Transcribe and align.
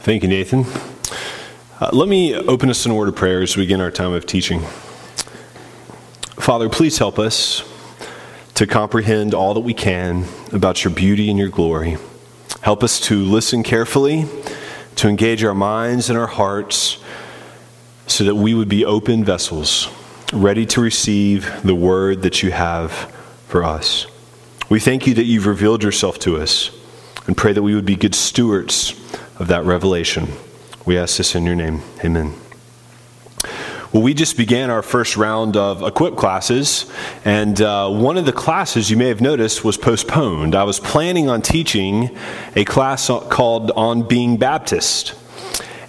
Thank 0.00 0.22
you, 0.22 0.28
Nathan. 0.28 0.64
Uh, 1.80 1.90
let 1.92 2.08
me 2.08 2.34
open 2.34 2.70
us 2.70 2.86
in 2.86 2.92
a 2.92 2.94
word 2.94 3.08
of 3.08 3.16
prayer 3.16 3.42
as 3.42 3.56
we 3.56 3.64
begin 3.64 3.80
our 3.80 3.90
time 3.90 4.12
of 4.12 4.26
teaching. 4.26 4.60
Father, 6.38 6.68
please 6.68 6.98
help 6.98 7.18
us 7.18 7.68
to 8.54 8.66
comprehend 8.66 9.34
all 9.34 9.54
that 9.54 9.60
we 9.60 9.74
can 9.74 10.24
about 10.52 10.84
your 10.84 10.94
beauty 10.94 11.28
and 11.28 11.38
your 11.38 11.48
glory. 11.48 11.98
Help 12.60 12.84
us 12.84 13.00
to 13.00 13.16
listen 13.16 13.64
carefully, 13.64 14.26
to 14.94 15.08
engage 15.08 15.42
our 15.42 15.52
minds 15.52 16.08
and 16.08 16.18
our 16.18 16.28
hearts, 16.28 16.98
so 18.06 18.22
that 18.22 18.36
we 18.36 18.54
would 18.54 18.68
be 18.68 18.84
open 18.84 19.24
vessels, 19.24 19.88
ready 20.32 20.64
to 20.64 20.80
receive 20.80 21.62
the 21.64 21.74
word 21.74 22.22
that 22.22 22.42
you 22.42 22.52
have 22.52 22.92
for 23.48 23.64
us. 23.64 24.06
We 24.70 24.78
thank 24.78 25.08
you 25.08 25.14
that 25.14 25.24
you've 25.24 25.46
revealed 25.46 25.82
yourself 25.82 26.20
to 26.20 26.36
us 26.36 26.70
and 27.26 27.36
pray 27.36 27.52
that 27.52 27.62
we 27.62 27.74
would 27.74 27.84
be 27.84 27.96
good 27.96 28.14
stewards 28.14 28.94
of 29.38 29.48
that 29.48 29.64
revelation. 29.64 30.28
We 30.84 30.98
ask 30.98 31.16
this 31.18 31.34
in 31.34 31.44
your 31.44 31.54
name. 31.54 31.82
Amen. 32.04 32.34
Well, 33.92 34.02
we 34.02 34.12
just 34.12 34.36
began 34.36 34.68
our 34.68 34.82
first 34.82 35.16
round 35.16 35.56
of 35.56 35.82
equip 35.82 36.14
classes, 36.14 36.92
and 37.24 37.58
uh, 37.58 37.88
one 37.88 38.18
of 38.18 38.26
the 38.26 38.32
classes 38.32 38.90
you 38.90 38.98
may 38.98 39.08
have 39.08 39.22
noticed 39.22 39.64
was 39.64 39.78
postponed. 39.78 40.54
I 40.54 40.64
was 40.64 40.78
planning 40.78 41.30
on 41.30 41.40
teaching 41.40 42.14
a 42.54 42.66
class 42.66 43.06
called 43.06 43.70
On 43.70 44.06
Being 44.06 44.36
Baptist. 44.36 45.14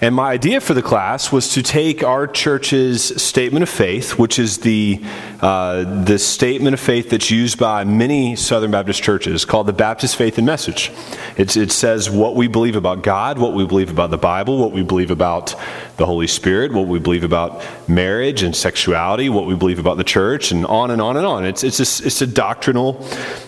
And 0.01 0.15
my 0.15 0.31
idea 0.31 0.61
for 0.61 0.73
the 0.73 0.81
class 0.81 1.29
was 1.29 1.53
to 1.55 1.61
take 1.61 2.05
our 2.05 2.25
church's 2.25 3.21
statement 3.21 3.63
of 3.63 3.69
faith, 3.69 4.17
which 4.17 4.39
is 4.39 4.59
the, 4.59 5.03
uh, 5.41 6.03
the 6.05 6.17
statement 6.17 6.73
of 6.73 6.79
faith 6.79 7.09
that's 7.09 7.29
used 7.29 7.59
by 7.59 7.83
many 7.83 8.37
Southern 8.37 8.71
Baptist 8.71 9.03
churches, 9.03 9.43
called 9.43 9.67
the 9.67 9.73
Baptist 9.73 10.15
Faith 10.15 10.37
and 10.37 10.47
Message. 10.47 10.89
It's, 11.35 11.57
it 11.57 11.73
says 11.73 12.09
what 12.09 12.37
we 12.37 12.47
believe 12.47 12.77
about 12.77 13.03
God, 13.03 13.39
what 13.39 13.53
we 13.53 13.65
believe 13.65 13.89
about 13.89 14.09
the 14.09 14.17
Bible, 14.17 14.57
what 14.57 14.71
we 14.71 14.83
believe 14.83 15.11
about 15.11 15.53
the 15.97 16.05
Holy 16.05 16.27
Spirit, 16.27 16.71
what 16.71 16.87
we 16.87 16.97
believe 16.97 17.25
about 17.25 17.61
marriage 17.89 18.41
and 18.41 18.55
sexuality, 18.55 19.27
what 19.27 19.47
we 19.47 19.55
believe 19.55 19.79
about 19.79 19.97
the 19.97 20.05
church, 20.05 20.53
and 20.53 20.65
on 20.67 20.91
and 20.91 21.01
on 21.01 21.17
and 21.17 21.25
on. 21.25 21.45
It's, 21.45 21.61
it's, 21.65 21.79
a, 21.79 22.07
it's 22.07 22.21
a 22.21 22.27
doctrinal 22.27 23.03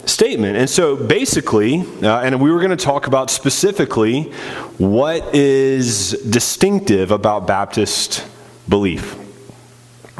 statement. 0.05 0.57
And 0.57 0.69
so 0.69 0.97
basically, 0.97 1.79
uh, 2.03 2.19
and 2.19 2.41
we 2.41 2.51
were 2.51 2.59
going 2.59 2.71
to 2.71 2.85
talk 2.85 3.07
about 3.07 3.29
specifically 3.29 4.33
what 4.81 5.35
is 5.35 6.11
distinctive 6.27 7.11
about 7.11 7.45
Baptist 7.45 8.25
belief. 8.67 9.15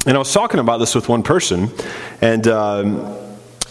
And 0.06 0.16
I 0.16 0.20
was 0.20 0.31
talking 0.31 0.59
about 0.59 0.78
this 0.78 0.94
with 0.94 1.09
one 1.09 1.23
person, 1.23 1.72
and 2.22 2.48
um, 2.48 3.17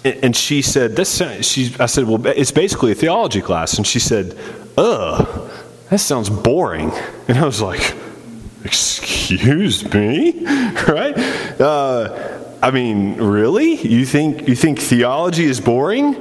and 0.04 0.34
she 0.34 0.62
said, 0.62 0.96
"This." 0.96 1.22
She, 1.46 1.74
I 1.78 1.86
said, 1.86 2.08
"Well, 2.08 2.26
it's 2.26 2.50
basically 2.50 2.90
a 2.90 2.96
theology 2.96 3.40
class," 3.40 3.74
and 3.74 3.86
she 3.86 4.00
said, 4.00 4.36
"Ugh, 4.76 5.50
that 5.90 5.98
sounds 5.98 6.28
boring." 6.28 6.90
And 7.28 7.38
I 7.38 7.44
was 7.44 7.62
like, 7.62 7.94
"Excuse 8.64 9.92
me, 9.92 10.44
right?" 10.88 11.14
Uh, 11.60 12.40
I 12.62 12.70
mean, 12.72 13.16
really? 13.16 13.74
You 13.76 14.04
think 14.04 14.48
you 14.48 14.56
think 14.56 14.80
theology 14.80 15.44
is 15.44 15.60
boring? 15.60 16.16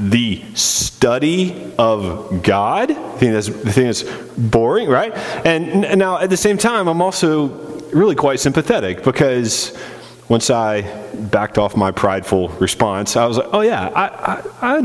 The 0.00 0.42
study 0.54 1.72
of 1.76 2.42
God. 2.42 2.90
I 2.90 3.18
think 3.18 3.34
that's 3.34 3.48
the 3.48 3.70
thing 3.70 3.84
that's 3.84 4.02
boring, 4.38 4.88
right? 4.88 5.12
And 5.44 5.98
now 5.98 6.18
at 6.18 6.30
the 6.30 6.38
same 6.38 6.56
time, 6.56 6.88
I'm 6.88 7.02
also 7.02 7.48
really 7.90 8.14
quite 8.14 8.40
sympathetic 8.40 9.04
because 9.04 9.76
once 10.30 10.48
I 10.48 10.82
backed 11.12 11.58
off 11.58 11.76
my 11.76 11.90
prideful 11.90 12.48
response, 12.48 13.14
I 13.14 13.26
was 13.26 13.36
like, 13.36 13.48
oh 13.52 13.60
yeah, 13.60 13.88
I, 13.88 14.42
I, 14.62 14.72
I 14.72 14.76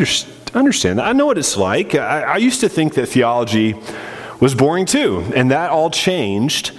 understand 0.54 1.00
that. 1.00 1.08
I 1.08 1.14
know 1.14 1.28
what 1.28 1.38
it's 1.38 1.56
like. 1.56 1.96
I, 1.96 2.24
I 2.24 2.38
used 2.38 2.60
to 2.60 2.68
think 2.68 2.96
that 2.96 3.06
theology 3.08 3.76
was 4.42 4.54
boring 4.54 4.86
too, 4.86 5.22
and 5.34 5.50
that 5.52 5.70
all 5.70 5.90
changed 5.90 6.70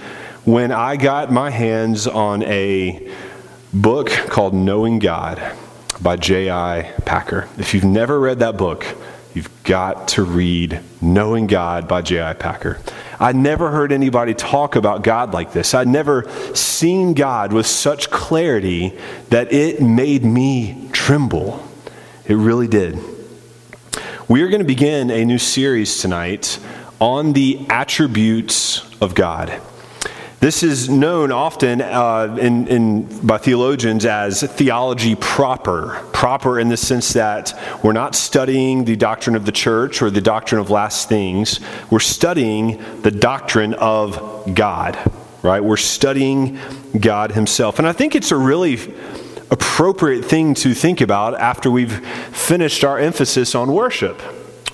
when 0.45 0.71
I 0.71 0.95
got 0.95 1.31
my 1.31 1.49
hands 1.49 2.05
on 2.05 2.43
a 2.43 3.11
book 3.73 4.09
called 4.09 4.53
Knowing 4.53 4.99
God 4.99 5.41
by 6.01 6.15
J.I. 6.15 6.93
Packer. 7.05 7.47
If 7.57 7.73
you've 7.73 7.83
never 7.83 8.19
read 8.19 8.39
that 8.39 8.57
book, 8.57 8.85
you've 9.33 9.51
got 9.63 10.09
to 10.09 10.23
read 10.23 10.81
Knowing 11.01 11.47
God 11.47 11.87
by 11.87 12.01
J.I. 12.01 12.33
Packer. 12.33 12.79
I 13.19 13.31
never 13.31 13.71
heard 13.71 13.91
anybody 13.91 14.33
talk 14.33 14.75
about 14.75 15.03
God 15.03 15.33
like 15.33 15.53
this. 15.53 15.73
I'd 15.73 15.87
never 15.87 16.29
seen 16.55 17.13
God 17.13 17.51
with 17.51 17.65
such 17.65 18.09
clarity 18.11 18.97
that 19.29 19.51
it 19.51 19.81
made 19.81 20.23
me 20.23 20.89
tremble. 20.91 21.67
It 22.25 22.35
really 22.35 22.67
did. 22.67 22.99
We 24.27 24.41
are 24.43 24.49
going 24.49 24.59
to 24.59 24.65
begin 24.65 25.09
a 25.09 25.25
new 25.25 25.39
series 25.39 25.99
tonight 25.99 26.59
on 26.99 27.33
the 27.33 27.65
attributes 27.69 28.85
of 29.01 29.15
God. 29.15 29.61
This 30.39 30.61
is 30.61 30.87
known 30.87 31.31
often 31.31 31.81
uh, 31.81 32.37
in, 32.39 32.67
in, 32.67 33.25
by 33.25 33.39
theologians 33.39 34.05
as 34.05 34.43
theology 34.43 35.15
proper. 35.15 35.99
Proper 36.13 36.59
in 36.59 36.69
the 36.69 36.77
sense 36.77 37.13
that 37.13 37.57
we're 37.83 37.93
not 37.93 38.13
studying 38.13 38.85
the 38.85 38.95
doctrine 38.95 39.35
of 39.35 39.47
the 39.47 39.51
church 39.51 39.99
or 39.99 40.11
the 40.11 40.21
doctrine 40.21 40.61
of 40.61 40.69
last 40.69 41.09
things. 41.09 41.59
We're 41.89 41.99
studying 41.99 43.01
the 43.01 43.09
doctrine 43.09 43.73
of 43.73 44.53
God, 44.53 44.95
right? 45.41 45.63
We're 45.63 45.75
studying 45.75 46.59
God 46.99 47.31
Himself. 47.31 47.79
And 47.79 47.87
I 47.87 47.91
think 47.91 48.13
it's 48.13 48.31
a 48.31 48.37
really 48.37 48.93
appropriate 49.49 50.23
thing 50.23 50.53
to 50.53 50.75
think 50.75 51.01
about 51.01 51.33
after 51.39 51.71
we've 51.71 52.05
finished 52.27 52.83
our 52.83 52.99
emphasis 52.99 53.55
on 53.55 53.73
worship 53.73 54.21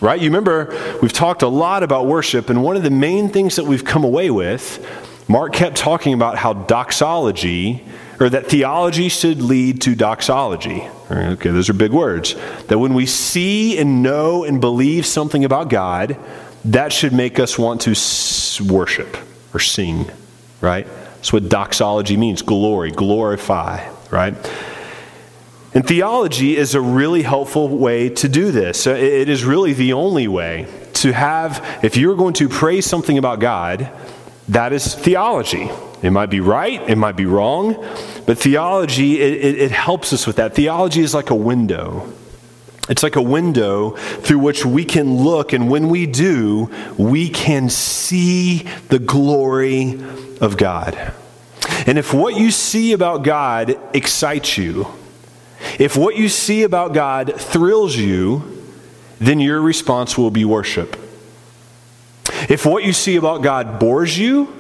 right? 0.02 0.20
You 0.20 0.28
remember 0.28 0.98
we've 1.02 1.14
talked 1.14 1.44
a 1.44 1.48
lot 1.48 1.82
about 1.82 2.08
worship, 2.08 2.50
and 2.50 2.62
one 2.62 2.76
of 2.76 2.84
the 2.84 2.90
main 2.90 3.30
things 3.30 3.56
that 3.56 3.64
we've 3.64 3.86
come 3.86 4.04
away 4.04 4.30
with 4.30 4.86
Mark 5.28 5.54
kept 5.54 5.78
talking 5.78 6.14
about 6.14 6.38
how 6.38 6.54
doxology, 6.54 7.84
or 8.20 8.30
that 8.30 8.48
theology 8.48 9.10
should 9.10 9.42
lead 9.42 9.82
to 9.82 9.96
doxology. 9.96 10.88
Okay, 11.10 11.50
those 11.50 11.70
are 11.70 11.74
big 11.74 11.92
words. 11.92 12.36
That 12.68 12.80
when 12.80 12.94
we 12.94 13.06
see 13.06 13.78
and 13.78 14.04
know 14.04 14.44
and 14.44 14.60
believe 14.60 15.06
something 15.06 15.46
about 15.46 15.70
God, 15.70 16.18
that 16.66 16.94
should 16.94 17.14
make 17.14 17.40
us 17.40 17.58
want 17.58 17.82
to 17.82 17.96
worship 18.72 19.18
or 19.54 19.60
sing, 19.60 20.10
right? 20.62 20.88
That's 21.16 21.34
what 21.34 21.50
doxology 21.50 22.18
means 22.18 22.42
glory, 22.42 22.92
glorify, 22.92 23.90
right? 24.12 24.36
And 25.74 25.88
theology 25.88 26.56
is 26.56 26.76
a 26.76 26.82
really 26.82 27.24
helpful 27.24 27.68
way 27.68 28.10
to 28.10 28.30
do 28.30 28.52
this. 28.52 28.86
It 28.86 29.28
is 29.28 29.44
really 29.44 29.74
the 29.74 29.94
only 29.94 30.28
way 30.28 30.68
to 30.94 31.12
have, 31.14 31.80
if 31.82 31.98
you're 31.98 32.16
going 32.16 32.36
to 32.36 32.48
praise 32.48 32.86
something 32.86 33.18
about 33.18 33.40
God, 33.40 33.90
that 34.50 34.74
is 34.74 34.94
theology. 34.94 35.70
It 36.02 36.12
might 36.12 36.30
be 36.30 36.42
right, 36.42 36.82
it 36.90 36.98
might 36.98 37.16
be 37.16 37.26
wrong, 37.26 37.76
but 38.26 38.38
theology, 38.38 39.22
it, 39.22 39.46
it, 39.46 39.60
it, 39.60 39.72
helps 39.72 40.12
us 40.12 40.28
with 40.28 40.36
that. 40.36 40.54
Theology 40.54 41.02
is 41.02 41.14
like 41.14 41.30
a 41.30 41.36
window. 41.36 42.12
It's 42.90 43.04
like 43.04 43.16
a 43.16 43.22
window 43.22 43.92
through 43.92 44.40
which 44.40 44.66
we 44.66 44.84
can 44.84 45.24
look, 45.24 45.54
and 45.54 45.70
when 45.70 45.88
we 45.88 46.06
do, 46.06 46.70
we 46.98 47.30
can 47.30 47.70
see 47.70 48.68
the 48.90 49.00
glory 49.00 50.02
of 50.42 50.58
God. 50.58 51.14
And 51.88 51.98
if 51.98 52.14
what 52.14 52.36
you 52.36 52.52
see 52.52 52.92
about 52.92 53.24
God 53.24 53.80
excites 53.94 54.58
you, 54.58 54.88
if 55.80 55.96
what 55.96 56.18
you 56.18 56.28
see 56.28 56.64
about 56.64 56.94
God 56.94 57.34
thrills 57.40 57.96
you, 57.96 58.44
then 59.20 59.40
your 59.40 59.62
response 59.62 60.18
will 60.18 60.32
be 60.32 60.44
worship. 60.44 60.98
If 62.50 62.66
what 62.66 62.84
you 62.84 62.94
see 62.94 63.16
about 63.16 63.42
God 63.42 63.80
bores 63.80 64.18
you, 64.18 64.54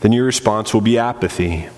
then 0.00 0.12
your 0.12 0.24
response 0.24 0.74
will 0.74 0.80
be 0.80 0.98
apathy. 0.98 1.68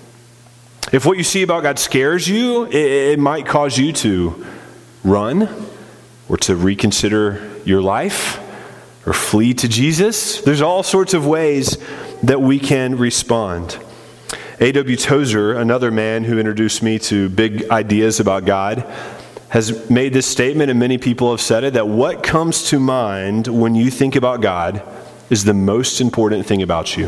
If 0.91 1.05
what 1.05 1.17
you 1.17 1.23
see 1.23 1.43
about 1.43 1.63
God 1.63 1.79
scares 1.79 2.27
you, 2.27 2.65
it, 2.65 2.73
it 2.73 3.19
might 3.19 3.45
cause 3.45 3.77
you 3.77 3.91
to 3.93 4.45
run 5.03 5.49
or 6.29 6.37
to 6.37 6.55
reconsider 6.55 7.49
your 7.65 7.81
life 7.81 8.39
or 9.05 9.13
flee 9.13 9.53
to 9.53 9.67
Jesus. 9.67 10.41
There's 10.41 10.61
all 10.61 10.83
sorts 10.83 11.13
of 11.13 11.25
ways 11.25 11.77
that 12.23 12.41
we 12.41 12.59
can 12.59 12.97
respond. 12.97 13.77
A.W. 14.59 14.97
Tozer, 14.97 15.53
another 15.53 15.91
man 15.91 16.23
who 16.23 16.39
introduced 16.39 16.81
me 16.81 16.99
to 16.99 17.29
big 17.29 17.69
ideas 17.69 18.19
about 18.19 18.45
God, 18.45 18.85
has 19.49 19.89
made 19.89 20.13
this 20.13 20.25
statement, 20.25 20.69
and 20.69 20.79
many 20.79 20.97
people 20.97 21.31
have 21.31 21.39
said 21.39 21.63
it 21.63 21.73
that 21.75 21.87
what 21.87 22.23
comes 22.23 22.63
to 22.69 22.79
mind 22.79 23.47
when 23.47 23.75
you 23.75 23.89
think 23.91 24.15
about 24.15 24.41
God 24.41 24.81
is 25.29 25.43
the 25.43 25.53
most 25.53 26.01
important 26.01 26.45
thing 26.45 26.61
about 26.61 26.97
you. 26.97 27.07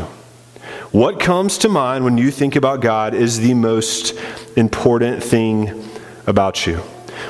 What 0.92 1.20
comes 1.20 1.58
to 1.58 1.68
mind 1.68 2.04
when 2.04 2.18
you 2.18 2.30
think 2.30 2.56
about 2.56 2.80
God 2.80 3.14
is 3.14 3.38
the 3.38 3.54
most 3.54 4.18
important 4.56 5.22
thing 5.22 5.88
about 6.26 6.66
you. 6.66 6.76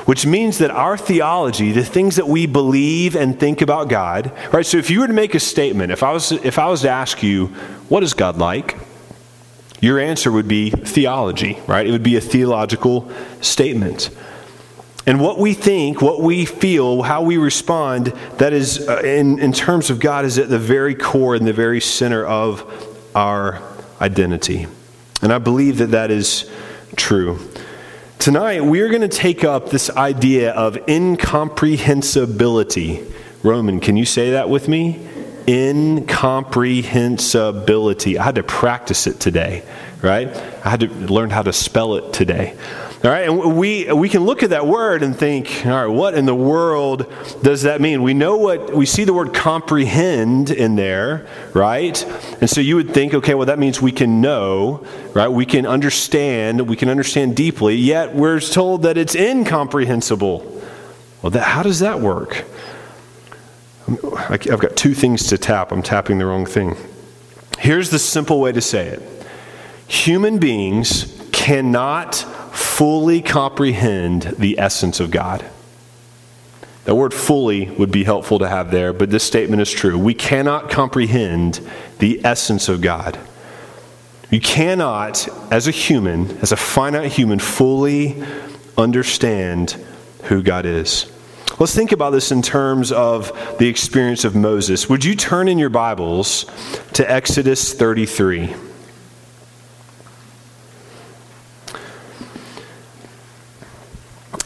Which 0.05 0.25
means 0.25 0.57
that 0.59 0.71
our 0.71 0.97
theology, 0.97 1.71
the 1.71 1.83
things 1.83 2.15
that 2.15 2.27
we 2.27 2.45
believe 2.47 3.15
and 3.15 3.39
think 3.39 3.61
about 3.61 3.89
God, 3.89 4.31
right? 4.51 4.65
So 4.65 4.77
if 4.77 4.89
you 4.89 5.01
were 5.01 5.07
to 5.07 5.13
make 5.13 5.35
a 5.35 5.39
statement, 5.39 5.91
if 5.91 6.01
I 6.01 6.11
was 6.11 6.31
if 6.31 6.57
I 6.57 6.67
was 6.69 6.81
to 6.81 6.89
ask 6.89 7.21
you, 7.21 7.47
what 7.89 8.01
is 8.01 8.13
God 8.13 8.37
like? 8.37 8.77
Your 9.81 9.99
answer 9.99 10.31
would 10.31 10.47
be 10.47 10.69
theology, 10.69 11.59
right? 11.67 11.85
It 11.85 11.91
would 11.91 12.03
be 12.03 12.15
a 12.15 12.21
theological 12.21 13.11
statement. 13.41 14.09
And 15.05 15.19
what 15.19 15.37
we 15.39 15.53
think, 15.53 16.01
what 16.01 16.21
we 16.21 16.45
feel, 16.45 17.01
how 17.01 17.23
we 17.23 17.35
respond, 17.37 18.07
that 18.37 18.53
is, 18.53 18.87
uh, 18.87 18.99
in, 18.99 19.39
in 19.39 19.51
terms 19.51 19.89
of 19.89 19.99
God, 19.99 20.23
is 20.25 20.37
at 20.37 20.47
the 20.49 20.59
very 20.59 20.93
core 20.93 21.33
and 21.35 21.47
the 21.47 21.53
very 21.53 21.81
center 21.81 22.23
of 22.25 22.63
our 23.15 23.59
identity. 23.99 24.67
And 25.21 25.33
I 25.33 25.39
believe 25.39 25.79
that 25.79 25.89
that 25.91 26.11
is 26.11 26.49
true. 26.95 27.39
Tonight, 28.19 28.63
we 28.63 28.81
are 28.81 28.89
going 28.89 29.01
to 29.01 29.07
take 29.07 29.43
up 29.43 29.71
this 29.71 29.89
idea 29.89 30.51
of 30.51 30.77
incomprehensibility. 30.87 33.11
Roman, 33.41 33.79
can 33.79 33.97
you 33.97 34.05
say 34.05 34.29
that 34.31 34.49
with 34.49 34.67
me? 34.67 35.07
Incomprehensibility. 35.47 38.19
I 38.19 38.23
had 38.23 38.35
to 38.35 38.43
practice 38.43 39.07
it 39.07 39.19
today, 39.19 39.63
right? 40.03 40.27
I 40.63 40.69
had 40.69 40.81
to 40.81 40.87
learn 40.87 41.31
how 41.31 41.41
to 41.41 41.51
spell 41.51 41.95
it 41.95 42.13
today. 42.13 42.55
All 43.03 43.09
right, 43.09 43.27
and 43.27 43.57
we, 43.57 43.91
we 43.91 44.09
can 44.09 44.25
look 44.25 44.43
at 44.43 44.51
that 44.51 44.67
word 44.67 45.01
and 45.01 45.17
think, 45.17 45.65
all 45.65 45.71
right, 45.71 45.87
what 45.87 46.13
in 46.13 46.27
the 46.27 46.35
world 46.35 47.11
does 47.41 47.63
that 47.63 47.81
mean? 47.81 48.03
We 48.03 48.13
know 48.13 48.37
what, 48.37 48.75
we 48.75 48.85
see 48.85 49.05
the 49.05 49.13
word 49.13 49.33
comprehend 49.33 50.51
in 50.51 50.75
there, 50.75 51.25
right? 51.55 51.99
And 52.41 52.47
so 52.47 52.61
you 52.61 52.75
would 52.75 52.93
think, 52.93 53.15
okay, 53.15 53.33
well, 53.33 53.47
that 53.47 53.57
means 53.57 53.81
we 53.81 53.91
can 53.91 54.21
know, 54.21 54.85
right? 55.15 55.29
We 55.29 55.47
can 55.47 55.65
understand, 55.65 56.69
we 56.69 56.75
can 56.75 56.89
understand 56.89 57.35
deeply, 57.35 57.75
yet 57.75 58.13
we're 58.13 58.39
told 58.39 58.83
that 58.83 58.97
it's 58.97 59.15
incomprehensible. 59.15 60.61
Well, 61.23 61.31
that, 61.31 61.41
how 61.41 61.63
does 61.63 61.79
that 61.79 62.01
work? 62.01 62.45
I've 64.29 64.59
got 64.59 64.75
two 64.75 64.93
things 64.93 65.25
to 65.27 65.39
tap. 65.39 65.71
I'm 65.71 65.81
tapping 65.81 66.19
the 66.19 66.27
wrong 66.27 66.45
thing. 66.45 66.77
Here's 67.57 67.89
the 67.89 67.97
simple 67.97 68.39
way 68.39 68.51
to 68.51 68.61
say 68.61 68.89
it 68.89 69.01
human 69.87 70.37
beings 70.37 71.19
cannot 71.31 72.25
fully 72.81 73.21
comprehend 73.21 74.23
the 74.39 74.57
essence 74.57 74.99
of 74.99 75.11
God. 75.11 75.45
The 76.85 76.95
word 76.95 77.13
fully 77.13 77.69
would 77.69 77.91
be 77.91 78.03
helpful 78.03 78.39
to 78.39 78.49
have 78.49 78.71
there, 78.71 78.91
but 78.91 79.11
this 79.11 79.23
statement 79.23 79.61
is 79.61 79.69
true. 79.69 79.99
We 79.99 80.15
cannot 80.15 80.71
comprehend 80.71 81.59
the 81.99 82.19
essence 82.25 82.69
of 82.69 82.81
God. 82.81 83.19
You 84.31 84.41
cannot, 84.41 85.29
as 85.51 85.67
a 85.67 85.71
human, 85.71 86.39
as 86.39 86.51
a 86.51 86.57
finite 86.57 87.11
human, 87.11 87.37
fully 87.37 88.23
understand 88.79 89.73
who 90.23 90.41
God 90.41 90.65
is. 90.65 91.05
Let's 91.59 91.75
think 91.75 91.91
about 91.91 92.09
this 92.09 92.31
in 92.31 92.41
terms 92.41 92.91
of 92.91 93.31
the 93.59 93.67
experience 93.67 94.25
of 94.25 94.35
Moses. 94.35 94.89
Would 94.89 95.05
you 95.05 95.13
turn 95.13 95.47
in 95.47 95.59
your 95.59 95.69
Bibles 95.69 96.47
to 96.93 97.07
Exodus 97.07 97.75
33? 97.75 98.55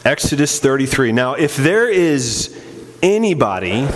Exodus 0.06 0.60
33. 0.60 1.10
Now, 1.10 1.34
if 1.34 1.56
there 1.56 1.90
is 1.90 2.56
anybody 3.02 3.88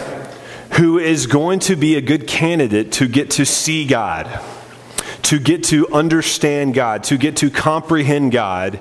who 0.72 0.98
is 0.98 1.28
going 1.28 1.60
to 1.60 1.76
be 1.76 1.94
a 1.94 2.00
good 2.00 2.26
candidate 2.26 2.90
to 2.94 3.06
get 3.06 3.30
to 3.30 3.46
see 3.46 3.86
God, 3.86 4.26
to 5.22 5.38
get 5.38 5.62
to 5.64 5.88
understand 5.92 6.74
God, 6.74 7.04
to 7.04 7.16
get 7.16 7.36
to 7.36 7.48
comprehend 7.48 8.32
God, 8.32 8.80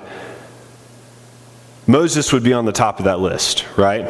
Moses 1.86 2.32
would 2.32 2.42
be 2.42 2.52
on 2.52 2.64
the 2.64 2.72
top 2.72 2.98
of 2.98 3.04
that 3.04 3.20
list, 3.20 3.64
right? 3.78 4.08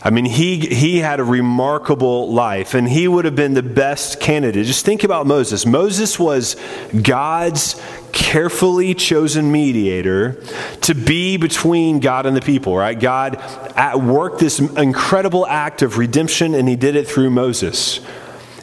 I 0.00 0.10
mean, 0.10 0.26
he, 0.26 0.58
he 0.60 0.98
had 0.98 1.18
a 1.18 1.24
remarkable 1.24 2.32
life, 2.32 2.74
and 2.74 2.88
he 2.88 3.08
would 3.08 3.24
have 3.24 3.34
been 3.34 3.54
the 3.54 3.64
best 3.64 4.20
candidate. 4.20 4.64
Just 4.64 4.84
think 4.84 5.02
about 5.02 5.26
Moses. 5.26 5.66
Moses 5.66 6.20
was 6.20 6.56
God's 7.02 7.80
carefully 8.12 8.94
chosen 8.94 9.50
mediator 9.50 10.40
to 10.82 10.94
be 10.94 11.36
between 11.36 11.98
God 11.98 12.26
and 12.26 12.36
the 12.36 12.40
people, 12.40 12.76
right? 12.76 12.98
God 12.98 13.36
at 13.76 14.00
worked 14.00 14.38
this 14.38 14.60
incredible 14.60 15.46
act 15.46 15.82
of 15.82 15.98
redemption, 15.98 16.54
and 16.54 16.68
he 16.68 16.76
did 16.76 16.94
it 16.94 17.08
through 17.08 17.30
Moses. 17.30 18.00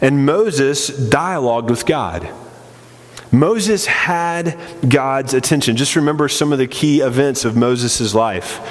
And 0.01 0.25
Moses 0.25 0.87
dialogued 0.87 1.69
with 1.69 1.85
God. 1.85 2.29
Moses 3.31 3.85
had 3.87 4.57
God's 4.87 5.33
attention. 5.33 5.75
Just 5.75 5.97
remember 5.97 6.29
some 6.29 6.53
of 6.53 6.59
the 6.59 6.67
key 6.67 7.01
events 7.01 7.43
of 7.43 7.57
Moses' 7.57 8.13
life. 8.13 8.61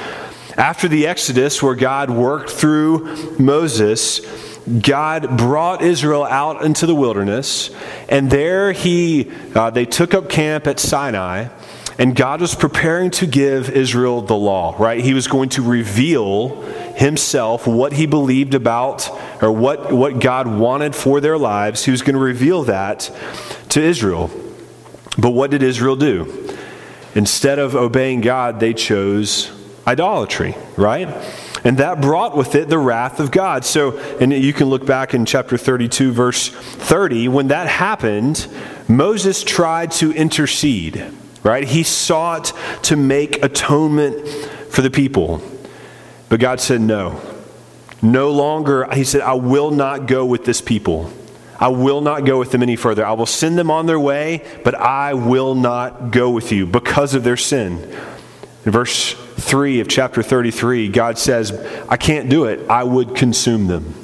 After 0.57 0.89
the 0.89 1.07
Exodus, 1.07 1.63
where 1.63 1.75
God 1.75 2.11
worked 2.11 2.51
through 2.51 3.39
Moses, 3.39 4.21
God 4.67 5.37
brought 5.37 5.83
Israel 5.83 6.25
out 6.25 6.63
into 6.65 6.87
the 6.87 6.95
wilderness, 6.95 7.71
and 8.09 8.31
there 8.31 8.73
he, 8.73 9.31
uh, 9.55 9.71
they 9.71 9.85
took 9.85 10.15
up 10.15 10.29
camp 10.29 10.67
at 10.67 10.79
Sinai, 10.81 11.49
and 11.99 12.17
God 12.17 12.41
was 12.41 12.55
preparing 12.55 13.11
to 13.13 13.27
give 13.27 13.69
Israel 13.71 14.23
the 14.23 14.37
law, 14.37 14.75
right? 14.79 15.03
He 15.03 15.13
was 15.13 15.27
going 15.27 15.51
to 15.51 15.63
reveal 15.63 16.63
himself, 16.95 17.67
what 17.67 17.93
he 17.93 18.07
believed 18.07 18.55
about, 18.55 19.11
or 19.43 19.53
what, 19.53 19.93
what 19.93 20.19
God 20.19 20.47
wanted 20.47 20.95
for 20.95 21.21
their 21.21 21.39
lives. 21.39 21.85
He 21.85 21.91
was 21.91 22.03
going 22.03 22.15
to 22.15 22.21
reveal 22.21 22.65
that 22.65 23.11
to 23.71 23.83
Israel. 23.83 24.31
But 25.19 25.31
what 25.31 25.51
did 25.51 25.63
Israel 25.63 25.97
do? 25.97 26.57
Instead 27.15 27.59
of 27.59 27.77
obeying 27.77 28.21
God, 28.23 28.59
they 28.59 28.75
chose 28.75 29.53
idolatry, 29.87 30.57
right? 30.77 31.09
And 31.65 31.79
that 31.79 32.01
brought 32.01 32.37
with 32.37 32.55
it 32.55 32.69
the 32.69 32.79
wrath 32.79 33.21
of 33.21 33.31
God. 33.31 33.65
So, 33.65 33.99
and 34.19 34.33
you 34.33 34.53
can 34.53 34.69
look 34.69 34.85
back 34.85 35.15
in 35.15 35.25
chapter 35.25 35.57
32, 35.57 36.13
verse 36.13 36.49
30. 36.49 37.29
When 37.29 37.49
that 37.49 37.67
happened, 37.67 38.47
Moses 38.87 39.43
tried 39.43 39.91
to 39.93 40.13
intercede, 40.13 41.05
right? 41.43 41.67
He 41.67 41.83
sought 41.83 42.53
to 42.83 42.97
make 42.97 43.43
atonement 43.43 44.29
for 44.69 44.83
the 44.83 44.91
people. 44.91 45.41
But 46.29 46.41
God 46.41 46.61
said, 46.61 46.81
no. 46.81 47.21
No 48.03 48.31
longer, 48.31 48.87
he 48.93 49.05
said, 49.05 49.23
I 49.23 49.35
will 49.35 49.71
not 49.71 50.07
go 50.07 50.27
with 50.27 50.45
this 50.45 50.61
people. 50.61 51.11
I 51.59 51.69
will 51.69 52.03
not 52.03 52.27
go 52.27 52.39
with 52.39 52.51
them 52.51 52.63
any 52.63 52.77
further. 52.77 53.07
I 53.07 53.13
will 53.13 53.25
send 53.25 53.57
them 53.57 53.71
on 53.71 53.87
their 53.87 54.01
way, 54.01 54.45
but 54.65 54.75
I 54.75 55.15
will 55.15 55.55
not 55.55 56.11
go 56.11 56.29
with 56.29 56.53
you 56.53 56.67
because 56.67 57.15
of 57.15 57.25
their 57.25 57.39
sin. 57.39 57.97
In 58.67 58.73
verse 58.73 59.15
3 59.37 59.81
of 59.81 59.89
chapter 59.89 60.23
33, 60.23 60.89
God 60.89 61.19
says, 61.19 61.53
I 61.89 61.97
can't 61.97 62.29
do 62.29 62.45
it. 62.45 62.69
I 62.69 62.85
would 62.85 63.15
consume 63.15 63.67
them. 63.67 63.95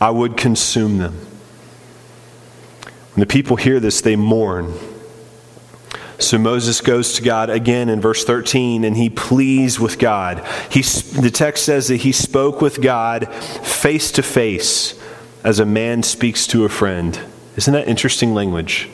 I 0.00 0.10
would 0.10 0.36
consume 0.36 0.98
them. 0.98 1.14
When 3.14 3.20
the 3.20 3.26
people 3.26 3.56
hear 3.56 3.80
this, 3.80 4.00
they 4.00 4.16
mourn. 4.16 4.72
So 6.18 6.38
Moses 6.38 6.80
goes 6.80 7.14
to 7.14 7.22
God 7.22 7.50
again 7.50 7.88
in 7.88 8.00
verse 8.00 8.24
13 8.24 8.84
and 8.84 8.96
he 8.96 9.10
pleads 9.10 9.80
with 9.80 9.98
God. 9.98 10.46
He, 10.70 10.82
the 10.82 11.30
text 11.30 11.64
says 11.64 11.88
that 11.88 11.96
he 11.96 12.12
spoke 12.12 12.60
with 12.60 12.80
God 12.80 13.32
face 13.34 14.12
to 14.12 14.22
face 14.22 14.98
as 15.44 15.58
a 15.58 15.66
man 15.66 16.02
speaks 16.02 16.46
to 16.48 16.64
a 16.64 16.68
friend. 16.68 17.18
Isn't 17.56 17.74
that 17.74 17.88
interesting 17.88 18.34
language? 18.34 18.88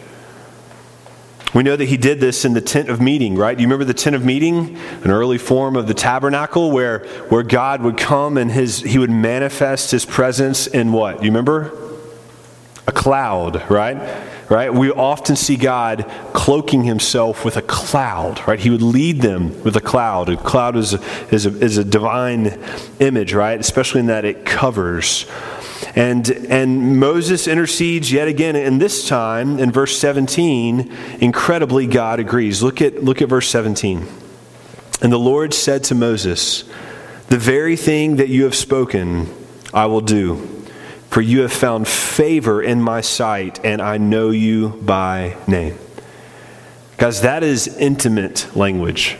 We 1.54 1.62
know 1.62 1.76
that 1.76 1.86
he 1.86 1.96
did 1.96 2.20
this 2.20 2.44
in 2.44 2.52
the 2.52 2.60
tent 2.60 2.90
of 2.90 3.00
meeting, 3.00 3.34
right? 3.34 3.56
Do 3.56 3.62
you 3.62 3.68
remember 3.68 3.86
the 3.86 3.94
tent 3.94 4.14
of 4.14 4.24
meeting? 4.24 4.76
An 5.02 5.10
early 5.10 5.38
form 5.38 5.76
of 5.76 5.86
the 5.86 5.94
tabernacle 5.94 6.70
where, 6.70 7.00
where 7.30 7.42
God 7.42 7.82
would 7.82 7.96
come 7.96 8.36
and 8.36 8.50
his, 8.50 8.80
he 8.80 8.98
would 8.98 9.10
manifest 9.10 9.90
his 9.90 10.04
presence 10.04 10.66
in 10.66 10.92
what? 10.92 11.22
You 11.22 11.30
remember? 11.30 11.72
A 12.86 12.92
cloud, 12.92 13.68
right? 13.70 13.96
Right? 14.50 14.72
We 14.72 14.90
often 14.90 15.36
see 15.36 15.56
God 15.56 16.10
cloaking 16.32 16.84
himself 16.84 17.44
with 17.44 17.56
a 17.56 17.62
cloud, 17.62 18.46
right? 18.46 18.58
He 18.58 18.70
would 18.70 18.82
lead 18.82 19.20
them 19.20 19.62
with 19.62 19.76
a 19.76 19.80
cloud. 19.80 20.28
A 20.28 20.36
cloud 20.36 20.76
is 20.76 20.94
a, 20.94 21.00
is 21.30 21.44
a, 21.44 21.50
is 21.62 21.76
a 21.76 21.84
divine 21.84 22.58
image, 22.98 23.32
right? 23.34 23.58
Especially 23.58 24.00
in 24.00 24.06
that 24.06 24.24
it 24.24 24.44
covers. 24.46 25.26
And, 25.98 26.30
and 26.30 27.00
Moses 27.00 27.48
intercedes 27.48 28.12
yet 28.12 28.28
again, 28.28 28.54
and 28.54 28.80
this 28.80 29.08
time 29.08 29.58
in 29.58 29.72
verse 29.72 29.98
17, 29.98 30.96
incredibly, 31.18 31.88
God 31.88 32.20
agrees. 32.20 32.62
Look 32.62 32.80
at, 32.80 33.02
look 33.02 33.20
at 33.20 33.28
verse 33.28 33.48
17. 33.48 34.06
And 35.02 35.12
the 35.12 35.18
Lord 35.18 35.52
said 35.52 35.82
to 35.84 35.96
Moses, 35.96 36.62
The 37.30 37.36
very 37.36 37.74
thing 37.74 38.14
that 38.14 38.28
you 38.28 38.44
have 38.44 38.54
spoken, 38.54 39.26
I 39.74 39.86
will 39.86 40.00
do, 40.00 40.36
for 41.10 41.20
you 41.20 41.40
have 41.40 41.52
found 41.52 41.88
favor 41.88 42.62
in 42.62 42.80
my 42.80 43.00
sight, 43.00 43.58
and 43.64 43.82
I 43.82 43.98
know 43.98 44.30
you 44.30 44.68
by 44.80 45.36
name. 45.48 45.76
Guys, 46.96 47.22
that 47.22 47.42
is 47.42 47.66
intimate 47.76 48.54
language. 48.54 49.16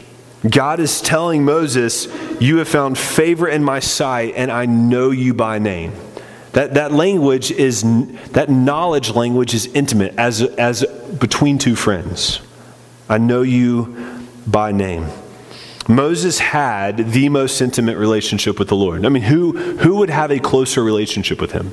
God 0.49 0.79
is 0.79 1.01
telling 1.01 1.45
Moses, 1.45 2.07
You 2.41 2.59
have 2.59 2.69
found 2.69 2.97
favor 2.97 3.49
in 3.49 3.65
my 3.65 3.81
sight, 3.81 4.35
and 4.37 4.53
I 4.53 4.67
know 4.67 5.11
you 5.11 5.35
by 5.35 5.59
name. 5.59 5.93
That, 6.53 6.75
that 6.75 6.93
language 6.93 7.51
is, 7.51 7.83
that 8.31 8.49
knowledge 8.49 9.11
language 9.11 9.55
is 9.55 9.67
intimate 9.67 10.15
as, 10.17 10.43
as 10.43 10.85
between 11.19 11.59
two 11.59 11.77
friends. 11.77 12.41
I 13.09 13.19
know 13.19 13.43
you 13.43 14.27
by 14.47 14.73
name. 14.73 15.07
Moses 15.89 16.39
had 16.39 17.13
the 17.13 17.29
most 17.31 17.61
intimate 17.61 17.97
relationship 17.97 18.59
with 18.59 18.69
the 18.69 18.77
Lord. 18.77 19.07
I 19.07 19.09
mean, 19.09 19.23
who, 19.23 19.77
who 19.79 19.97
would 19.97 20.11
have 20.11 20.31
a 20.31 20.39
closer 20.39 20.83
relationship 20.83 21.41
with 21.41 21.53
him? 21.53 21.73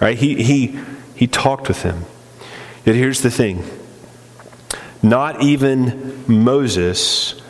Right? 0.00 0.18
He, 0.18 0.42
he, 0.42 0.78
he 1.14 1.26
talked 1.28 1.68
with 1.68 1.82
him. 1.82 2.04
Yet 2.84 2.96
here's 2.96 3.20
the 3.22 3.30
thing 3.30 3.64
not 5.02 5.42
even 5.42 6.24
Moses 6.26 7.40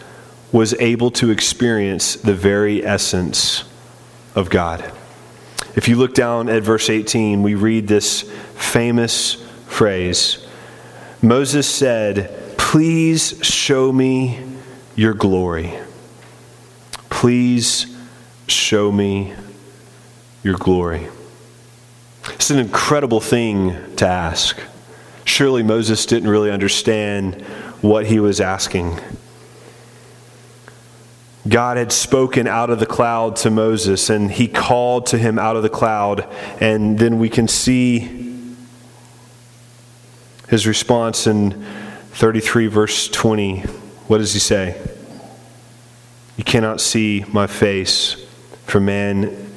was 0.52 0.74
able 0.74 1.10
to 1.10 1.30
experience 1.30 2.16
the 2.16 2.34
very 2.34 2.84
essence 2.84 3.64
of 4.34 4.50
God. 4.50 4.92
If 5.74 5.88
you 5.88 5.96
look 5.96 6.14
down 6.14 6.48
at 6.48 6.62
verse 6.62 6.90
18, 6.90 7.42
we 7.42 7.54
read 7.54 7.88
this 7.88 8.22
famous 8.56 9.34
phrase 9.66 10.46
Moses 11.24 11.68
said, 11.68 12.56
Please 12.58 13.38
show 13.44 13.92
me 13.92 14.40
your 14.96 15.14
glory. 15.14 15.78
Please 17.10 17.96
show 18.48 18.90
me 18.90 19.32
your 20.42 20.56
glory. 20.56 21.06
It's 22.30 22.50
an 22.50 22.58
incredible 22.58 23.20
thing 23.20 23.76
to 23.96 24.06
ask. 24.06 24.60
Surely 25.24 25.62
Moses 25.62 26.04
didn't 26.06 26.28
really 26.28 26.50
understand 26.50 27.40
what 27.80 28.06
he 28.06 28.18
was 28.18 28.40
asking. 28.40 28.98
God 31.48 31.76
had 31.76 31.90
spoken 31.90 32.46
out 32.46 32.70
of 32.70 32.78
the 32.78 32.86
cloud 32.86 33.36
to 33.36 33.50
Moses, 33.50 34.08
and 34.10 34.30
he 34.30 34.46
called 34.46 35.06
to 35.06 35.18
him 35.18 35.38
out 35.38 35.56
of 35.56 35.62
the 35.62 35.68
cloud. 35.68 36.26
And 36.60 36.98
then 36.98 37.18
we 37.18 37.28
can 37.28 37.48
see 37.48 38.46
his 40.48 40.66
response 40.66 41.26
in 41.26 41.64
33, 42.12 42.66
verse 42.68 43.08
20. 43.08 43.60
What 44.06 44.18
does 44.18 44.34
he 44.34 44.38
say? 44.38 44.80
You 46.36 46.44
cannot 46.44 46.80
see 46.80 47.24
my 47.32 47.46
face, 47.46 48.16
for 48.66 48.80
man 48.80 49.52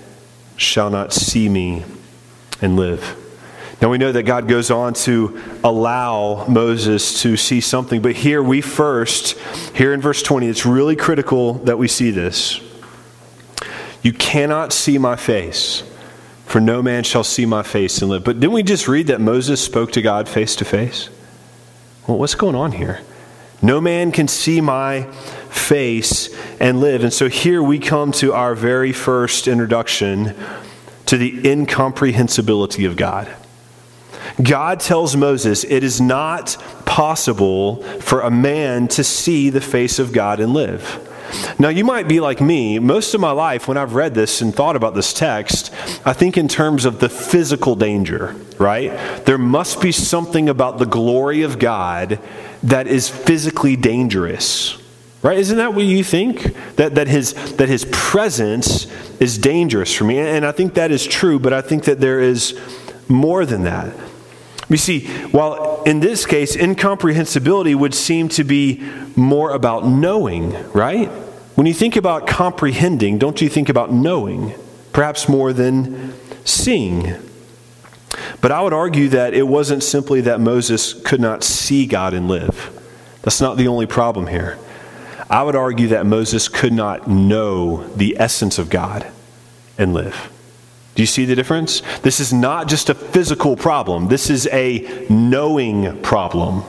shall 0.57 0.89
not 0.89 1.13
see 1.13 1.49
me 1.49 1.83
and 2.61 2.75
live. 2.75 3.24
Now 3.81 3.89
we 3.89 3.97
know 3.97 4.11
that 4.11 4.23
God 4.23 4.47
goes 4.47 4.71
on 4.71 4.93
to 4.93 5.39
allow 5.63 6.45
Moses 6.47 7.21
to 7.21 7.35
see 7.35 7.59
something, 7.59 8.01
but 8.01 8.13
here 8.13 8.41
we 8.41 8.61
first, 8.61 9.37
here 9.75 9.93
in 9.93 10.01
verse 10.01 10.23
20, 10.23 10.47
it's 10.47 10.65
really 10.65 10.95
critical 10.95 11.55
that 11.65 11.77
we 11.77 11.87
see 11.87 12.09
this. 12.09 12.61
You 14.01 14.13
cannot 14.13 14.71
see 14.71 14.97
my 14.97 15.15
face, 15.15 15.83
for 16.45 16.61
no 16.61 16.81
man 16.81 17.03
shall 17.03 17.23
see 17.23 17.45
my 17.45 17.63
face 17.63 18.01
and 18.01 18.09
live. 18.09 18.23
But 18.23 18.39
didn't 18.39 18.53
we 18.53 18.63
just 18.63 18.87
read 18.87 19.07
that 19.07 19.19
Moses 19.19 19.61
spoke 19.61 19.91
to 19.93 20.01
God 20.01 20.29
face 20.29 20.55
to 20.57 20.65
face? 20.65 21.09
Well, 22.07 22.17
what's 22.17 22.35
going 22.35 22.55
on 22.55 22.71
here? 22.71 23.01
No 23.61 23.81
man 23.81 24.11
can 24.11 24.27
see 24.27 24.61
my 24.61 25.03
face 25.49 26.29
and 26.59 26.79
live. 26.79 27.03
And 27.03 27.11
so 27.11 27.29
here 27.29 27.63
we 27.63 27.79
come 27.79 28.11
to 28.13 28.31
our 28.31 28.53
very 28.53 28.91
first 28.91 29.47
introduction 29.47 30.35
to 31.07 31.17
the 31.17 31.49
incomprehensibility 31.49 32.85
of 32.85 32.95
God. 32.95 33.35
God 34.41 34.79
tells 34.79 35.15
Moses 35.15 35.63
it 35.63 35.83
is 35.83 36.01
not 36.01 36.57
possible 36.85 37.81
for 37.99 38.21
a 38.21 38.31
man 38.31 38.87
to 38.89 39.03
see 39.03 39.49
the 39.49 39.61
face 39.61 39.99
of 39.99 40.11
God 40.11 40.39
and 40.39 40.53
live. 40.53 41.01
Now, 41.57 41.69
you 41.69 41.83
might 41.83 42.07
be 42.07 42.19
like 42.19 42.39
me. 42.39 42.79
Most 42.79 43.13
of 43.13 43.21
my 43.21 43.31
life, 43.31 43.67
when 43.67 43.77
I've 43.77 43.95
read 43.95 44.13
this 44.13 44.41
and 44.41 44.53
thought 44.53 44.75
about 44.75 44.93
this 44.93 45.13
text, 45.13 45.73
I 46.05 46.13
think 46.13 46.37
in 46.37 46.47
terms 46.47 46.85
of 46.85 46.99
the 46.99 47.09
physical 47.09 47.75
danger, 47.75 48.35
right? 48.59 48.91
There 49.25 49.37
must 49.37 49.81
be 49.81 49.91
something 49.91 50.49
about 50.49 50.77
the 50.77 50.85
glory 50.85 51.41
of 51.41 51.57
God 51.59 52.19
that 52.63 52.87
is 52.87 53.09
physically 53.09 53.75
dangerous. 53.75 54.81
Right? 55.23 55.39
Isn't 55.39 55.57
that 55.57 55.73
what 55.73 55.85
you 55.85 56.03
think? 56.03 56.55
That, 56.75 56.95
that, 56.95 57.07
his, 57.07 57.33
that 57.55 57.67
his 57.67 57.85
presence 57.91 58.85
is 59.19 59.39
dangerous 59.39 59.91
for 59.91 60.03
me. 60.03 60.19
And 60.19 60.45
I 60.45 60.51
think 60.51 60.75
that 60.75 60.91
is 60.91 61.05
true, 61.05 61.39
but 61.39 61.51
I 61.51 61.61
think 61.61 61.85
that 61.85 61.99
there 61.99 62.19
is 62.19 62.59
more 63.07 63.43
than 63.45 63.63
that. 63.63 63.91
You 64.69 64.77
see, 64.77 65.07
while 65.27 65.83
in 65.83 65.99
this 65.99 66.25
case, 66.25 66.55
incomprehensibility 66.55 67.75
would 67.75 67.93
seem 67.93 68.29
to 68.29 68.43
be 68.43 68.83
more 69.15 69.51
about 69.51 69.85
knowing, 69.85 70.55
right? 70.71 71.07
When 71.55 71.67
you 71.67 71.73
think 71.73 71.95
about 71.95 72.27
comprehending, 72.27 73.17
don't 73.17 73.41
you 73.41 73.49
think 73.49 73.69
about 73.69 73.91
knowing? 73.91 74.55
Perhaps 74.91 75.29
more 75.29 75.53
than 75.53 76.13
seeing. 76.43 77.15
But 78.41 78.51
I 78.51 78.61
would 78.61 78.73
argue 78.73 79.09
that 79.09 79.33
it 79.33 79.47
wasn't 79.47 79.83
simply 79.83 80.21
that 80.21 80.39
Moses 80.39 80.93
could 80.93 81.21
not 81.21 81.43
see 81.43 81.85
God 81.85 82.13
and 82.13 82.27
live. 82.27 82.71
That's 83.21 83.41
not 83.41 83.57
the 83.57 83.67
only 83.67 83.85
problem 83.85 84.27
here. 84.27 84.57
I 85.29 85.43
would 85.43 85.55
argue 85.55 85.87
that 85.87 86.05
Moses 86.05 86.47
could 86.47 86.73
not 86.73 87.07
know 87.07 87.87
the 87.95 88.15
essence 88.19 88.59
of 88.59 88.69
God 88.69 89.07
and 89.77 89.93
live. 89.93 90.31
Do 90.95 91.03
you 91.03 91.07
see 91.07 91.25
the 91.25 91.35
difference? 91.35 91.81
This 91.99 92.19
is 92.19 92.31
not 92.33 92.67
just 92.67 92.89
a 92.89 92.95
physical 92.95 93.55
problem, 93.55 94.07
this 94.07 94.29
is 94.29 94.47
a 94.47 95.05
knowing 95.09 96.01
problem. 96.01 96.63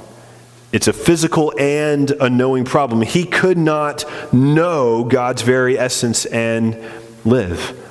It's 0.73 0.89
a 0.89 0.93
physical 0.93 1.55
and 1.59 2.11
a 2.11 2.29
knowing 2.29 2.65
problem. 2.65 3.01
He 3.03 3.25
could 3.25 3.57
not 3.57 4.05
know 4.33 5.05
God's 5.05 5.43
very 5.43 5.79
essence 5.79 6.27
and 6.27 6.77
live. 7.25 7.83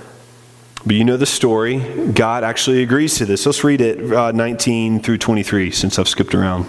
But 0.86 0.96
you 0.96 1.04
know 1.04 1.18
the 1.18 1.26
story. 1.26 1.80
God 2.12 2.44
actually 2.44 2.84
agrees 2.84 3.16
to 3.16 3.26
this. 3.26 3.46
Let's 3.46 3.64
read 3.64 3.82
it 3.82 4.14
uh, 4.14 4.34
19 4.34 5.00
through 5.00 5.18
23 5.18 5.72
since 5.72 5.98
I've 5.98 6.08
skipped 6.08 6.36
around. 6.36 6.68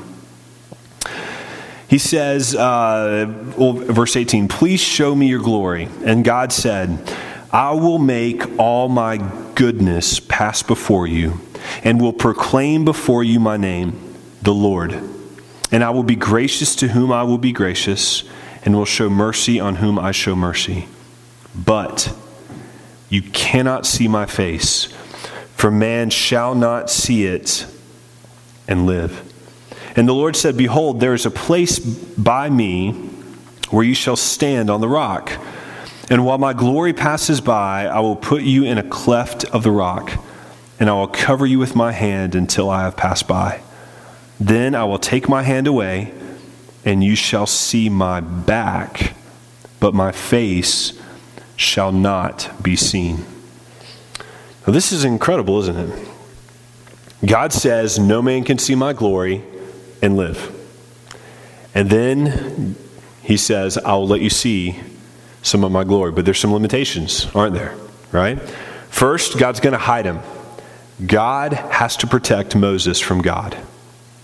He 1.88 1.98
says, 1.98 2.54
uh, 2.54 3.26
well, 3.58 3.72
verse 3.72 4.16
18, 4.16 4.48
Please 4.48 4.80
show 4.80 5.14
me 5.14 5.28
your 5.28 5.42
glory. 5.42 5.88
And 6.04 6.24
God 6.24 6.52
said, 6.52 6.98
I 7.56 7.72
will 7.72 7.96
make 7.96 8.58
all 8.58 8.86
my 8.86 9.16
goodness 9.54 10.20
pass 10.20 10.62
before 10.62 11.06
you, 11.06 11.40
and 11.82 11.98
will 11.98 12.12
proclaim 12.12 12.84
before 12.84 13.24
you 13.24 13.40
my 13.40 13.56
name, 13.56 13.98
the 14.42 14.52
Lord. 14.52 14.92
And 15.72 15.82
I 15.82 15.88
will 15.88 16.02
be 16.02 16.16
gracious 16.16 16.76
to 16.76 16.88
whom 16.88 17.10
I 17.10 17.22
will 17.22 17.38
be 17.38 17.52
gracious, 17.52 18.24
and 18.62 18.76
will 18.76 18.84
show 18.84 19.08
mercy 19.08 19.58
on 19.58 19.76
whom 19.76 19.98
I 19.98 20.12
show 20.12 20.36
mercy. 20.36 20.86
But 21.54 22.14
you 23.08 23.22
cannot 23.22 23.86
see 23.86 24.06
my 24.06 24.26
face, 24.26 24.92
for 25.54 25.70
man 25.70 26.10
shall 26.10 26.54
not 26.54 26.90
see 26.90 27.24
it 27.24 27.66
and 28.68 28.84
live. 28.84 29.32
And 29.96 30.06
the 30.06 30.12
Lord 30.12 30.36
said, 30.36 30.58
Behold, 30.58 31.00
there 31.00 31.14
is 31.14 31.24
a 31.24 31.30
place 31.30 31.78
by 31.78 32.50
me 32.50 32.92
where 33.70 33.82
you 33.82 33.94
shall 33.94 34.16
stand 34.16 34.68
on 34.68 34.82
the 34.82 34.88
rock. 34.88 35.32
And 36.08 36.24
while 36.24 36.38
my 36.38 36.52
glory 36.52 36.92
passes 36.92 37.40
by, 37.40 37.86
I 37.86 38.00
will 38.00 38.16
put 38.16 38.42
you 38.42 38.64
in 38.64 38.78
a 38.78 38.82
cleft 38.82 39.44
of 39.46 39.64
the 39.64 39.72
rock, 39.72 40.12
and 40.78 40.88
I 40.88 40.92
will 40.92 41.08
cover 41.08 41.46
you 41.46 41.58
with 41.58 41.74
my 41.74 41.92
hand 41.92 42.34
until 42.34 42.70
I 42.70 42.82
have 42.82 42.96
passed 42.96 43.26
by. 43.26 43.60
Then 44.38 44.74
I 44.74 44.84
will 44.84 44.98
take 44.98 45.28
my 45.28 45.42
hand 45.42 45.66
away, 45.66 46.12
and 46.84 47.02
you 47.02 47.16
shall 47.16 47.46
see 47.46 47.88
my 47.88 48.20
back, 48.20 49.14
but 49.80 49.94
my 49.94 50.12
face 50.12 50.92
shall 51.56 51.90
not 51.90 52.52
be 52.62 52.76
seen. 52.76 53.24
Now, 54.66 54.72
this 54.72 54.92
is 54.92 55.04
incredible, 55.04 55.58
isn't 55.60 55.76
it? 55.76 56.08
God 57.24 57.52
says, 57.52 57.98
No 57.98 58.22
man 58.22 58.44
can 58.44 58.58
see 58.58 58.74
my 58.74 58.92
glory 58.92 59.42
and 60.02 60.16
live. 60.16 60.52
And 61.74 61.90
then 61.90 62.76
he 63.22 63.36
says, 63.36 63.76
I 63.78 63.94
will 63.94 64.06
let 64.06 64.20
you 64.20 64.30
see 64.30 64.80
some 65.46 65.64
of 65.64 65.72
my 65.72 65.84
glory. 65.84 66.12
But 66.12 66.24
there's 66.24 66.40
some 66.40 66.52
limitations, 66.52 67.26
aren't 67.34 67.54
there? 67.54 67.74
Right? 68.12 68.40
First, 68.90 69.38
God's 69.38 69.60
going 69.60 69.72
to 69.72 69.78
hide 69.78 70.04
him. 70.04 70.20
God 71.04 71.52
has 71.52 71.96
to 71.98 72.06
protect 72.06 72.56
Moses 72.56 73.00
from 73.00 73.20
God. 73.20 73.56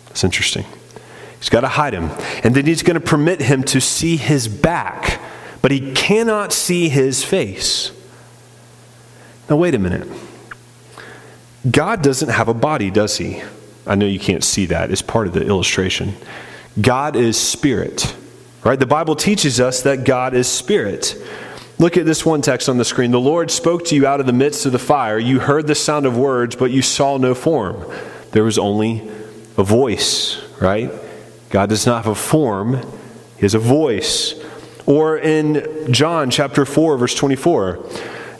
That's 0.06 0.24
interesting. 0.24 0.64
He's 1.38 1.48
got 1.48 1.60
to 1.60 1.68
hide 1.68 1.92
him. 1.92 2.10
And 2.44 2.54
then 2.54 2.66
he's 2.66 2.82
going 2.82 2.94
to 2.94 3.00
permit 3.00 3.40
him 3.40 3.62
to 3.64 3.80
see 3.80 4.16
his 4.16 4.48
back, 4.48 5.20
but 5.60 5.70
he 5.70 5.92
cannot 5.92 6.52
see 6.52 6.88
his 6.88 7.24
face. 7.24 7.92
Now, 9.50 9.56
wait 9.56 9.74
a 9.74 9.78
minute. 9.78 10.08
God 11.70 12.02
doesn't 12.02 12.30
have 12.30 12.48
a 12.48 12.54
body, 12.54 12.90
does 12.90 13.18
he? 13.18 13.42
I 13.86 13.94
know 13.94 14.06
you 14.06 14.20
can't 14.20 14.44
see 14.44 14.66
that, 14.66 14.90
it's 14.90 15.02
part 15.02 15.26
of 15.26 15.32
the 15.32 15.44
illustration. 15.44 16.14
God 16.80 17.16
is 17.16 17.36
spirit. 17.36 18.16
Right? 18.64 18.78
The 18.78 18.86
Bible 18.86 19.16
teaches 19.16 19.60
us 19.60 19.82
that 19.82 20.04
God 20.04 20.34
is 20.34 20.46
spirit. 20.48 21.16
Look 21.78 21.96
at 21.96 22.06
this 22.06 22.24
one 22.24 22.42
text 22.42 22.68
on 22.68 22.78
the 22.78 22.84
screen. 22.84 23.10
The 23.10 23.18
Lord 23.18 23.50
spoke 23.50 23.84
to 23.86 23.96
you 23.96 24.06
out 24.06 24.20
of 24.20 24.26
the 24.26 24.32
midst 24.32 24.66
of 24.66 24.72
the 24.72 24.78
fire. 24.78 25.18
You 25.18 25.40
heard 25.40 25.66
the 25.66 25.74
sound 25.74 26.06
of 26.06 26.16
words, 26.16 26.54
but 26.54 26.70
you 26.70 26.80
saw 26.80 27.16
no 27.16 27.34
form. 27.34 27.84
There 28.30 28.44
was 28.44 28.56
only 28.58 29.10
a 29.56 29.64
voice, 29.64 30.40
right? 30.60 30.92
God 31.50 31.68
does 31.70 31.84
not 31.84 32.04
have 32.04 32.12
a 32.12 32.14
form, 32.14 32.74
He 33.36 33.42
has 33.42 33.54
a 33.54 33.58
voice. 33.58 34.40
Or 34.86 35.18
in 35.18 35.92
John 35.92 36.30
chapter 36.30 36.64
4, 36.64 36.98
verse 36.98 37.14
24, 37.14 37.84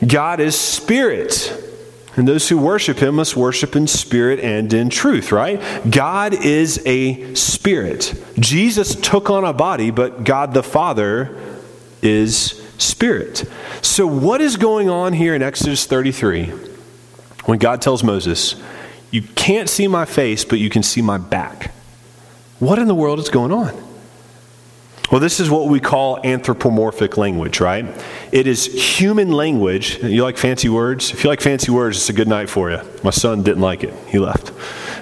God 0.07 0.41
is 0.41 0.59
spirit. 0.59 1.72
And 2.15 2.29
those 2.29 2.49
who 2.49 2.59
worship 2.59 2.99
him 2.99 3.17
must 3.17 3.37
worship 3.37 3.75
in 3.75 3.87
spirit 3.87 4.39
and 4.41 4.73
in 4.73 4.91
truth, 4.91 5.33
right? 5.33 5.61
God 5.91 6.35
is 6.35 6.83
a 6.85 7.35
spirit. 7.35 8.15
Jesus 8.39 8.95
took 8.95 9.31
on 9.31 9.45
a 9.45 9.53
body, 9.55 9.91
but 9.91 10.25
God 10.25 10.53
the 10.53 10.63
Father 10.63 11.35
is 12.03 12.63
spirit. 12.77 13.45
So, 13.81 14.07
what 14.07 14.41
is 14.41 14.57
going 14.57 14.91
on 14.91 15.15
here 15.15 15.35
in 15.35 15.43
Exodus 15.43 15.87
33 15.87 16.53
when 17.45 17.59
God 17.59 17.81
tells 17.81 18.05
Moses, 18.05 18.57
You 19.11 19.23
can't 19.23 19.69
see 19.69 19.89
my 19.89 20.05
face, 20.05 20.45
but 20.45 20.59
you 20.59 20.69
can 20.69 20.83
see 20.83 21.01
my 21.01 21.17
back? 21.17 21.73
What 22.59 22.79
in 22.79 22.89
the 22.89 22.95
world 22.95 23.19
is 23.21 23.31
going 23.31 23.53
on? 23.53 23.92
Well, 25.13 25.21
this 25.21 25.41
is 25.41 25.51
what 25.51 25.69
we 25.69 25.79
call 25.79 26.25
anthropomorphic 26.25 27.19
language, 27.19 27.61
right? 27.61 27.85
It 28.33 28.47
is 28.47 28.65
human 28.65 29.31
language. 29.31 30.03
You 30.03 30.23
like 30.23 30.39
fancy 30.39 30.71
words? 30.71 31.13
If 31.13 31.23
you 31.23 31.29
like 31.29 31.43
fancy 31.43 31.71
words, 31.71 31.99
it's 31.99 32.09
a 32.09 32.15
good 32.15 32.29
night 32.29 32.49
for 32.49 32.71
you. 32.71 32.81
My 33.05 33.11
son 33.11 33.43
didn't 33.43 33.61
like 33.61 33.85
it, 33.85 33.93
he 34.09 34.19
left. 34.19 34.51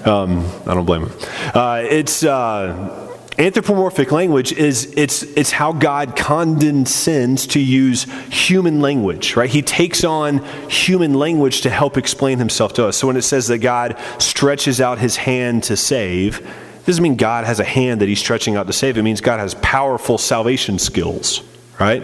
Um, 0.04 0.44
I 0.66 0.74
don't 0.74 0.84
blame 0.84 1.06
him. 1.06 1.12
Uh, 1.54 1.84
it's. 1.88 2.24
Uh, 2.24 3.06
anthropomorphic 3.38 4.10
language 4.10 4.52
is 4.52 4.92
it's 4.96 5.22
it's 5.22 5.52
how 5.52 5.72
God 5.72 6.14
condescends 6.16 7.46
to 7.46 7.60
use 7.60 8.02
human 8.30 8.80
language, 8.80 9.36
right? 9.36 9.48
He 9.48 9.62
takes 9.62 10.02
on 10.02 10.44
human 10.68 11.14
language 11.14 11.60
to 11.60 11.70
help 11.70 11.96
explain 11.96 12.38
himself 12.38 12.72
to 12.74 12.86
us. 12.86 12.96
So 12.96 13.06
when 13.06 13.16
it 13.16 13.22
says 13.22 13.46
that 13.46 13.58
God 13.58 13.96
stretches 14.18 14.80
out 14.80 14.98
his 14.98 15.16
hand 15.16 15.62
to 15.64 15.76
save, 15.76 16.44
it 16.80 16.86
doesn't 16.86 17.02
mean 17.02 17.16
God 17.16 17.44
has 17.44 17.60
a 17.60 17.64
hand 17.64 18.00
that 18.00 18.08
he's 18.08 18.18
stretching 18.18 18.56
out 18.56 18.66
to 18.66 18.72
save. 18.72 18.96
It 18.96 19.02
means 19.02 19.20
God 19.20 19.38
has 19.38 19.54
powerful 19.56 20.18
salvation 20.18 20.78
skills, 20.78 21.42
right? 21.78 22.02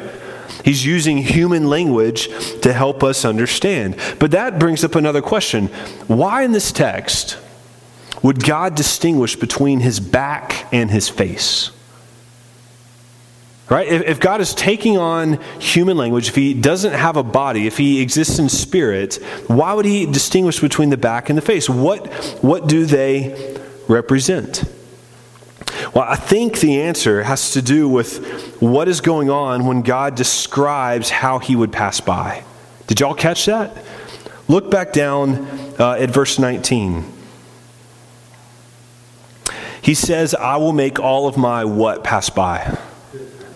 He's 0.64 0.84
using 0.84 1.18
human 1.18 1.68
language 1.68 2.28
to 2.60 2.72
help 2.72 3.02
us 3.02 3.24
understand. 3.24 3.96
But 4.18 4.32
that 4.32 4.58
brings 4.58 4.84
up 4.84 4.94
another 4.94 5.22
question. 5.22 5.68
Why 6.08 6.42
in 6.42 6.52
this 6.52 6.72
text 6.72 7.38
would 8.22 8.44
God 8.44 8.74
distinguish 8.74 9.36
between 9.36 9.80
his 9.80 10.00
back 10.00 10.66
and 10.72 10.90
his 10.90 11.08
face? 11.08 11.70
Right? 13.68 13.88
If, 13.88 14.02
if, 14.02 14.20
God 14.20 14.40
is 14.40 14.54
taking 14.54 14.96
on 14.96 15.40
human 15.58 15.96
language, 15.96 16.28
if 16.28 16.36
he 16.36 16.54
doesn't 16.54 16.92
have 16.92 17.16
a 17.16 17.24
body, 17.24 17.66
if 17.66 17.76
he 17.76 18.00
exists 18.00 18.38
in 18.38 18.48
spirit, 18.48 19.16
why 19.48 19.72
would 19.72 19.84
he 19.84 20.06
distinguish 20.06 20.60
between 20.60 20.90
the 20.90 20.96
back 20.96 21.30
and 21.30 21.36
the 21.36 21.42
face? 21.42 21.68
What, 21.68 22.06
what 22.44 22.68
do 22.68 22.86
they 22.86 23.58
represent? 23.88 24.64
Well, 25.94 26.04
I 26.06 26.16
think 26.16 26.60
the 26.60 26.80
answer 26.82 27.22
has 27.22 27.52
to 27.52 27.62
do 27.62 27.88
with 27.88 28.60
what 28.60 28.88
is 28.88 29.00
going 29.00 29.30
on 29.30 29.66
when 29.66 29.82
God 29.82 30.14
describes 30.14 31.10
how 31.10 31.38
he 31.38 31.56
would 31.56 31.72
pass 31.72 32.00
by. 32.00 32.44
Did 32.86 33.00
y'all 33.00 33.14
catch 33.14 33.46
that? 33.46 33.76
Look 34.48 34.70
back 34.70 34.92
down 34.92 35.46
uh, 35.78 35.96
at 35.98 36.10
verse 36.10 36.38
19. 36.38 37.12
He 39.82 39.94
says, 39.94 40.34
I 40.34 40.56
will 40.56 40.72
make 40.72 40.98
all 40.98 41.28
of 41.28 41.36
my 41.36 41.64
what 41.64 42.04
pass 42.04 42.30
by? 42.30 42.76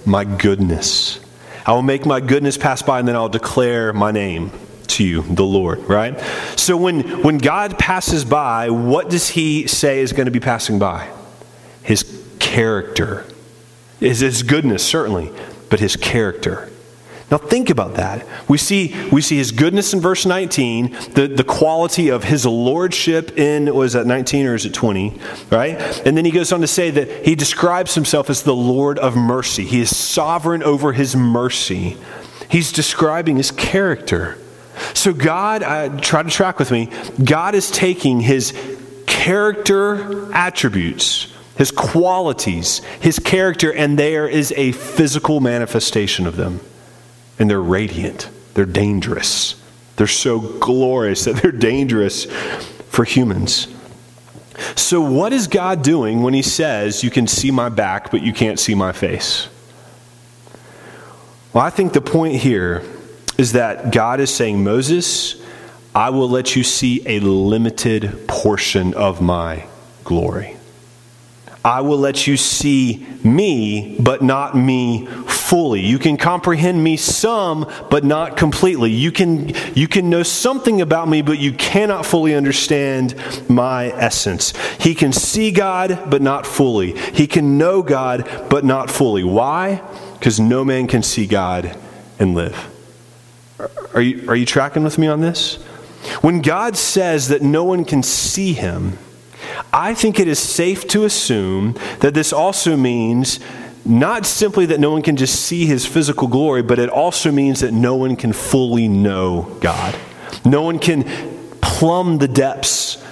My 0.07 0.25
goodness. 0.25 1.21
I 1.67 1.73
will 1.73 1.83
make 1.83 2.07
my 2.07 2.21
goodness 2.21 2.57
pass 2.57 2.83
by, 2.83 3.01
and 3.01 3.09
then 3.09 3.17
I'll 3.17 3.29
declare 3.29 3.93
my 3.93 4.13
name 4.13 4.51
to 4.97 5.05
you, 5.05 5.23
the 5.23 5.45
Lord, 5.45 5.81
right? 5.89 6.19
So 6.57 6.77
when, 6.77 7.23
when 7.23 7.39
God 7.39 7.79
passes 7.79 8.25
by, 8.25 8.71
what 8.71 9.11
does 9.11 9.31
he 9.31 9.67
say 9.67 10.01
is 10.01 10.13
going 10.13 10.27
to 10.27 10.33
be 10.33 10.41
passing 10.41 10.79
by? 10.79 11.11
His 11.83 12.25
character. 12.39 13.27
Is 14.01 14.21
his 14.21 14.43
goodness, 14.43 14.85
certainly, 14.85 15.31
but 15.69 15.81
his 15.81 15.95
character. 15.97 16.71
Now 17.31 17.39
think 17.39 17.71
about 17.71 17.95
that. 17.95 18.27
We 18.49 18.59
see, 18.59 18.95
we 19.11 19.21
see 19.21 19.37
his 19.37 19.53
goodness 19.53 19.95
in 19.95 20.01
verse 20.01 20.27
19, 20.27 20.91
the, 21.15 21.29
the 21.29 21.45
quality 21.45 22.09
of 22.09 22.25
his 22.25 22.45
lordship 22.45 23.39
in, 23.39 23.73
was 23.73 23.93
that 23.93 24.05
19 24.07 24.47
or 24.47 24.55
is 24.57 24.67
it 24.67 24.75
20? 24.75 25.21
Right? 25.49 25.79
And 26.05 26.17
then 26.17 26.25
he 26.25 26.33
goes 26.33 26.51
on 26.51 26.61
to 26.63 26.67
say 26.67 26.91
that 26.91 27.25
he 27.25 27.37
describes 27.37 27.95
himself 27.95 28.31
as 28.31 28.43
the 28.43 28.55
Lord 28.55 28.99
of 28.99 29.15
mercy. 29.15 29.65
He 29.65 29.81
is 29.81 29.97
sovereign 29.97 30.65
over 30.65 30.93
his 30.93 31.15
mercy. 31.15 31.97
He's 32.51 32.73
describing 32.73 33.37
his 33.37 33.53
character. 33.53 34.37
So 34.95 35.13
God, 35.13 35.63
uh, 35.63 36.01
try 36.01 36.23
to 36.23 36.31
track 36.31 36.59
with 36.59 36.71
me, 36.71 36.89
God 37.23 37.55
is 37.55 37.71
taking 37.71 38.21
his 38.21 38.53
character 39.07 40.33
attributes, 40.33 41.33
his 41.57 41.71
qualities, 41.71 42.79
his 43.01 43.19
character, 43.19 43.73
and 43.73 43.99
there 43.99 44.27
is 44.27 44.53
a 44.57 44.73
physical 44.73 45.41
manifestation 45.41 46.27
of 46.27 46.37
them 46.37 46.61
and 47.41 47.51
they're 47.51 47.61
radiant. 47.61 48.29
They're 48.55 48.67
dangerous. 48.67 49.61
They're 49.97 50.07
so 50.07 50.39
glorious 50.39 51.25
that 51.25 51.37
they're 51.37 51.51
dangerous 51.51 52.27
for 52.91 53.05
humans. 53.05 53.67
So, 54.77 55.01
what 55.01 55.33
is 55.33 55.47
God 55.47 55.83
doing 55.83 56.23
when 56.23 56.35
He 56.35 56.43
says, 56.43 57.03
You 57.03 57.11
can 57.11 57.27
see 57.27 57.51
my 57.51 57.71
back, 57.71 58.11
but 58.11 58.23
you 58.23 58.35
can't 58.35 58.59
see 58.59 58.75
my 58.75 58.93
face? 58.93 59.49
Well, 61.55 61.65
I 61.65 61.71
think 61.71 61.95
the 61.95 62.03
point 62.03 62.37
here 62.37 62.85
is 63.41 63.53
that 63.53 63.91
God 63.91 64.21
is 64.21 64.29
saying, 64.29 64.63
Moses, 64.63 65.43
I 65.95 66.11
will 66.11 66.29
let 66.29 66.57
you 66.57 66.63
see 66.63 67.03
a 67.07 67.21
limited 67.21 68.29
portion 68.29 68.93
of 68.93 69.23
my 69.23 69.65
glory. 70.05 70.59
I 71.65 71.81
will 71.81 71.97
let 71.97 72.27
you 72.27 72.37
see 72.37 73.07
me, 73.25 73.97
but 73.99 74.21
not 74.21 74.55
me 74.55 75.07
fully. 75.07 75.81
You 75.81 75.99
can 75.99 76.19
comprehend 76.19 76.85
me 76.85 76.99
some, 76.99 77.67
but 77.91 78.05
not 78.05 78.37
completely. 78.37 78.91
You 78.91 79.11
can, 79.11 79.55
you 79.75 79.89
can 79.89 80.11
know 80.11 80.23
something 80.23 80.83
about 80.83 81.09
me, 81.09 81.23
but 81.23 81.39
you 81.39 81.55
cannot 81.55 82.05
fully 82.05 82.35
understand 82.35 83.15
my 83.49 83.87
essence. 83.93 84.53
He 84.77 84.95
can 84.95 85.15
see 85.15 85.51
God, 85.51 86.11
but 86.11 86.21
not 86.21 86.47
fully. 86.47 86.95
He 87.13 87.27
can 87.27 87.57
know 87.57 87.83
God, 87.83 88.29
but 88.51 88.67
not 88.67 88.91
fully. 88.91 89.25
Why? 89.25 89.83
Because 90.19 90.39
no 90.39 90.63
man 90.63 90.87
can 90.87 91.03
see 91.03 91.27
God 91.27 91.75
and 92.19 92.35
live. 92.35 92.71
Are 93.95 94.01
you, 94.01 94.29
are 94.29 94.37
you 94.37 94.47
tracking 94.47 94.85
with 94.85 94.99
me 94.99 95.07
on 95.07 95.21
this? 95.21 95.57
When 96.23 96.41
God 96.41 96.77
says 96.77 97.29
that 97.29 97.43
no 97.43 97.65
one 97.65 97.85
can 97.85 98.03
see 98.03 98.53
him, 98.53 98.99
I 99.73 99.95
think 99.95 100.19
it 100.19 100.29
is 100.29 100.39
safe 100.39 100.87
to 100.89 101.05
assume 101.05 101.77
that 102.01 102.15
this 102.15 102.33
also 102.33 102.77
means 102.77 103.41
not 103.85 104.27
simply 104.27 104.67
that 104.67 104.81
no 104.81 104.91
one 104.91 105.03
can 105.03 105.17
just 105.17 105.43
see 105.43 105.67
his 105.67 105.87
physical 105.87 106.29
glory, 106.29 106.63
but 106.63 106.79
it 106.79 106.89
also 106.91 107.33
means 107.33 107.61
that 107.61 107.73
no 107.73 107.97
one 107.97 108.17
can 108.17 108.33
fully 108.33 108.89
know 108.89 109.57
God. 109.61 109.97
No 110.45 110.63
one 110.63 110.79
can 110.79 111.05
plumb 111.61 112.19
the 112.19 112.29
depths 112.29 113.03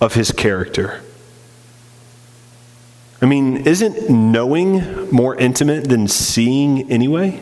of 0.00 0.14
his 0.14 0.30
character. 0.32 1.02
I 3.20 3.26
mean, 3.26 3.66
isn't 3.66 4.10
knowing 4.10 5.10
more 5.10 5.34
intimate 5.36 5.88
than 5.88 6.06
seeing 6.06 6.90
anyway? 6.90 7.40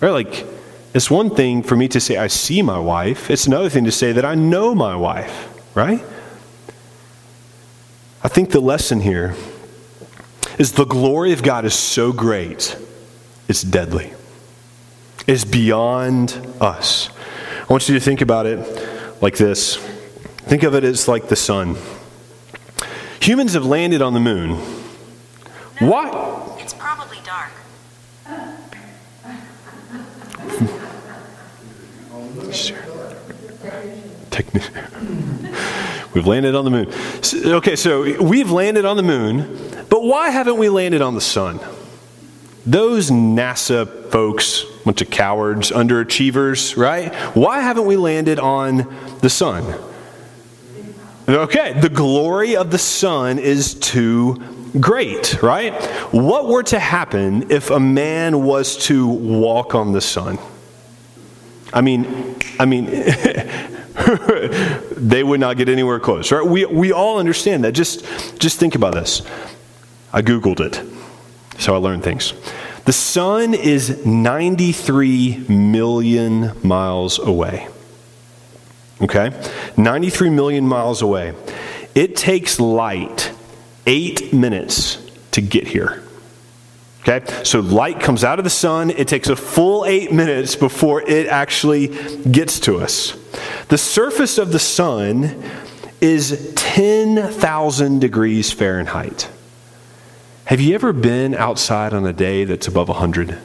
Right? 0.00 0.10
Like, 0.10 0.46
it's 0.92 1.10
one 1.10 1.30
thing 1.34 1.62
for 1.62 1.76
me 1.76 1.88
to 1.88 2.00
say 2.00 2.16
I 2.16 2.26
see 2.26 2.62
my 2.62 2.78
wife, 2.78 3.30
it's 3.30 3.46
another 3.46 3.68
thing 3.68 3.84
to 3.84 3.92
say 3.92 4.12
that 4.12 4.24
I 4.24 4.34
know 4.34 4.74
my 4.74 4.96
wife, 4.96 5.48
right? 5.74 6.02
I 8.22 8.28
think 8.28 8.50
the 8.50 8.60
lesson 8.60 9.00
here 9.00 9.34
is 10.58 10.72
the 10.72 10.84
glory 10.84 11.32
of 11.32 11.42
God 11.42 11.64
is 11.64 11.74
so 11.74 12.12
great, 12.12 12.76
it's 13.48 13.62
deadly. 13.62 14.12
It's 15.26 15.44
beyond 15.44 16.32
us. 16.60 17.08
I 17.62 17.72
want 17.72 17.88
you 17.88 17.94
to 17.94 18.00
think 18.00 18.20
about 18.20 18.46
it 18.46 18.58
like 19.22 19.36
this 19.36 19.76
think 20.50 20.64
of 20.64 20.74
it 20.74 20.82
as 20.82 21.06
like 21.06 21.28
the 21.28 21.36
sun. 21.36 21.76
Humans 23.20 23.52
have 23.52 23.64
landed 23.64 24.02
on 24.02 24.14
the 24.14 24.20
moon. 24.20 24.58
No, 25.80 25.90
Why? 25.90 26.56
It's 26.58 26.74
probably 26.74 27.18
dark. 27.24 27.52
We've 36.12 36.26
landed 36.26 36.54
on 36.54 36.64
the 36.64 36.70
moon. 36.70 36.92
Okay, 37.54 37.76
so 37.76 38.20
we've 38.22 38.50
landed 38.50 38.84
on 38.84 38.96
the 38.96 39.02
moon, 39.02 39.58
but 39.88 40.02
why 40.02 40.30
haven't 40.30 40.58
we 40.58 40.68
landed 40.68 41.02
on 41.02 41.14
the 41.14 41.20
sun? 41.20 41.60
Those 42.66 43.10
NASA 43.10 44.10
folks, 44.10 44.64
bunch 44.84 45.02
of 45.02 45.10
cowards, 45.10 45.70
underachievers, 45.70 46.76
right? 46.76 47.14
Why 47.36 47.60
haven't 47.60 47.86
we 47.86 47.96
landed 47.96 48.38
on 48.38 48.92
the 49.20 49.30
sun? 49.30 49.64
Okay, 51.28 51.78
the 51.80 51.88
glory 51.88 52.56
of 52.56 52.72
the 52.72 52.78
sun 52.78 53.38
is 53.38 53.74
too 53.74 54.42
great, 54.80 55.40
right? 55.42 55.72
What 56.12 56.48
were 56.48 56.64
to 56.64 56.78
happen 56.78 57.50
if 57.50 57.70
a 57.70 57.80
man 57.80 58.44
was 58.44 58.76
to 58.86 59.06
walk 59.06 59.74
on 59.76 59.92
the 59.92 60.00
sun? 60.00 60.38
I 61.72 61.80
mean, 61.80 62.36
I 62.58 62.64
mean, 62.64 62.86
they 64.96 65.22
would 65.22 65.40
not 65.40 65.56
get 65.56 65.68
anywhere 65.68 66.00
close, 66.00 66.32
right? 66.32 66.44
We, 66.44 66.64
we 66.64 66.92
all 66.92 67.18
understand 67.18 67.64
that. 67.64 67.72
Just, 67.72 68.04
just 68.38 68.58
think 68.58 68.74
about 68.74 68.94
this. 68.94 69.22
I 70.12 70.22
Googled 70.22 70.60
it, 70.60 70.82
so 71.60 71.74
I 71.74 71.78
learned 71.78 72.02
things. 72.02 72.32
The 72.84 72.92
sun 72.92 73.54
is 73.54 74.04
93 74.04 75.44
million 75.48 76.52
miles 76.66 77.18
away. 77.18 77.68
Okay? 79.00 79.30
93 79.76 80.30
million 80.30 80.66
miles 80.66 81.02
away. 81.02 81.34
It 81.94 82.16
takes 82.16 82.58
light 82.58 83.32
eight 83.86 84.32
minutes 84.32 84.98
to 85.32 85.40
get 85.40 85.68
here. 85.68 86.02
Okay? 87.02 87.24
So 87.44 87.60
light 87.60 88.00
comes 88.00 88.24
out 88.24 88.38
of 88.38 88.44
the 88.44 88.50
sun. 88.50 88.90
It 88.90 89.08
takes 89.08 89.28
a 89.28 89.36
full 89.36 89.84
eight 89.84 90.12
minutes 90.12 90.56
before 90.56 91.02
it 91.02 91.26
actually 91.26 91.88
gets 92.30 92.60
to 92.60 92.78
us. 92.78 93.16
The 93.68 93.78
surface 93.78 94.38
of 94.38 94.52
the 94.52 94.58
sun 94.58 95.42
is 96.00 96.52
10,000 96.56 97.98
degrees 98.00 98.52
Fahrenheit. 98.52 99.30
Have 100.46 100.60
you 100.60 100.74
ever 100.74 100.92
been 100.92 101.34
outside 101.34 101.92
on 101.92 102.04
a 102.06 102.12
day 102.12 102.44
that's 102.44 102.66
above 102.66 102.88
100? 102.88 103.38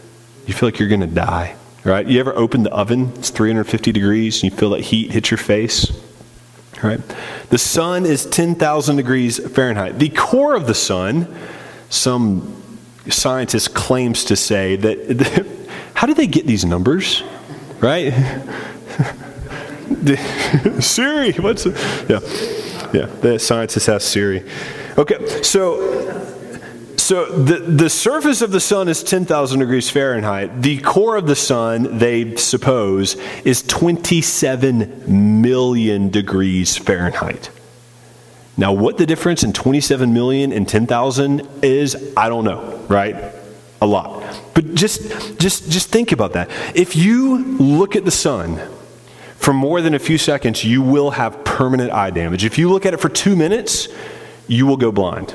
You 0.45 0.53
feel 0.53 0.67
like 0.67 0.79
you're 0.79 0.89
going 0.89 1.01
to 1.01 1.07
die, 1.07 1.55
right? 1.83 2.05
You 2.05 2.19
ever 2.19 2.35
open 2.35 2.63
the 2.63 2.71
oven? 2.71 3.11
It's 3.15 3.29
350 3.29 3.91
degrees 3.91 4.41
and 4.41 4.51
you 4.51 4.57
feel 4.57 4.71
that 4.71 4.81
heat 4.81 5.11
hit 5.11 5.31
your 5.31 5.37
face, 5.37 5.91
right? 6.83 6.99
The 7.49 7.57
sun 7.57 8.05
is 8.05 8.25
10,000 8.25 8.95
degrees 8.95 9.37
Fahrenheit. 9.49 9.99
The 9.99 10.09
core 10.09 10.55
of 10.55 10.67
the 10.67 10.73
sun, 10.73 11.33
some 11.89 12.64
scientist 13.11 13.73
claims 13.73 14.25
to 14.25 14.35
say 14.35 14.75
that, 14.75 15.47
how 15.93 16.07
do 16.07 16.13
they 16.13 16.27
get 16.27 16.45
these 16.45 16.65
numbers, 16.65 17.23
right? 17.79 18.11
Siri, 20.79 21.31
what's 21.33 21.65
it? 21.65 21.75
Yeah, 22.09 22.19
yeah. 22.93 23.05
The 23.21 23.39
scientist 23.39 23.89
asked 23.89 24.09
Siri. 24.09 24.43
Okay, 24.97 25.41
so 25.41 26.05
so 27.05 27.25
the, 27.25 27.59
the 27.59 27.87
surface 27.87 28.41
of 28.41 28.51
the 28.51 28.59
sun 28.59 28.87
is 28.87 29.03
10,000 29.03 29.59
degrees 29.59 29.91
Fahrenheit. 29.91 30.63
The 30.63 30.79
core 30.79 31.17
of 31.17 31.27
the 31.27 31.35
sun, 31.35 31.99
they 31.99 32.35
suppose, 32.35 33.13
is 33.43 33.61
27 33.61 35.39
million 35.39 36.09
degrees 36.09 36.77
Fahrenheit. 36.77 37.51
Now, 38.57 38.71
what 38.71 38.97
the 38.97 39.05
difference 39.05 39.43
in 39.43 39.51
27 39.53 40.13
million 40.13 40.51
and 40.53 40.67
10,000 40.67 41.47
is, 41.61 42.13
I 42.15 42.29
don't 42.29 42.45
know, 42.45 42.85
right? 42.87 43.33
A 43.81 43.85
lot. 43.85 44.23
But 44.53 44.75
just, 44.75 45.39
just, 45.39 45.69
just 45.69 45.89
think 45.89 46.11
about 46.11 46.33
that. 46.33 46.49
If 46.73 46.95
you 46.95 47.43
look 47.57 47.95
at 47.95 48.05
the 48.05 48.11
sun 48.11 48.61
for 49.35 49.53
more 49.53 49.81
than 49.81 49.93
a 49.93 49.99
few 49.99 50.17
seconds, 50.17 50.63
you 50.63 50.81
will 50.81 51.11
have 51.11 51.43
permanent 51.43 51.91
eye 51.91 52.11
damage. 52.11 52.45
If 52.45 52.57
you 52.57 52.69
look 52.69 52.85
at 52.85 52.93
it 52.93 52.97
for 52.97 53.09
two 53.09 53.35
minutes, 53.35 53.89
you 54.47 54.65
will 54.65 54.77
go 54.77 54.91
blind. 54.91 55.33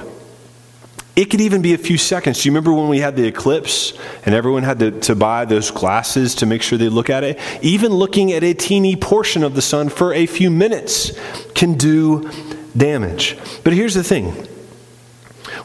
It 1.14 1.26
could 1.26 1.42
even 1.42 1.60
be 1.60 1.74
a 1.74 1.78
few 1.78 1.98
seconds. 1.98 2.42
Do 2.42 2.48
you 2.48 2.52
remember 2.52 2.72
when 2.72 2.88
we 2.88 3.00
had 3.00 3.14
the 3.14 3.26
eclipse 3.26 3.92
and 4.24 4.34
everyone 4.34 4.62
had 4.62 4.78
to, 4.78 4.90
to 5.00 5.14
buy 5.14 5.44
those 5.44 5.70
glasses 5.70 6.36
to 6.36 6.46
make 6.46 6.62
sure 6.62 6.78
they 6.78 6.88
look 6.88 7.10
at 7.10 7.24
it? 7.24 7.38
Even 7.60 7.92
looking 7.92 8.32
at 8.32 8.42
a 8.42 8.54
teeny 8.54 8.96
portion 8.96 9.42
of 9.42 9.54
the 9.54 9.60
sun 9.60 9.90
for 9.90 10.14
a 10.14 10.24
few 10.24 10.50
minutes 10.50 11.12
can 11.54 11.74
do 11.74 12.30
damage. 12.76 13.36
But 13.64 13.72
here's 13.72 13.94
the 13.94 14.04
thing 14.04 14.46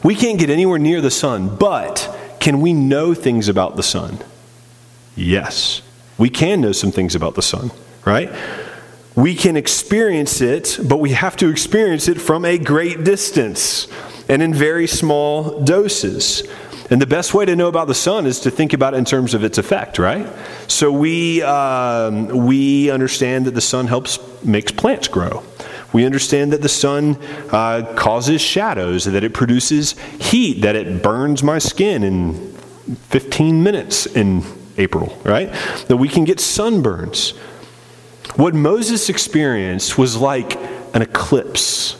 we 0.02 0.14
can't 0.14 0.38
get 0.38 0.50
anywhere 0.50 0.78
near 0.78 1.00
the 1.00 1.10
sun, 1.10 1.56
but 1.56 2.16
can 2.40 2.60
we 2.60 2.72
know 2.72 3.14
things 3.14 3.48
about 3.48 3.76
the 3.76 3.82
sun? 3.82 4.18
Yes. 5.14 5.82
We 6.18 6.30
can 6.30 6.60
know 6.60 6.72
some 6.72 6.92
things 6.92 7.14
about 7.14 7.34
the 7.34 7.42
sun, 7.42 7.70
right? 8.04 8.30
We 9.14 9.34
can 9.34 9.56
experience 9.56 10.40
it, 10.40 10.78
but 10.86 10.98
we 10.98 11.10
have 11.10 11.36
to 11.38 11.48
experience 11.48 12.08
it 12.08 12.20
from 12.20 12.44
a 12.44 12.58
great 12.58 13.02
distance 13.02 13.88
and 14.28 14.42
in 14.42 14.52
very 14.52 14.86
small 14.86 15.62
doses. 15.62 16.42
And 16.90 17.02
the 17.02 17.06
best 17.06 17.34
way 17.34 17.44
to 17.44 17.56
know 17.56 17.68
about 17.68 17.88
the 17.88 17.94
sun 17.94 18.26
is 18.26 18.40
to 18.40 18.50
think 18.50 18.72
about 18.72 18.94
it 18.94 18.98
in 18.98 19.04
terms 19.04 19.34
of 19.34 19.42
its 19.42 19.58
effect, 19.58 19.98
right? 19.98 20.26
So 20.68 20.92
we, 20.92 21.42
um, 21.42 22.46
we 22.46 22.90
understand 22.90 23.46
that 23.46 23.54
the 23.54 23.60
sun 23.60 23.86
helps, 23.86 24.18
makes 24.44 24.70
plants 24.70 25.08
grow. 25.08 25.42
We 25.96 26.04
understand 26.04 26.52
that 26.52 26.60
the 26.60 26.68
sun 26.68 27.16
uh, 27.50 27.94
causes 27.96 28.42
shadows, 28.42 29.06
that 29.06 29.24
it 29.24 29.32
produces 29.32 29.92
heat, 30.20 30.60
that 30.60 30.76
it 30.76 31.02
burns 31.02 31.42
my 31.42 31.58
skin 31.58 32.02
in 32.02 32.52
15 33.08 33.62
minutes 33.62 34.04
in 34.04 34.42
April, 34.76 35.18
right? 35.24 35.50
That 35.88 35.96
we 35.96 36.10
can 36.10 36.24
get 36.24 36.36
sunburns. 36.36 37.34
What 38.36 38.54
Moses 38.54 39.08
experienced 39.08 39.96
was 39.96 40.18
like 40.18 40.56
an 40.94 41.00
eclipse 41.00 41.96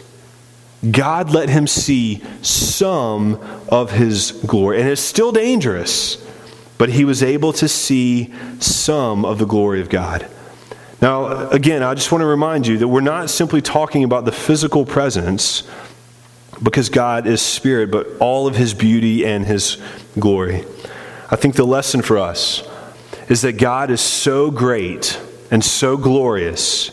God 0.91 1.31
let 1.31 1.49
him 1.49 1.67
see 1.67 2.23
some 2.43 3.41
of 3.71 3.93
his 3.93 4.33
glory. 4.47 4.79
And 4.79 4.91
it's 4.91 5.01
still 5.01 5.33
dangerous, 5.33 6.23
but 6.77 6.91
he 6.91 7.07
was 7.07 7.23
able 7.23 7.55
to 7.55 7.67
see 7.67 8.31
some 8.59 9.25
of 9.25 9.39
the 9.39 9.47
glory 9.47 9.81
of 9.81 9.89
God. 9.89 10.29
Now, 11.01 11.51
again, 11.51 11.83
I 11.83 11.95
just 11.95 12.11
want 12.11 12.23
to 12.23 12.27
remind 12.27 12.67
you 12.67 12.79
that 12.79 12.89
we're 12.89 13.01
not 13.01 13.29
simply 13.29 13.61
talking 13.61 14.03
about 14.03 14.25
the 14.25 14.33
physical 14.33 14.87
presence 14.87 15.69
because 16.63 16.89
God 16.89 17.27
is 17.27 17.43
spirit, 17.43 17.91
but 17.91 18.07
all 18.19 18.47
of 18.47 18.57
his 18.57 18.73
beauty 18.73 19.27
and 19.27 19.45
his 19.45 19.77
glory. 20.19 20.65
I 21.31 21.37
think 21.37 21.55
the 21.55 21.67
lesson 21.67 22.01
for 22.01 22.19
us 22.19 22.67
is 23.29 23.43
that 23.43 23.55
God 23.55 23.91
is 23.91 24.01
so 24.01 24.51
great 24.51 25.21
and 25.51 25.65
so 25.65 25.97
glorious 25.97 26.91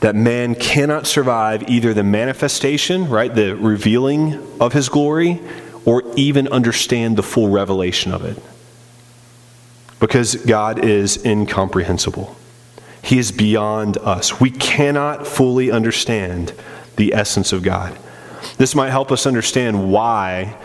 that 0.00 0.14
man 0.14 0.54
cannot 0.54 1.06
survive 1.06 1.68
either 1.68 1.92
the 1.92 2.04
manifestation, 2.04 3.08
right, 3.08 3.34
the 3.34 3.56
revealing 3.56 4.40
of 4.60 4.72
his 4.72 4.88
glory, 4.88 5.40
or 5.84 6.02
even 6.16 6.48
understand 6.48 7.16
the 7.16 7.22
full 7.22 7.48
revelation 7.48 8.12
of 8.12 8.24
it. 8.24 8.40
Because 10.00 10.36
God 10.36 10.84
is 10.84 11.24
incomprehensible. 11.24 12.36
He 13.02 13.18
is 13.18 13.32
beyond 13.32 13.96
us. 13.98 14.40
We 14.40 14.50
cannot 14.50 15.26
fully 15.26 15.70
understand 15.70 16.52
the 16.96 17.14
essence 17.14 17.52
of 17.52 17.62
God. 17.62 17.98
This 18.56 18.74
might 18.74 18.90
help 18.90 19.10
us 19.10 19.26
understand 19.26 19.90
why 19.90 20.56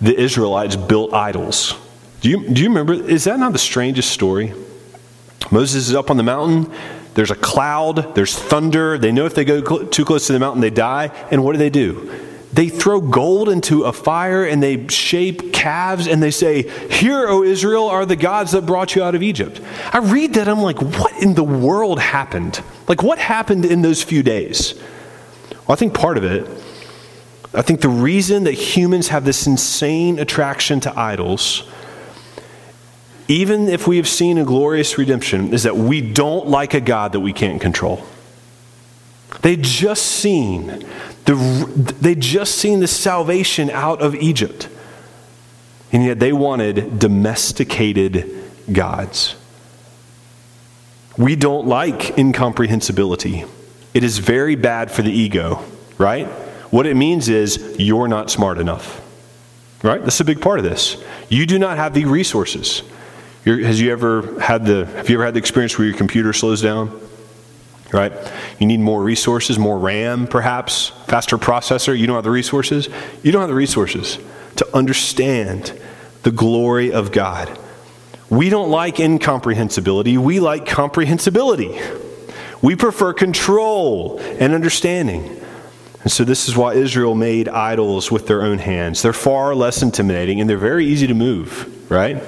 the 0.00 0.14
Israelites 0.18 0.76
built 0.76 1.12
idols. 1.12 1.74
Do 2.20 2.30
you, 2.30 2.48
do 2.48 2.62
you 2.62 2.68
remember? 2.68 2.94
Is 2.94 3.24
that 3.24 3.38
not 3.38 3.52
the 3.52 3.58
strangest 3.58 4.10
story? 4.10 4.52
Moses 5.50 5.88
is 5.88 5.94
up 5.94 6.10
on 6.10 6.16
the 6.16 6.22
mountain. 6.22 6.72
There's 7.14 7.30
a 7.30 7.36
cloud, 7.36 8.14
there's 8.14 8.38
thunder. 8.38 8.98
They 8.98 9.10
know 9.10 9.24
if 9.24 9.34
they 9.34 9.44
go 9.44 9.64
cl- 9.64 9.86
too 9.86 10.04
close 10.04 10.26
to 10.26 10.32
the 10.32 10.38
mountain, 10.38 10.60
they 10.60 10.70
die. 10.70 11.06
And 11.30 11.42
what 11.42 11.52
do 11.52 11.58
they 11.58 11.70
do? 11.70 12.10
They 12.52 12.68
throw 12.68 13.00
gold 13.00 13.48
into 13.48 13.84
a 13.84 13.92
fire 13.92 14.44
and 14.44 14.62
they 14.62 14.86
shape 14.88 15.52
calves 15.52 16.06
and 16.06 16.22
they 16.22 16.30
say, 16.30 16.62
Here, 16.88 17.26
O 17.28 17.42
Israel, 17.42 17.88
are 17.88 18.06
the 18.06 18.16
gods 18.16 18.52
that 18.52 18.66
brought 18.66 18.94
you 18.94 19.02
out 19.02 19.14
of 19.14 19.22
Egypt. 19.22 19.60
I 19.92 19.98
read 19.98 20.34
that, 20.34 20.48
I'm 20.48 20.62
like, 20.62 20.80
What 20.80 21.22
in 21.22 21.34
the 21.34 21.44
world 21.44 21.98
happened? 21.98 22.62
Like, 22.88 23.02
what 23.02 23.18
happened 23.18 23.64
in 23.64 23.82
those 23.82 24.02
few 24.02 24.22
days? 24.22 24.74
Well, 25.50 25.70
I 25.70 25.74
think 25.74 25.92
part 25.92 26.16
of 26.16 26.24
it, 26.24 26.48
I 27.52 27.62
think 27.62 27.80
the 27.80 27.88
reason 27.88 28.44
that 28.44 28.52
humans 28.52 29.08
have 29.08 29.24
this 29.24 29.46
insane 29.46 30.18
attraction 30.18 30.80
to 30.80 30.98
idols 30.98 31.64
even 33.28 33.68
if 33.68 33.86
we 33.86 33.96
have 33.96 34.08
seen 34.08 34.38
a 34.38 34.44
glorious 34.44 34.98
redemption, 34.98 35.52
is 35.52 35.64
that 35.64 35.76
we 35.76 36.00
don't 36.00 36.46
like 36.46 36.74
a 36.74 36.80
God 36.80 37.12
that 37.12 37.20
we 37.20 37.32
can't 37.32 37.60
control. 37.60 38.04
They 39.42 39.56
just 39.56 40.06
seen 40.06 40.86
the 41.26 41.34
they 42.00 42.14
just 42.14 42.54
seen 42.56 42.80
the 42.80 42.86
salvation 42.88 43.70
out 43.70 44.00
of 44.00 44.14
Egypt. 44.14 44.68
And 45.92 46.04
yet 46.04 46.18
they 46.18 46.32
wanted 46.32 46.98
domesticated 46.98 48.42
gods. 48.72 49.36
We 51.16 51.36
don't 51.36 51.66
like 51.66 52.18
incomprehensibility. 52.18 53.44
It 53.94 54.04
is 54.04 54.18
very 54.18 54.56
bad 54.56 54.90
for 54.90 55.02
the 55.02 55.12
ego, 55.12 55.64
right? 55.96 56.26
What 56.70 56.86
it 56.86 56.96
means 56.96 57.28
is 57.28 57.76
you're 57.78 58.08
not 58.08 58.30
smart 58.30 58.58
enough. 58.58 59.02
Right? 59.82 60.02
That's 60.02 60.20
a 60.20 60.24
big 60.24 60.40
part 60.40 60.58
of 60.58 60.64
this. 60.64 61.02
You 61.28 61.46
do 61.46 61.58
not 61.58 61.76
have 61.76 61.94
the 61.94 62.06
resources. 62.06 62.82
You're, 63.44 63.60
has 63.60 63.80
you 63.80 63.92
ever 63.92 64.40
had 64.40 64.66
the 64.66 64.86
have 64.86 65.08
you 65.08 65.16
ever 65.16 65.24
had 65.24 65.34
the 65.34 65.38
experience 65.38 65.78
where 65.78 65.86
your 65.86 65.96
computer 65.96 66.32
slows 66.32 66.60
down? 66.60 67.00
Right? 67.92 68.12
You 68.58 68.66
need 68.66 68.80
more 68.80 69.02
resources, 69.02 69.58
more 69.58 69.78
RAM 69.78 70.26
perhaps, 70.26 70.88
faster 71.06 71.38
processor. 71.38 71.96
You 71.96 72.06
don't 72.06 72.16
have 72.16 72.24
the 72.24 72.30
resources. 72.30 72.88
You 73.22 73.32
don't 73.32 73.40
have 73.40 73.48
the 73.48 73.54
resources 73.54 74.18
to 74.56 74.76
understand 74.76 75.78
the 76.22 76.32
glory 76.32 76.92
of 76.92 77.12
God. 77.12 77.56
We 78.28 78.48
don't 78.48 78.70
like 78.70 78.98
incomprehensibility, 78.98 80.18
we 80.18 80.40
like 80.40 80.66
comprehensibility. 80.66 81.78
We 82.62 82.74
prefer 82.74 83.12
control 83.12 84.18
and 84.18 84.52
understanding. 84.52 85.40
And 86.02 86.10
so, 86.10 86.24
this 86.24 86.48
is 86.48 86.56
why 86.56 86.74
Israel 86.74 87.14
made 87.14 87.48
idols 87.48 88.10
with 88.10 88.26
their 88.26 88.42
own 88.42 88.58
hands. 88.58 89.02
They're 89.02 89.12
far 89.12 89.54
less 89.54 89.82
intimidating 89.82 90.40
and 90.40 90.48
they're 90.48 90.56
very 90.56 90.86
easy 90.86 91.06
to 91.06 91.14
move, 91.14 91.90
right? 91.90 92.22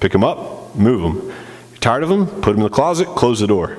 Pick 0.00 0.12
them 0.12 0.24
up, 0.24 0.74
move 0.76 1.02
them. 1.02 1.26
You're 1.70 1.78
tired 1.80 2.02
of 2.02 2.08
them? 2.08 2.26
Put 2.26 2.52
them 2.52 2.56
in 2.56 2.62
the 2.62 2.70
closet, 2.70 3.08
close 3.08 3.40
the 3.40 3.46
door. 3.46 3.76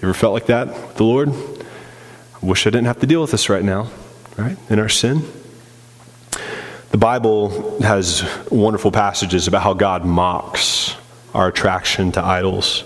Ever 0.00 0.14
felt 0.14 0.32
like 0.32 0.46
that 0.46 0.68
with 0.68 0.94
the 0.94 1.04
Lord? 1.04 1.30
I 1.30 2.46
wish 2.46 2.66
I 2.66 2.70
didn't 2.70 2.86
have 2.86 3.00
to 3.00 3.06
deal 3.06 3.20
with 3.20 3.32
this 3.32 3.48
right 3.48 3.64
now, 3.64 3.90
right? 4.36 4.56
In 4.70 4.78
our 4.78 4.88
sin. 4.88 5.22
The 6.90 6.98
Bible 6.98 7.80
has 7.82 8.22
wonderful 8.50 8.92
passages 8.92 9.48
about 9.48 9.62
how 9.62 9.74
God 9.74 10.04
mocks 10.04 10.94
our 11.34 11.48
attraction 11.48 12.12
to 12.12 12.24
idols. 12.24 12.84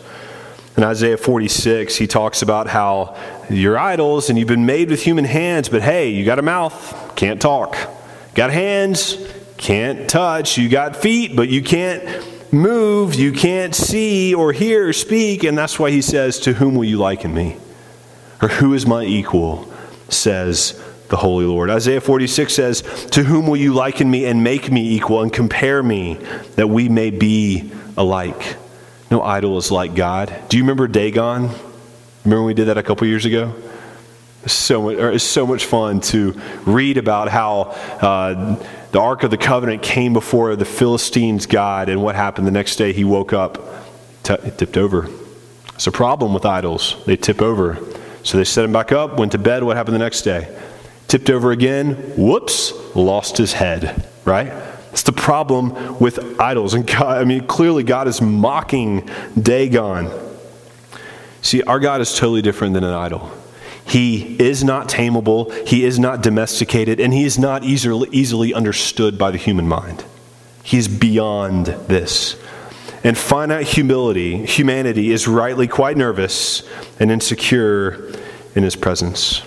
In 0.77 0.85
Isaiah 0.85 1.19
46, 1.19 1.97
he 1.97 2.07
talks 2.07 2.41
about 2.41 2.67
how 2.67 3.15
you're 3.51 3.79
idols 3.79 4.31
and 4.31 4.39
you've 4.39 4.49
been 4.49 4.65
made 4.65 4.89
with 4.89 5.03
human 5.03 5.27
hands, 5.27 5.69
but 5.69 5.83
hey, 5.83 6.09
you 6.09 6.25
got 6.25 6.39
a 6.39 6.43
mouth, 6.43 7.15
can't 7.15 7.43
talk. 7.43 7.77
Got 8.35 8.51
hands, 8.51 9.19
can't 9.59 10.09
touch. 10.09 10.57
You 10.57 10.71
got 10.71 10.97
feet, 10.97 11.37
but 11.37 11.51
you 11.51 11.63
can't 11.63 12.25
move, 12.53 13.15
you 13.15 13.33
can't 13.33 13.75
see 13.75 14.35
or 14.35 14.53
hear 14.53 14.89
or 14.89 14.93
speak, 14.93 15.43
and 15.43 15.57
that's 15.57 15.79
why 15.79 15.91
he 15.91 16.03
says, 16.03 16.39
To 16.41 16.53
whom 16.53 16.75
will 16.75 16.85
you 16.85 16.99
liken 16.99 17.35
me? 17.35 17.57
Or 18.41 18.49
who 18.49 18.75
is 18.75 18.87
my 18.87 19.05
equal? 19.05 19.73
says 20.09 20.81
the 21.09 21.17
Holy 21.17 21.45
Lord. 21.45 21.71
Isaiah 21.71 22.01
46 22.01 22.53
says, 22.53 22.83
To 23.11 23.23
whom 23.23 23.47
will 23.47 23.57
you 23.57 23.75
liken 23.75 24.11
me 24.11 24.27
and 24.27 24.45
make 24.45 24.71
me 24.71 24.95
equal 24.95 25.23
and 25.23 25.33
compare 25.33 25.83
me 25.83 26.15
that 26.57 26.69
we 26.69 26.89
may 26.89 27.11
be 27.11 27.71
alike? 27.97 28.57
No 29.11 29.23
idol 29.23 29.59
is 29.59 29.71
like 29.71 29.95
God. 29.95 30.35
Do 30.49 30.57
you 30.57 30.63
remember 30.63 30.89
Dagon? 30.89 31.51
Remember 32.25 32.43
when 32.43 32.47
we 32.47 32.55
did 32.55 32.69
that 32.69 32.79
a 32.79 32.83
couple 32.83 33.07
years 33.07 33.25
ago? 33.25 33.55
So 34.47 34.83
much, 34.83 34.97
it's 34.97 35.25
so 35.25 35.47
much 35.47 35.67
fun 35.67 36.01
to 36.01 36.41
read 36.67 36.99
about 36.99 37.29
how 37.29 37.61
uh, 38.01 38.57
the 38.91 39.01
Ark 39.01 39.23
of 39.23 39.31
the 39.31 39.39
Covenant 39.39 39.83
came 39.83 40.13
before 40.13 40.57
the 40.57 40.65
Philistines' 40.65 41.47
God, 41.47 41.89
and 41.89 42.03
what 42.03 42.17
happened 42.17 42.47
the 42.47 42.53
next 42.53 42.77
day. 42.77 42.93
He 42.93 43.05
woke 43.05 43.33
up, 43.33 43.63
t- 44.25 44.37
tipped 44.57 44.77
over. 44.77 45.09
It's 45.75 45.87
a 45.87 45.93
problem 45.93 46.35
with 46.35 46.45
idols; 46.45 46.97
they 47.07 47.17
tip 47.17 47.41
over. 47.41 47.79
So 48.25 48.37
they 48.37 48.45
set 48.45 48.65
him 48.65 48.73
back 48.73 48.93
up, 48.93 49.19
went 49.19 49.33
to 49.33 49.39
bed. 49.39 49.63
What 49.63 49.77
happened 49.77 49.95
the 49.95 50.01
next 50.01 50.23
day? 50.23 50.57
Tipped 51.09 51.31
over 51.31 51.53
again. 51.53 51.95
Whoops! 52.17 52.73
Lost 52.97 53.37
his 53.37 53.53
head. 53.53 54.09
Right? 54.25 54.53
It's 54.93 55.03
the 55.03 55.13
problem 55.13 55.99
with 55.99 56.41
idols. 56.41 56.75
And 56.75 56.87
God, 56.87 57.19
I 57.19 57.25
mean, 57.25 57.47
clearly 57.47 57.83
God 57.83 58.09
is 58.09 58.21
mocking 58.21 59.09
Dagon. 59.41 60.11
See, 61.41 61.63
our 61.63 61.81
God 61.81 62.01
is 62.01 62.15
totally 62.15 62.43
different 62.43 62.75
than 62.75 62.85
an 62.85 62.93
idol. 62.93 63.31
He 63.87 64.37
is 64.41 64.63
not 64.65 64.89
tameable, 64.89 65.67
he 65.67 65.85
is 65.85 65.99
not 65.99 66.23
domesticated, 66.23 67.01
and 67.01 67.13
he 67.13 67.25
is 67.25 67.39
not 67.39 67.65
easily, 67.65 68.09
easily 68.13 68.55
understood 68.55 69.19
by 69.19 69.31
the 69.31 69.39
human 69.39 69.69
mind. 69.69 70.05
He 70.63 70.79
is 70.79 70.89
beyond 70.89 71.67
this. 71.67 72.37
And 73.05 73.19
finite 73.19 73.67
humility, 73.67 74.47
humanity 74.47 75.11
is 75.11 75.27
rightly 75.27 75.67
quite 75.67 75.97
nervous 75.97 76.63
and 77.01 77.11
insecure 77.11 78.13
in 78.55 78.63
his 78.63 78.77
presence. 78.77 79.43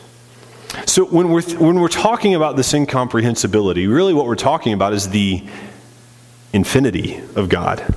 So 0.85 1.05
when 1.05 1.29
we're, 1.29 1.41
when 1.57 1.79
we're 1.79 1.87
talking 1.87 2.35
about 2.35 2.57
this 2.57 2.73
incomprehensibility, 2.73 3.87
really 3.87 4.13
what 4.13 4.25
we're 4.25 4.35
talking 4.35 4.73
about 4.73 4.93
is 4.93 5.09
the 5.09 5.43
infinity 6.51 7.21
of 7.35 7.47
God. 7.47 7.95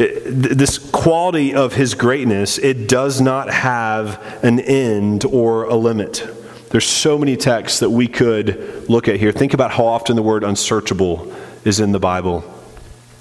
This 0.00 0.78
quality 0.78 1.54
of 1.54 1.74
his 1.74 1.92
greatness, 1.92 2.56
it 2.56 2.88
does 2.88 3.20
not 3.20 3.50
have 3.50 4.42
an 4.42 4.58
end 4.58 5.26
or 5.26 5.64
a 5.64 5.74
limit. 5.74 6.26
There's 6.70 6.86
so 6.86 7.18
many 7.18 7.36
texts 7.36 7.80
that 7.80 7.90
we 7.90 8.08
could 8.08 8.88
look 8.88 9.08
at 9.08 9.16
here. 9.16 9.30
Think 9.30 9.52
about 9.52 9.72
how 9.72 9.84
often 9.84 10.16
the 10.16 10.22
word 10.22 10.42
unsearchable 10.42 11.30
is 11.66 11.80
in 11.80 11.92
the 11.92 11.98
Bible. 11.98 12.42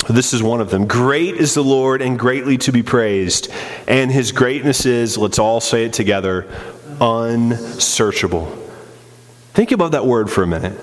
This 0.10 0.34
is 0.34 0.42
one 0.42 0.62
of 0.62 0.70
them. 0.70 0.88
Great 0.88 1.36
is 1.36 1.54
the 1.54 1.64
Lord 1.64 2.02
and 2.02 2.18
greatly 2.18 2.58
to 2.60 2.72
be 2.72 2.82
praised. 2.82 3.52
And 3.86 4.10
his 4.10 4.32
greatness 4.32 4.86
is, 4.86 5.18
let's 5.18 5.38
all 5.38 5.60
say 5.60 5.84
it 5.84 5.92
together, 5.92 6.48
unsearchable. 7.02 8.46
Think 9.54 9.74
about 9.74 9.92
that 9.92 10.06
word 10.06 10.32
for 10.32 10.44
a 10.44 10.48
minute. 10.48 10.80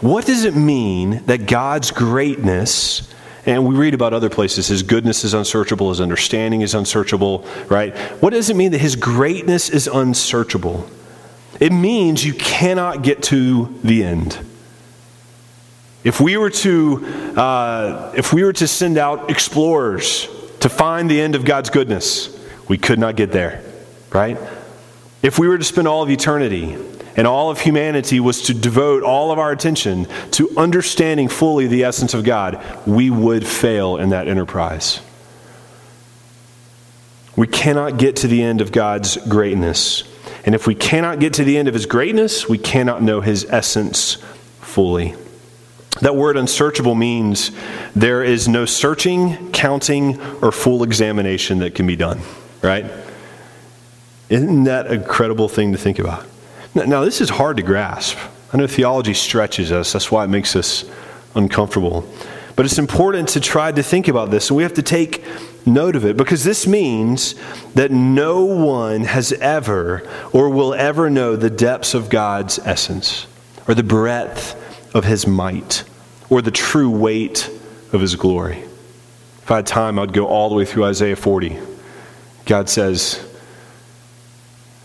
What 0.00 0.24
does 0.24 0.44
it 0.44 0.56
mean 0.56 1.22
that 1.26 1.46
God's 1.46 1.90
greatness, 1.90 3.12
and 3.46 3.66
we 3.66 3.74
read 3.74 3.94
about 3.94 4.14
other 4.14 4.30
places, 4.30 4.68
his 4.68 4.82
goodness 4.82 5.24
is 5.24 5.34
unsearchable, 5.34 5.90
his 5.90 6.00
understanding 6.00 6.62
is 6.62 6.74
unsearchable, 6.74 7.44
right? 7.68 7.94
What 8.22 8.30
does 8.30 8.48
it 8.50 8.56
mean 8.56 8.72
that 8.72 8.78
his 8.78 8.96
greatness 8.96 9.68
is 9.68 9.86
unsearchable? 9.86 10.88
It 11.60 11.72
means 11.72 12.24
you 12.24 12.34
cannot 12.34 13.02
get 13.02 13.22
to 13.24 13.74
the 13.84 14.02
end. 14.02 14.38
If 16.04 16.20
we 16.20 16.36
were 16.36 16.50
to, 16.50 17.04
uh, 17.36 18.12
if 18.16 18.32
we 18.32 18.44
were 18.44 18.52
to 18.54 18.66
send 18.66 18.98
out 18.98 19.30
explorers 19.30 20.28
to 20.60 20.68
find 20.68 21.10
the 21.10 21.20
end 21.20 21.34
of 21.34 21.44
God's 21.44 21.70
goodness, 21.70 22.30
we 22.68 22.78
could 22.78 22.98
not 22.98 23.16
get 23.16 23.32
there, 23.32 23.62
right? 24.10 24.38
If 25.22 25.38
we 25.38 25.48
were 25.48 25.56
to 25.56 25.64
spend 25.64 25.88
all 25.88 26.02
of 26.02 26.10
eternity 26.10 26.76
and 27.16 27.26
all 27.26 27.50
of 27.50 27.60
humanity 27.60 28.20
was 28.20 28.42
to 28.42 28.54
devote 28.54 29.02
all 29.02 29.30
of 29.30 29.38
our 29.38 29.52
attention 29.52 30.06
to 30.32 30.50
understanding 30.56 31.28
fully 31.28 31.66
the 31.66 31.84
essence 31.84 32.14
of 32.14 32.24
God, 32.24 32.62
we 32.86 33.10
would 33.10 33.46
fail 33.46 33.96
in 33.96 34.10
that 34.10 34.28
enterprise. 34.28 35.00
We 37.36 37.46
cannot 37.46 37.98
get 37.98 38.16
to 38.16 38.28
the 38.28 38.42
end 38.42 38.60
of 38.60 38.72
God's 38.72 39.16
greatness. 39.28 40.04
And 40.44 40.54
if 40.54 40.66
we 40.66 40.74
cannot 40.74 41.20
get 41.20 41.34
to 41.34 41.44
the 41.44 41.56
end 41.56 41.68
of 41.68 41.74
His 41.74 41.86
greatness, 41.86 42.48
we 42.48 42.58
cannot 42.58 43.02
know 43.02 43.20
His 43.20 43.44
essence 43.48 44.18
fully. 44.60 45.14
That 46.00 46.16
word 46.16 46.36
unsearchable 46.36 46.94
means 46.94 47.50
there 47.94 48.22
is 48.22 48.48
no 48.48 48.66
searching, 48.66 49.52
counting, 49.52 50.20
or 50.42 50.50
full 50.50 50.82
examination 50.82 51.60
that 51.60 51.74
can 51.74 51.86
be 51.86 51.96
done, 51.96 52.20
right? 52.62 52.86
Isn't 54.28 54.64
that 54.64 54.90
a 54.90 54.98
credible 54.98 55.48
thing 55.48 55.72
to 55.72 55.78
think 55.78 55.98
about? 55.98 56.26
Now, 56.74 57.04
this 57.04 57.20
is 57.20 57.30
hard 57.30 57.56
to 57.58 57.62
grasp. 57.62 58.18
I 58.52 58.56
know 58.56 58.66
theology 58.66 59.14
stretches 59.14 59.70
us, 59.70 59.92
that's 59.92 60.10
why 60.10 60.24
it 60.24 60.28
makes 60.28 60.56
us 60.56 60.84
uncomfortable. 61.34 62.08
But 62.56 62.66
it's 62.66 62.78
important 62.78 63.28
to 63.30 63.40
try 63.40 63.72
to 63.72 63.82
think 63.82 64.08
about 64.08 64.30
this, 64.30 64.50
and 64.50 64.56
we 64.56 64.62
have 64.62 64.74
to 64.74 64.82
take 64.82 65.24
note 65.66 65.96
of 65.96 66.04
it 66.04 66.16
because 66.16 66.44
this 66.44 66.66
means 66.66 67.34
that 67.74 67.90
no 67.90 68.44
one 68.44 69.04
has 69.04 69.32
ever 69.32 70.08
or 70.32 70.50
will 70.50 70.74
ever 70.74 71.08
know 71.10 71.36
the 71.36 71.50
depths 71.50 71.94
of 71.94 72.10
God's 72.10 72.58
essence 72.60 73.26
or 73.66 73.74
the 73.74 73.82
breadth 73.82 74.54
of 74.94 75.04
his 75.04 75.26
might 75.26 75.84
or 76.28 76.42
the 76.42 76.50
true 76.50 76.90
weight 76.90 77.50
of 77.92 78.00
his 78.00 78.14
glory. 78.14 78.58
If 79.42 79.50
I 79.50 79.56
had 79.56 79.66
time, 79.66 79.98
I'd 79.98 80.12
go 80.12 80.26
all 80.26 80.48
the 80.48 80.54
way 80.54 80.64
through 80.64 80.84
Isaiah 80.84 81.16
40. 81.16 81.58
God 82.46 82.68
says, 82.68 83.24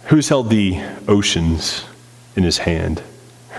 Who's 0.09 0.27
held 0.27 0.49
the 0.49 0.81
oceans 1.07 1.85
in 2.35 2.43
his 2.43 2.57
hand? 2.57 3.03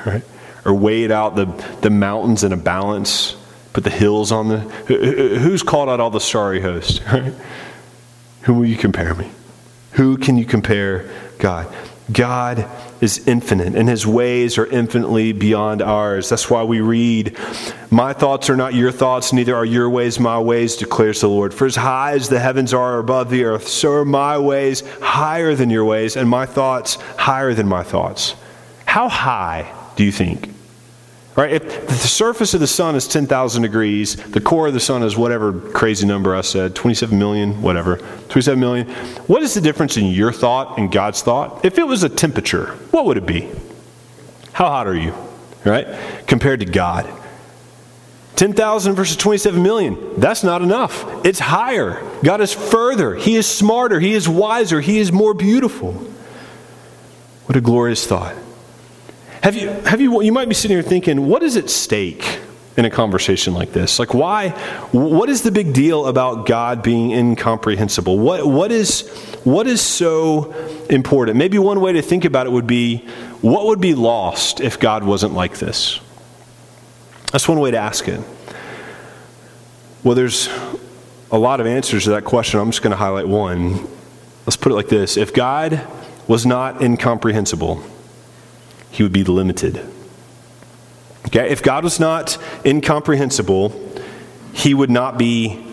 Right? 0.04 0.24
Or 0.64 0.74
weighed 0.74 1.12
out 1.12 1.36
the, 1.36 1.46
the 1.80 1.90
mountains 1.90 2.42
in 2.42 2.52
a 2.52 2.56
balance, 2.56 3.36
put 3.72 3.84
the 3.84 3.90
hills 3.90 4.32
on 4.32 4.48
the. 4.48 4.58
Who's 4.58 5.62
called 5.62 5.88
out 5.88 6.00
all 6.00 6.10
the 6.10 6.20
starry 6.20 6.60
host? 6.60 7.02
Right? 7.12 7.32
Who 8.42 8.54
will 8.54 8.66
you 8.66 8.76
compare 8.76 9.14
me? 9.14 9.30
Who 9.92 10.16
can 10.16 10.38
you 10.38 10.46
compare 10.46 11.10
God? 11.38 11.72
God 12.12 12.66
is 13.00 13.26
infinite, 13.26 13.74
and 13.74 13.88
his 13.88 14.06
ways 14.06 14.58
are 14.58 14.66
infinitely 14.66 15.32
beyond 15.32 15.82
ours. 15.82 16.28
That's 16.28 16.48
why 16.50 16.62
we 16.62 16.80
read, 16.80 17.36
My 17.90 18.12
thoughts 18.12 18.50
are 18.50 18.56
not 18.56 18.74
your 18.74 18.92
thoughts, 18.92 19.32
neither 19.32 19.54
are 19.54 19.64
your 19.64 19.88
ways 19.88 20.18
my 20.18 20.38
ways, 20.38 20.76
declares 20.76 21.20
the 21.20 21.28
Lord. 21.28 21.52
For 21.52 21.66
as 21.66 21.76
high 21.76 22.12
as 22.12 22.28
the 22.28 22.40
heavens 22.40 22.72
are 22.74 22.98
above 22.98 23.30
the 23.30 23.44
earth, 23.44 23.68
so 23.68 23.92
are 23.92 24.04
my 24.04 24.38
ways 24.38 24.82
higher 25.00 25.54
than 25.54 25.70
your 25.70 25.84
ways, 25.84 26.16
and 26.16 26.28
my 26.28 26.46
thoughts 26.46 26.96
higher 27.16 27.54
than 27.54 27.68
my 27.68 27.82
thoughts. 27.82 28.34
How 28.86 29.08
high 29.08 29.72
do 29.96 30.04
you 30.04 30.12
think? 30.12 30.59
Right? 31.36 31.52
If 31.52 31.86
the 31.86 31.94
surface 31.94 32.54
of 32.54 32.60
the 32.60 32.66
sun 32.66 32.96
is 32.96 33.06
10,000 33.06 33.62
degrees, 33.62 34.16
the 34.16 34.40
core 34.40 34.66
of 34.66 34.74
the 34.74 34.80
sun 34.80 35.02
is 35.02 35.16
whatever 35.16 35.52
crazy 35.52 36.06
number 36.06 36.34
I 36.34 36.40
said, 36.40 36.74
27 36.74 37.16
million, 37.18 37.62
whatever, 37.62 37.98
27 38.28 38.58
million. 38.58 38.88
What 39.26 39.42
is 39.42 39.54
the 39.54 39.60
difference 39.60 39.96
in 39.96 40.06
your 40.06 40.32
thought 40.32 40.78
and 40.78 40.90
God's 40.90 41.22
thought? 41.22 41.64
If 41.64 41.78
it 41.78 41.86
was 41.86 42.02
a 42.02 42.08
temperature, 42.08 42.66
what 42.90 43.04
would 43.04 43.16
it 43.16 43.26
be? 43.26 43.48
How 44.52 44.66
hot 44.66 44.86
are 44.88 44.96
you? 44.96 45.14
Right? 45.64 45.86
Compared 46.26 46.60
to 46.60 46.66
God. 46.66 47.08
10,000 48.34 48.94
versus 48.94 49.16
27 49.16 49.62
million. 49.62 50.18
That's 50.18 50.42
not 50.42 50.62
enough. 50.62 51.04
It's 51.24 51.38
higher. 51.38 52.02
God 52.24 52.40
is 52.40 52.52
further. 52.52 53.14
He 53.14 53.36
is 53.36 53.46
smarter. 53.46 54.00
He 54.00 54.14
is 54.14 54.28
wiser. 54.28 54.80
He 54.80 54.98
is 54.98 55.12
more 55.12 55.34
beautiful. 55.34 55.92
What 57.44 57.56
a 57.56 57.60
glorious 57.60 58.06
thought. 58.06 58.34
Have 59.42 59.56
you, 59.56 59.70
have 59.70 60.00
you, 60.00 60.22
you 60.22 60.32
might 60.32 60.48
be 60.48 60.54
sitting 60.54 60.76
here 60.76 60.82
thinking, 60.82 61.26
what 61.26 61.42
is 61.42 61.56
at 61.56 61.70
stake 61.70 62.40
in 62.76 62.84
a 62.84 62.90
conversation 62.90 63.54
like 63.54 63.72
this? 63.72 63.98
Like, 63.98 64.12
why, 64.12 64.50
what 64.92 65.30
is 65.30 65.42
the 65.42 65.50
big 65.50 65.72
deal 65.72 66.06
about 66.06 66.46
God 66.46 66.82
being 66.82 67.12
incomprehensible? 67.12 68.18
What, 68.18 68.46
what, 68.46 68.70
is, 68.70 69.08
what 69.44 69.66
is 69.66 69.80
so 69.80 70.52
important? 70.90 71.38
Maybe 71.38 71.58
one 71.58 71.80
way 71.80 71.94
to 71.94 72.02
think 72.02 72.26
about 72.26 72.46
it 72.46 72.50
would 72.50 72.66
be, 72.66 72.98
what 73.40 73.64
would 73.66 73.80
be 73.80 73.94
lost 73.94 74.60
if 74.60 74.78
God 74.78 75.04
wasn't 75.04 75.32
like 75.32 75.56
this? 75.56 76.00
That's 77.32 77.48
one 77.48 77.60
way 77.60 77.70
to 77.70 77.78
ask 77.78 78.08
it. 78.08 78.20
Well, 80.02 80.14
there's 80.14 80.50
a 81.30 81.38
lot 81.38 81.60
of 81.60 81.66
answers 81.66 82.04
to 82.04 82.10
that 82.10 82.24
question. 82.24 82.60
I'm 82.60 82.70
just 82.70 82.82
going 82.82 82.90
to 82.90 82.96
highlight 82.96 83.28
one. 83.28 83.88
Let's 84.44 84.56
put 84.56 84.72
it 84.72 84.74
like 84.74 84.88
this 84.88 85.16
If 85.16 85.32
God 85.32 85.86
was 86.26 86.44
not 86.44 86.82
incomprehensible, 86.82 87.82
he 88.90 89.02
would 89.02 89.12
be 89.12 89.24
limited. 89.24 89.80
Okay, 91.26 91.50
if 91.50 91.62
God 91.62 91.84
was 91.84 92.00
not 92.00 92.38
incomprehensible, 92.64 93.72
he 94.52 94.74
would 94.74 94.90
not 94.90 95.18
be 95.18 95.64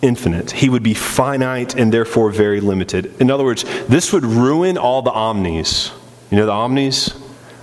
infinite. 0.00 0.52
He 0.52 0.68
would 0.68 0.82
be 0.82 0.94
finite 0.94 1.74
and 1.74 1.92
therefore 1.92 2.30
very 2.30 2.60
limited. 2.60 3.14
In 3.20 3.30
other 3.30 3.44
words, 3.44 3.64
this 3.86 4.12
would 4.12 4.24
ruin 4.24 4.78
all 4.78 5.02
the 5.02 5.10
omnis. 5.10 5.90
You 6.30 6.38
know 6.38 6.46
the 6.46 6.52
omnis? 6.52 7.18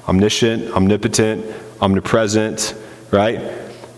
Omniscient, 0.08 0.72
omnipotent, 0.74 1.46
omnipresent, 1.80 2.76
right? 3.12 3.40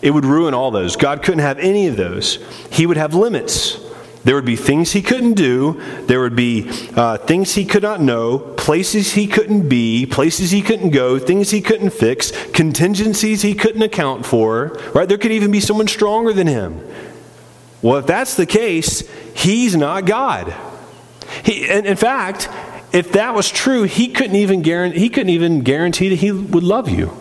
It 0.02 0.12
would 0.12 0.26
ruin 0.26 0.54
all 0.54 0.70
those. 0.70 0.96
God 0.96 1.24
couldn't 1.24 1.40
have 1.40 1.60
any 1.60 1.88
of 1.88 1.96
those. 1.96 2.36
He 2.70 2.86
would 2.86 2.98
have 2.98 3.16
limits. 3.16 3.80
There 4.24 4.36
would 4.36 4.46
be 4.46 4.56
things 4.56 4.94
he 4.94 5.02
couldn't 5.02 5.34
do. 5.34 5.82
There 6.06 6.22
would 6.22 6.36
be 6.36 6.70
uh, 6.96 7.18
things 7.18 7.56
he 7.56 7.66
could 7.66 7.84
not 7.84 8.00
know, 8.00 8.40
places 8.40 9.14
he 9.14 9.28
couldn't 9.28 9.68
be, 9.68 10.06
places 10.06 10.52
he 10.52 10.62
couldn't 10.62 10.92
go, 10.92 11.20
things 11.20 11.52
he 11.52 11.60
couldn't 11.60 11.90
fix, 11.90 12.32
contingencies 12.52 13.42
he 13.42 13.54
couldn't 13.54 13.82
account 13.82 14.26
for. 14.26 14.80
Right? 14.94 15.10
There 15.10 15.18
could 15.18 15.34
even 15.34 15.52
be 15.52 15.60
someone 15.60 15.88
stronger 15.88 16.32
than 16.32 16.48
him. 16.48 16.88
Well, 17.82 17.98
if 17.98 18.06
that's 18.06 18.36
the 18.36 18.46
case, 18.46 19.10
he's 19.36 19.76
not 19.76 20.06
God. 20.06 20.56
He, 21.44 21.68
and 21.68 21.86
in 21.86 21.98
fact, 21.98 22.48
if 22.94 23.12
that 23.14 23.36
was 23.36 23.50
true, 23.50 23.84
he 23.84 24.08
couldn't 24.08 24.38
even 24.38 24.62
guarantee, 24.62 25.00
he 25.00 25.10
couldn't 25.10 25.32
even 25.32 25.62
guarantee 25.62 26.10
that 26.10 26.20
he 26.20 26.32
would 26.32 26.64
love 26.64 26.88
you 26.88 27.18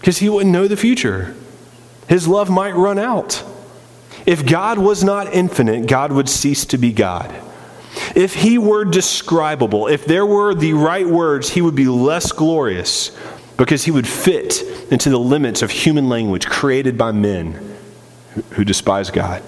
because 0.00 0.18
he 0.18 0.28
wouldn't 0.28 0.52
know 0.52 0.68
the 0.68 0.76
future. 0.76 1.34
His 2.08 2.28
love 2.28 2.50
might 2.50 2.74
run 2.74 2.98
out. 2.98 3.42
If 4.26 4.46
God 4.46 4.78
was 4.78 5.02
not 5.02 5.32
infinite, 5.32 5.86
God 5.86 6.12
would 6.12 6.28
cease 6.28 6.64
to 6.66 6.78
be 6.78 6.92
God. 6.92 7.34
If 8.14 8.34
he 8.34 8.58
were 8.58 8.84
describable, 8.84 9.86
if 9.86 10.06
there 10.06 10.24
were 10.24 10.54
the 10.54 10.72
right 10.72 11.06
words, 11.06 11.50
he 11.50 11.60
would 11.60 11.74
be 11.74 11.86
less 11.86 12.32
glorious 12.32 13.16
because 13.56 13.84
he 13.84 13.90
would 13.90 14.08
fit 14.08 14.62
into 14.90 15.10
the 15.10 15.18
limits 15.18 15.62
of 15.62 15.70
human 15.70 16.08
language 16.08 16.46
created 16.46 16.96
by 16.96 17.12
men 17.12 17.76
who 18.50 18.64
despise 18.64 19.10
God. 19.10 19.42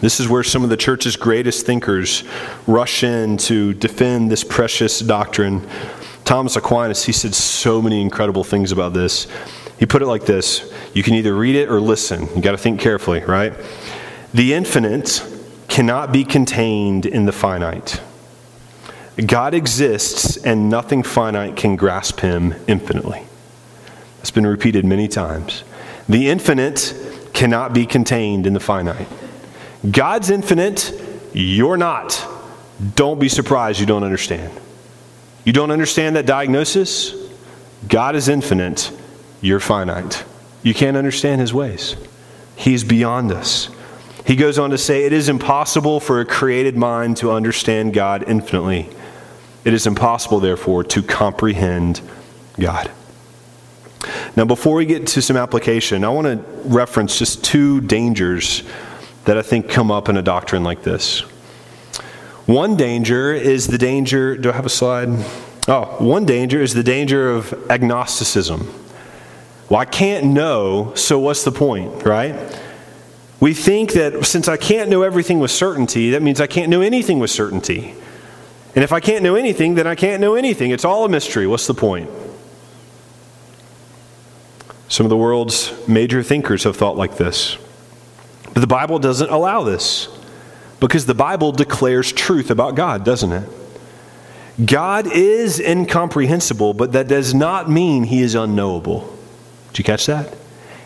This 0.00 0.18
is 0.18 0.28
where 0.28 0.42
some 0.42 0.64
of 0.64 0.70
the 0.70 0.76
church's 0.76 1.14
greatest 1.14 1.64
thinkers 1.64 2.24
rush 2.66 3.04
in 3.04 3.36
to 3.38 3.72
defend 3.74 4.30
this 4.30 4.42
precious 4.42 4.98
doctrine. 4.98 5.64
Thomas 6.24 6.56
Aquinas, 6.56 7.04
he 7.04 7.12
said 7.12 7.34
so 7.34 7.80
many 7.80 8.00
incredible 8.00 8.42
things 8.42 8.72
about 8.72 8.94
this. 8.94 9.28
He 9.78 9.86
put 9.86 10.02
it 10.02 10.06
like 10.06 10.26
this 10.26 10.72
You 10.94 11.02
can 11.02 11.14
either 11.14 11.34
read 11.34 11.56
it 11.56 11.68
or 11.68 11.80
listen. 11.80 12.28
You 12.34 12.42
got 12.42 12.52
to 12.52 12.58
think 12.58 12.80
carefully, 12.80 13.20
right? 13.20 13.52
The 14.34 14.54
infinite 14.54 15.26
cannot 15.68 16.12
be 16.12 16.24
contained 16.24 17.06
in 17.06 17.24
the 17.24 17.32
finite. 17.32 18.00
God 19.26 19.54
exists 19.54 20.36
and 20.38 20.70
nothing 20.70 21.02
finite 21.02 21.56
can 21.56 21.76
grasp 21.76 22.20
him 22.20 22.54
infinitely. 22.66 23.22
It's 24.20 24.30
been 24.30 24.46
repeated 24.46 24.84
many 24.84 25.08
times. 25.08 25.64
The 26.08 26.30
infinite 26.30 26.94
cannot 27.32 27.72
be 27.72 27.86
contained 27.86 28.46
in 28.46 28.52
the 28.52 28.60
finite. 28.60 29.08
God's 29.90 30.30
infinite, 30.30 30.92
you're 31.32 31.76
not. 31.76 32.26
Don't 32.94 33.18
be 33.18 33.28
surprised 33.28 33.80
you 33.80 33.86
don't 33.86 34.04
understand. 34.04 34.52
You 35.44 35.52
don't 35.52 35.70
understand 35.70 36.16
that 36.16 36.26
diagnosis? 36.26 37.14
God 37.88 38.14
is 38.14 38.28
infinite, 38.28 38.92
you're 39.42 39.60
finite. 39.60 40.24
You 40.62 40.72
can't 40.72 40.96
understand 40.96 41.40
his 41.40 41.52
ways. 41.52 41.96
He's 42.56 42.84
beyond 42.84 43.32
us. 43.32 43.68
He 44.24 44.36
goes 44.36 44.58
on 44.58 44.70
to 44.70 44.78
say, 44.78 45.04
It 45.04 45.12
is 45.12 45.28
impossible 45.28 46.00
for 46.00 46.20
a 46.20 46.24
created 46.24 46.76
mind 46.76 47.18
to 47.18 47.32
understand 47.32 47.92
God 47.92 48.24
infinitely. 48.26 48.88
It 49.64 49.74
is 49.74 49.86
impossible, 49.86 50.40
therefore, 50.40 50.84
to 50.84 51.02
comprehend 51.02 52.00
God. 52.58 52.90
Now, 54.36 54.44
before 54.44 54.76
we 54.76 54.86
get 54.86 55.06
to 55.08 55.22
some 55.22 55.36
application, 55.36 56.04
I 56.04 56.08
want 56.08 56.26
to 56.26 56.68
reference 56.68 57.18
just 57.18 57.44
two 57.44 57.80
dangers 57.80 58.62
that 59.24 59.36
I 59.36 59.42
think 59.42 59.68
come 59.68 59.90
up 59.90 60.08
in 60.08 60.16
a 60.16 60.22
doctrine 60.22 60.64
like 60.64 60.82
this. 60.82 61.20
One 62.46 62.76
danger 62.76 63.32
is 63.32 63.68
the 63.68 63.78
danger, 63.78 64.36
do 64.36 64.50
I 64.50 64.52
have 64.52 64.66
a 64.66 64.70
slide? 64.70 65.08
Oh, 65.68 65.96
one 65.98 66.24
danger 66.24 66.60
is 66.60 66.74
the 66.74 66.82
danger 66.82 67.30
of 67.30 67.52
agnosticism. 67.70 68.68
Well, 69.68 69.80
I 69.80 69.84
can't 69.84 70.26
know, 70.26 70.92
so 70.94 71.18
what's 71.18 71.44
the 71.44 71.52
point, 71.52 72.04
right? 72.04 72.34
We 73.40 73.54
think 73.54 73.92
that 73.94 74.24
since 74.24 74.48
I 74.48 74.56
can't 74.56 74.88
know 74.88 75.02
everything 75.02 75.40
with 75.40 75.50
certainty, 75.50 76.10
that 76.10 76.22
means 76.22 76.40
I 76.40 76.46
can't 76.46 76.70
know 76.70 76.80
anything 76.80 77.18
with 77.18 77.30
certainty. 77.30 77.94
And 78.74 78.84
if 78.84 78.92
I 78.92 79.00
can't 79.00 79.22
know 79.22 79.34
anything, 79.34 79.74
then 79.74 79.86
I 79.86 79.94
can't 79.94 80.20
know 80.20 80.34
anything. 80.34 80.70
It's 80.70 80.84
all 80.84 81.04
a 81.04 81.08
mystery. 81.08 81.46
What's 81.46 81.66
the 81.66 81.74
point? 81.74 82.08
Some 84.88 85.06
of 85.06 85.10
the 85.10 85.16
world's 85.16 85.72
major 85.88 86.22
thinkers 86.22 86.64
have 86.64 86.76
thought 86.76 86.96
like 86.96 87.16
this. 87.16 87.56
But 88.52 88.60
the 88.60 88.66
Bible 88.66 88.98
doesn't 88.98 89.30
allow 89.30 89.62
this 89.62 90.08
because 90.80 91.06
the 91.06 91.14
Bible 91.14 91.52
declares 91.52 92.12
truth 92.12 92.50
about 92.50 92.74
God, 92.74 93.04
doesn't 93.04 93.32
it? 93.32 93.48
God 94.64 95.06
is 95.06 95.58
incomprehensible, 95.58 96.74
but 96.74 96.92
that 96.92 97.08
does 97.08 97.34
not 97.34 97.70
mean 97.70 98.04
he 98.04 98.20
is 98.20 98.34
unknowable. 98.34 99.11
Did 99.72 99.78
you 99.78 99.84
catch 99.84 100.06
that? 100.06 100.34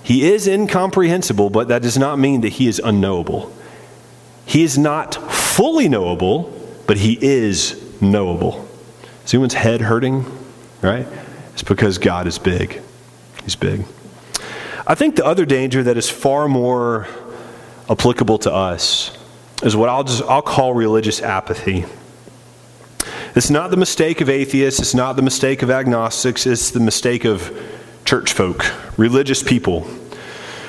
He 0.03 0.31
is 0.31 0.47
incomprehensible, 0.47 1.51
but 1.51 1.67
that 1.69 1.83
does 1.83 1.99
not 1.99 2.19
mean 2.19 2.43
that 2.43 2.55
he 2.55 2.69
is 2.69 2.79
unknowable. 2.79 3.53
He 4.45 4.63
is 4.63 4.79
not 4.79 5.15
fully 5.33 5.89
knowable, 5.89 6.53
but 6.87 6.97
he 6.97 7.19
is 7.21 7.83
knowable. 8.01 8.69
Is 9.25 9.35
anyone's 9.35 9.55
head 9.55 9.81
hurting? 9.81 10.25
Right? 10.81 11.09
It's 11.53 11.65
because 11.65 11.99
God 11.99 12.29
is 12.29 12.39
big. 12.39 12.81
He's 13.43 13.57
big. 13.57 13.85
I 14.87 14.95
think 14.95 15.17
the 15.17 15.27
other 15.27 15.45
danger 15.45 15.83
that 15.83 15.97
is 15.97 16.09
far 16.09 16.47
more 16.47 17.09
applicable 17.91 18.39
to 18.39 18.53
us 18.53 19.19
is 19.65 19.75
what 19.75 19.89
I'll 19.89 20.05
just 20.05 20.23
I'll 20.23 20.43
call 20.43 20.75
religious 20.75 21.21
apathy. 21.21 21.85
It's 23.35 23.51
not 23.51 23.71
the 23.71 23.77
mistake 23.77 24.21
of 24.21 24.31
atheists, 24.31 24.81
it's 24.81 24.95
not 24.95 25.17
the 25.17 25.23
mistake 25.23 25.63
of 25.63 25.71
agnostics, 25.71 26.47
it's 26.47 26.71
the 26.71 26.81
mistake 26.81 27.25
of 27.25 27.51
church 28.07 28.33
folk, 28.33 28.65
religious 28.97 29.43
people. 29.43 29.83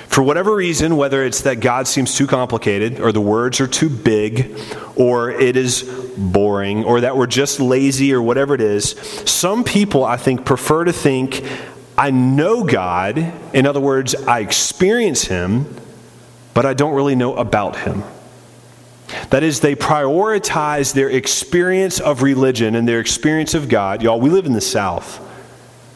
For 0.08 0.24
whatever 0.24 0.56
reason, 0.56 0.98
whether 0.98 1.24
it's 1.24 1.42
that 1.42 1.60
God 1.60 1.88
seems 1.88 2.16
too 2.16 2.28
complicated, 2.28 3.00
or 3.00 3.12
the 3.12 3.22
words 3.22 3.62
are 3.62 3.68
too 3.68 3.90
big, 3.90 4.58
or 4.96 5.30
it 5.30 5.56
is 5.56 5.84
boring, 6.18 6.84
or 6.84 7.02
that 7.02 7.16
we're 7.16 7.28
just 7.28 7.60
lazy, 7.60 8.14
or 8.14 8.22
whatever 8.22 8.56
it 8.56 8.62
is, 8.62 8.92
some 9.30 9.64
people, 9.64 10.04
I 10.04 10.18
think, 10.18 10.46
prefer 10.46 10.86
to 10.86 10.94
think, 10.94 11.44
I 11.98 12.12
know 12.12 12.64
God. 12.64 13.18
In 13.54 13.66
other 13.66 13.80
words, 13.80 14.16
I 14.16 14.40
experience 14.40 15.26
Him, 15.26 15.74
but 16.58 16.66
I 16.66 16.74
don't 16.74 16.96
really 16.96 17.14
know 17.14 17.36
about 17.36 17.76
him. 17.76 18.04
That 19.30 19.44
is, 19.44 19.60
they 19.60 19.76
prioritize 19.76 20.92
their 20.92 21.08
experience 21.08 22.00
of 22.00 22.24
religion 22.24 22.74
and 22.74 22.88
their 22.88 23.00
experience 23.00 23.54
of 23.54 23.70
God. 23.70 24.02
Y'all, 24.02 24.20
we 24.20 24.32
live 24.32 24.48
in 24.48 24.54
the 24.54 24.60
South. 24.60 25.22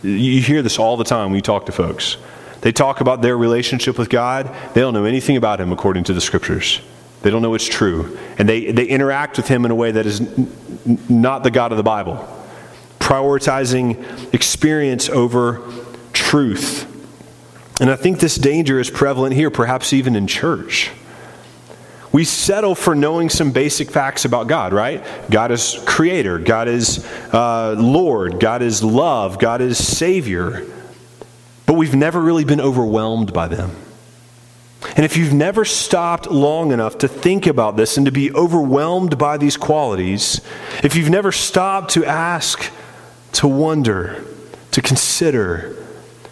You 0.04 0.42
hear 0.42 0.62
this 0.62 0.80
all 0.80 0.98
the 0.98 1.04
time 1.04 1.30
when 1.30 1.36
you 1.36 1.42
talk 1.42 1.68
to 1.68 1.72
folks. 1.72 2.18
They 2.62 2.72
talk 2.72 3.02
about 3.02 3.22
their 3.22 3.38
relationship 3.38 3.98
with 3.98 4.10
God. 4.10 4.56
They 4.74 4.82
don't 4.82 4.94
know 4.94 5.06
anything 5.06 5.38
about 5.38 5.60
Him 5.60 5.72
according 5.72 6.06
to 6.06 6.14
the 6.14 6.22
Scriptures. 6.22 6.82
They 7.22 7.30
don't 7.30 7.42
know 7.42 7.54
it's 7.54 7.68
true. 7.68 8.18
And 8.38 8.48
they, 8.48 8.72
they 8.72 8.86
interact 8.86 9.38
with 9.38 9.48
Him 9.48 9.66
in 9.66 9.72
a 9.72 9.76
way 9.76 9.92
that 9.92 10.06
is 10.06 10.22
n- 10.22 11.00
not 11.10 11.44
the 11.44 11.52
God 11.52 11.72
of 11.72 11.78
the 11.78 11.84
Bible, 11.84 12.28
prioritizing 13.00 14.34
experience 14.34 15.10
over 15.10 15.62
truth. 16.14 16.88
And 17.80 17.90
I 17.90 17.96
think 17.96 18.20
this 18.20 18.36
danger 18.36 18.80
is 18.80 18.90
prevalent 18.90 19.34
here, 19.34 19.50
perhaps 19.50 19.92
even 19.94 20.16
in 20.16 20.28
church. 20.28 20.92
We 22.12 22.26
settle 22.26 22.76
for 22.76 22.94
knowing 22.94 23.30
some 23.30 23.52
basic 23.52 23.90
facts 23.90 24.26
about 24.26 24.48
God, 24.48 24.74
right? 24.74 25.04
God 25.30 25.52
is 25.52 25.82
creator, 25.86 26.40
God 26.40 26.68
is 26.68 27.06
uh, 27.34 27.76
Lord, 27.78 28.40
God 28.40 28.62
is 28.62 28.84
love, 28.84 29.40
God 29.40 29.62
is 29.62 29.86
Savior. 29.86 30.66
But 31.66 31.74
we've 31.74 31.96
never 31.96 32.20
really 32.20 32.44
been 32.44 32.60
overwhelmed 32.60 33.32
by 33.32 33.48
them. 33.48 33.72
And 34.96 35.06
if 35.06 35.16
you've 35.16 35.34
never 35.34 35.64
stopped 35.64 36.30
long 36.30 36.72
enough 36.72 36.98
to 37.00 37.08
think 37.08 37.48
about 37.48 37.78
this 37.78 37.98
and 37.98 38.06
to 38.08 38.12
be 38.12 38.32
overwhelmed 38.34 39.18
by 39.18 39.38
these 39.38 39.56
qualities, 39.56 40.42
if 40.84 40.96
you've 40.96 41.10
never 41.10 41.32
stopped 41.32 41.92
to 41.92 42.04
ask, 42.04 42.72
to 43.34 43.48
wonder, 43.48 44.24
to 44.72 44.82
consider, 44.82 45.78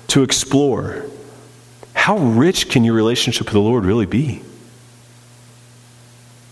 to 0.07 0.23
explore, 0.23 1.05
how 1.93 2.17
rich 2.17 2.69
can 2.69 2.83
your 2.83 2.95
relationship 2.95 3.45
with 3.47 3.53
the 3.53 3.61
Lord 3.61 3.85
really 3.85 4.07
be? 4.07 4.41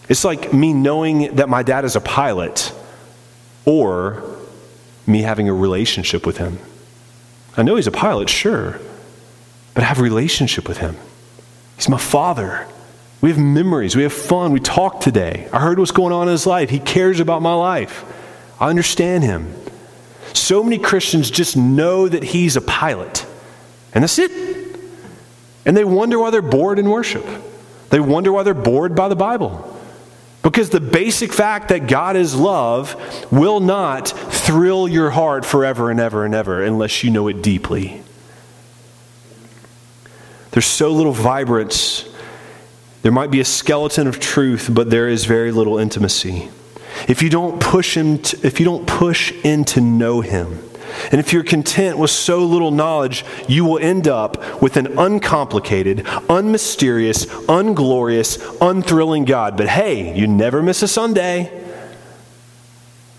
It's 0.10 0.24
like 0.24 0.54
me 0.54 0.74
knowing 0.74 1.36
that 1.36 1.50
my 1.50 1.63
dad 1.63 1.86
is 1.86 1.96
a 1.96 2.02
pilot 2.02 2.74
or 3.65 4.24
me 5.06 5.22
having 5.22 5.50
a 5.50 5.54
relationship 5.54 6.26
with 6.26 6.38
him. 6.38 6.60
I 7.58 7.63
know 7.63 7.76
he's 7.76 7.88
a 7.88 7.91
pilot, 7.91 8.30
sure, 8.30 8.80
but 9.74 9.84
I 9.84 9.88
have 9.88 10.00
a 10.00 10.04
relationship 10.04 10.67
with 10.67 10.78
him. 10.78 10.96
He's 11.76 11.89
my 11.89 11.98
father. 11.98 12.67
We 13.20 13.29
have 13.29 13.40
memories. 13.40 13.96
We 13.96 14.04
have 14.04 14.13
fun. 14.13 14.52
We 14.52 14.60
talk 14.60 15.02
today. 15.02 15.50
I 15.52 15.60
heard 15.60 15.79
what's 15.79 15.92
going 15.92 16.13
on 16.13 16.27
in 16.27 16.32
his 16.32 16.46
life. 16.46 16.69
He 16.69 16.79
cares 16.79 17.19
about 17.19 17.42
my 17.42 17.54
life. 17.54 18.06
I 18.60 18.69
understand 18.69 19.23
him. 19.23 19.54
So 20.34 20.63
many 20.63 20.77
Christians 20.77 21.32
just 21.32 21.58
know 21.58 22.08
that 22.08 22.23
he's 22.23 22.56
a 22.56 22.62
pilot, 22.62 23.25
and 23.94 24.04
that's 24.04 24.19
it. 24.19 24.32
And 25.65 25.75
they 25.75 25.84
wonder 25.84 26.19
why 26.19 26.29
they're 26.29 26.42
bored 26.42 26.79
in 26.79 26.90
worship. 26.90 27.25
They 27.90 28.00
wonder 28.00 28.32
why 28.32 28.44
they're 28.44 28.54
bored 28.54 28.96
by 28.96 29.10
the 29.10 29.15
Bible. 29.15 29.67
Because 30.48 30.69
the 30.69 30.79
basic 30.79 31.33
fact 31.33 31.67
that 31.69 31.87
God 31.87 32.15
is 32.15 32.33
love 32.33 32.95
will 33.33 33.60
not 33.60 34.08
thrill 34.08 34.87
your 34.87 35.10
heart 35.10 35.43
forever 35.43 35.91
and 35.91 36.00
ever 36.00 36.23
and 36.23 36.33
ever 36.33 36.63
unless 36.63 37.04
you 37.04 37.12
know 37.12 37.27
it 37.27 37.41
deeply. 37.41 38.02
There's 40.52 40.65
so 40.65 40.89
little 40.93 41.12
vibrance, 41.12 42.08
There 43.02 43.12
might 43.12 43.29
be 43.29 43.41
a 43.41 43.45
skeleton 43.45 44.08
of 44.08 44.21
truth, 44.21 44.69
but 44.71 44.89
there 44.89 45.10
is 45.10 45.25
very 45.25 45.52
little 45.52 45.79
intimacy. 45.79 46.50
If 47.10 47.21
you 47.21 47.29
don't 47.29 47.60
push 47.60 47.98
him 47.98 48.19
to, 48.19 48.48
if 48.48 48.62
you 48.62 48.65
don't 48.65 48.87
push 48.87 49.33
in 49.43 49.65
to 49.65 49.81
know 49.81 50.21
him, 50.21 50.60
and 51.12 51.19
if 51.19 51.33
you're 51.33 51.44
content 51.44 51.98
with 51.98 52.12
so 52.12 52.44
little 52.44 52.71
knowledge, 52.71 53.23
you 53.48 53.65
will 53.65 53.79
end 53.79 54.08
up 54.08 54.62
with 54.62 54.77
an 54.77 54.98
uncomplicated, 54.98 56.06
unmysterious, 56.29 57.25
unglorious, 57.48 58.38
unthrilling 58.62 59.25
God. 59.25 59.58
But 59.58 59.67
hey, 59.67 60.17
you 60.17 60.27
never 60.27 60.62
miss 60.62 60.81
a 60.83 60.88
Sunday. 60.88 61.63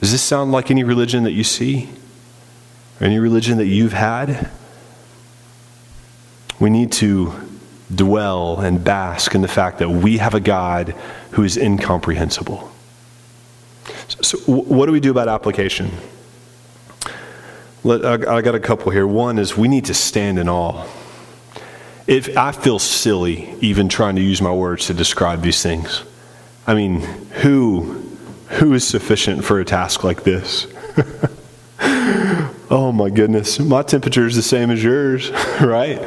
Does 0.01 0.13
this 0.13 0.23
sound 0.23 0.53
like 0.53 0.71
any 0.71 0.85
religion 0.85 1.25
that 1.25 1.33
you 1.33 1.45
see? 1.45 1.89
Or 3.01 3.07
any 3.07 3.19
religion 3.19 3.59
that 3.59 3.67
you've 3.67 3.93
had? 3.93 4.51
We 6.61 6.71
need 6.71 6.93
to 6.93 7.33
dwell 7.95 8.61
and 8.61 8.83
bask 8.83 9.35
in 9.35 9.43
the 9.43 9.49
fact 9.49 9.79
that 9.79 9.89
we 9.89 10.19
have 10.19 10.35
a 10.35 10.41
God 10.41 10.95
who 11.33 11.43
is 11.43 11.57
incomprehensible. 11.57 12.71
So, 14.21 14.39
what 14.39 14.87
do 14.87 14.93
we 14.93 15.01
do 15.01 15.11
about 15.11 15.29
application? 15.29 15.91
Let, 17.85 18.05
I, 18.05 18.37
I 18.37 18.43
got 18.43 18.55
a 18.55 18.61
couple 18.61 18.91
here. 18.91 19.07
One 19.07 19.39
is 19.39 19.57
we 19.57 19.69
need 19.69 19.85
to 19.87 19.95
stand 19.95 20.39
in 20.39 20.49
awe. 20.49 20.87
If 22.07 22.37
I 22.37 22.53
feel 22.53 22.79
silly 22.79 23.55
even 23.61 23.89
trying 23.89 24.17
to 24.17 24.23
use 24.23 24.41
my 24.41 24.53
words 24.53 24.87
to 24.87 24.95
describe 24.95 25.43
these 25.43 25.63
things. 25.63 26.03
I 26.67 26.75
mean, 26.75 27.01
who 27.43 28.05
who 28.49 28.73
is 28.75 28.87
sufficient 28.87 29.45
for 29.45 29.61
a 29.61 29.65
task 29.65 30.05
like 30.05 30.25
this? 30.25 30.67
oh 32.71 32.93
my 32.93 33.11
goodness, 33.11 33.59
my 33.59 33.83
temperature 33.83 34.27
is 34.27 34.37
the 34.37 34.43
same 34.43 34.71
as 34.71 34.83
yours, 34.83 35.31
right? 35.61 36.01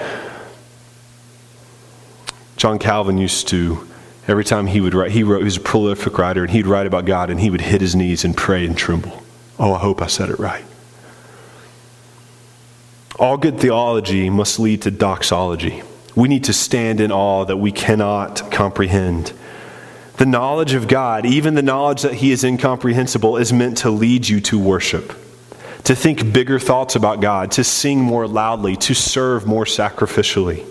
John 2.57 2.79
Calvin 2.79 3.17
used 3.17 3.47
to, 3.49 3.87
every 4.27 4.43
time 4.43 4.67
he 4.67 4.81
would 4.81 4.93
write, 4.93 5.11
he 5.11 5.23
wrote, 5.23 5.39
he 5.39 5.45
was 5.45 5.57
a 5.57 5.61
prolific 5.61 6.17
writer, 6.17 6.43
and 6.43 6.51
he'd 6.51 6.67
write 6.67 6.87
about 6.87 7.05
God, 7.05 7.29
and 7.29 7.39
he 7.39 7.49
would 7.49 7.61
hit 7.61 7.81
his 7.81 7.95
knees 7.95 8.23
and 8.23 8.35
pray 8.35 8.65
and 8.65 8.77
tremble. 8.77 9.23
Oh, 9.59 9.73
I 9.73 9.79
hope 9.79 10.01
I 10.01 10.07
said 10.07 10.29
it 10.29 10.39
right. 10.39 10.63
All 13.21 13.37
good 13.37 13.59
theology 13.59 14.31
must 14.31 14.59
lead 14.59 14.81
to 14.81 14.89
doxology. 14.89 15.83
We 16.15 16.27
need 16.27 16.45
to 16.45 16.53
stand 16.53 16.99
in 16.99 17.11
awe 17.11 17.45
that 17.45 17.57
we 17.57 17.71
cannot 17.71 18.49
comprehend. 18.49 19.31
The 20.17 20.25
knowledge 20.25 20.73
of 20.73 20.87
God, 20.87 21.27
even 21.27 21.53
the 21.53 21.61
knowledge 21.61 22.01
that 22.01 22.15
He 22.15 22.31
is 22.31 22.43
incomprehensible, 22.43 23.37
is 23.37 23.53
meant 23.53 23.77
to 23.77 23.91
lead 23.91 24.27
you 24.27 24.41
to 24.41 24.57
worship, 24.57 25.13
to 25.83 25.93
think 25.93 26.33
bigger 26.33 26.57
thoughts 26.57 26.95
about 26.95 27.21
God, 27.21 27.51
to 27.51 27.63
sing 27.63 28.01
more 28.01 28.27
loudly, 28.27 28.75
to 28.77 28.95
serve 28.95 29.45
more 29.45 29.65
sacrificially. 29.65 30.65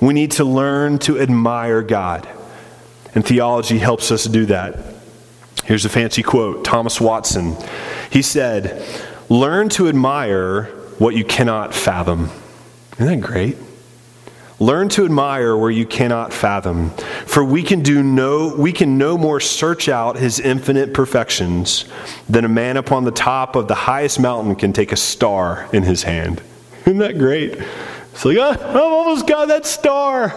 We 0.00 0.14
need 0.14 0.30
to 0.32 0.44
learn 0.44 1.00
to 1.00 1.18
admire 1.18 1.82
God. 1.82 2.28
And 3.16 3.26
theology 3.26 3.78
helps 3.78 4.12
us 4.12 4.26
do 4.26 4.46
that. 4.46 4.78
Here's 5.64 5.84
a 5.84 5.88
fancy 5.88 6.22
quote 6.22 6.64
Thomas 6.64 7.00
Watson. 7.00 7.56
He 8.12 8.22
said, 8.22 8.80
Learn 9.28 9.68
to 9.70 9.88
admire 9.88 10.77
what 10.98 11.14
you 11.14 11.24
cannot 11.24 11.74
fathom. 11.74 12.30
Isn't 12.98 13.20
that 13.20 13.26
great? 13.26 13.56
Learn 14.60 14.88
to 14.90 15.04
admire 15.04 15.56
where 15.56 15.70
you 15.70 15.86
cannot 15.86 16.32
fathom, 16.32 16.90
for 17.26 17.44
we 17.44 17.62
can 17.62 17.80
do 17.80 18.02
no 18.02 18.56
we 18.56 18.72
can 18.72 18.98
no 18.98 19.16
more 19.16 19.38
search 19.38 19.88
out 19.88 20.16
his 20.16 20.40
infinite 20.40 20.92
perfections 20.92 21.84
than 22.28 22.44
a 22.44 22.48
man 22.48 22.76
upon 22.76 23.04
the 23.04 23.12
top 23.12 23.54
of 23.54 23.68
the 23.68 23.76
highest 23.76 24.18
mountain 24.18 24.56
can 24.56 24.72
take 24.72 24.90
a 24.90 24.96
star 24.96 25.68
in 25.72 25.84
his 25.84 26.02
hand. 26.02 26.42
Isn't 26.80 26.98
that 26.98 27.18
great? 27.18 27.56
It's 28.12 28.24
like, 28.24 28.36
oh, 28.36 28.50
I've 28.50 28.74
almost 28.74 29.28
got 29.28 29.46
that 29.46 29.64
star. 29.64 30.34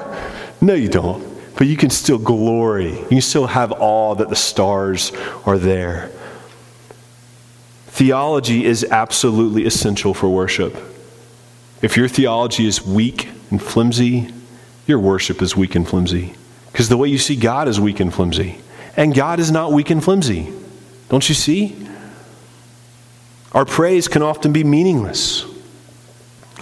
No, 0.62 0.76
you 0.76 0.88
don't. 0.88 1.28
But 1.56 1.66
you 1.66 1.76
can 1.76 1.90
still 1.90 2.20
glory. 2.20 2.92
You 2.92 3.08
can 3.08 3.22
still 3.22 3.48
have 3.48 3.72
awe 3.72 4.14
that 4.16 4.30
the 4.30 4.36
stars 4.36 5.12
are 5.48 5.58
there. 5.58 6.12
Theology 7.92 8.66
is 8.66 8.86
absolutely 8.86 9.66
essential 9.66 10.14
for 10.14 10.30
worship. 10.30 10.76
If 11.82 11.98
your 11.98 12.08
theology 12.08 12.66
is 12.66 12.82
weak 12.82 13.28
and 13.50 13.62
flimsy, 13.62 14.34
your 14.88 14.98
worship 14.98 15.42
is 15.42 15.58
weak 15.58 15.76
and 15.76 15.88
flimsy. 15.88 16.34
Because 16.72 16.88
the 16.88 16.96
way 16.96 17.10
you 17.10 17.18
see 17.18 17.36
God 17.36 17.68
is 17.68 17.82
weak 17.82 18.00
and 18.00 18.14
flimsy. 18.14 18.60
And 18.96 19.14
God 19.14 19.40
is 19.40 19.52
not 19.52 19.74
weak 19.74 19.90
and 19.90 20.02
flimsy. 20.02 20.54
Don't 21.10 21.28
you 21.28 21.36
see? 21.36 21.76
Our 23.52 23.66
praise 23.66 24.08
can 24.08 24.22
often 24.22 24.54
be 24.54 24.64
meaningless. 24.64 25.46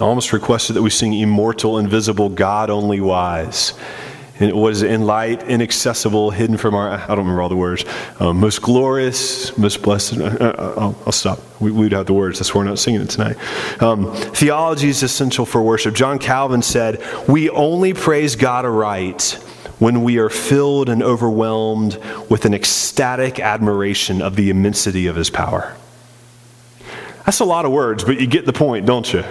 almost 0.00 0.32
requested 0.32 0.74
that 0.74 0.82
we 0.82 0.90
sing 0.90 1.14
Immortal, 1.14 1.78
Invisible, 1.78 2.28
God 2.28 2.70
Only 2.70 3.00
Wise. 3.00 3.74
And 4.40 4.48
it 4.48 4.56
was 4.56 4.82
in 4.82 5.02
light, 5.06 5.42
inaccessible, 5.42 6.30
hidden 6.30 6.56
from 6.56 6.74
our, 6.74 6.90
I 6.90 7.06
don't 7.06 7.18
remember 7.18 7.42
all 7.42 7.50
the 7.50 7.56
words, 7.56 7.84
um, 8.18 8.40
most 8.40 8.62
glorious, 8.62 9.56
most 9.58 9.82
blessed. 9.82 10.18
Uh, 10.18 10.24
uh, 10.24 10.74
I'll, 10.78 10.98
I'll, 11.04 11.12
stop. 11.12 11.40
We, 11.60 11.70
would 11.70 11.92
have 11.92 12.06
the 12.06 12.14
words. 12.14 12.38
That's 12.38 12.54
why 12.54 12.60
we're 12.60 12.68
not 12.68 12.78
singing 12.78 13.02
it 13.02 13.10
tonight. 13.10 13.36
Um, 13.82 14.14
theology 14.14 14.88
is 14.88 15.02
essential 15.02 15.44
for 15.44 15.62
worship. 15.62 15.94
John 15.94 16.18
Calvin 16.18 16.62
said, 16.62 17.04
We 17.28 17.50
only 17.50 17.92
praise 17.92 18.34
God 18.34 18.64
aright 18.64 19.32
when 19.78 20.02
we 20.02 20.18
are 20.18 20.30
filled 20.30 20.88
and 20.88 21.02
overwhelmed 21.02 21.98
with 22.30 22.46
an 22.46 22.54
ecstatic 22.54 23.40
admiration 23.40 24.22
of 24.22 24.36
the 24.36 24.48
immensity 24.48 25.06
of 25.06 25.16
his 25.16 25.28
power. 25.28 25.76
That's 27.26 27.40
a 27.40 27.44
lot 27.44 27.66
of 27.66 27.72
words, 27.72 28.04
but 28.04 28.18
you 28.18 28.26
get 28.26 28.46
the 28.46 28.52
point, 28.54 28.86
don't 28.86 29.12
you? 29.12 29.22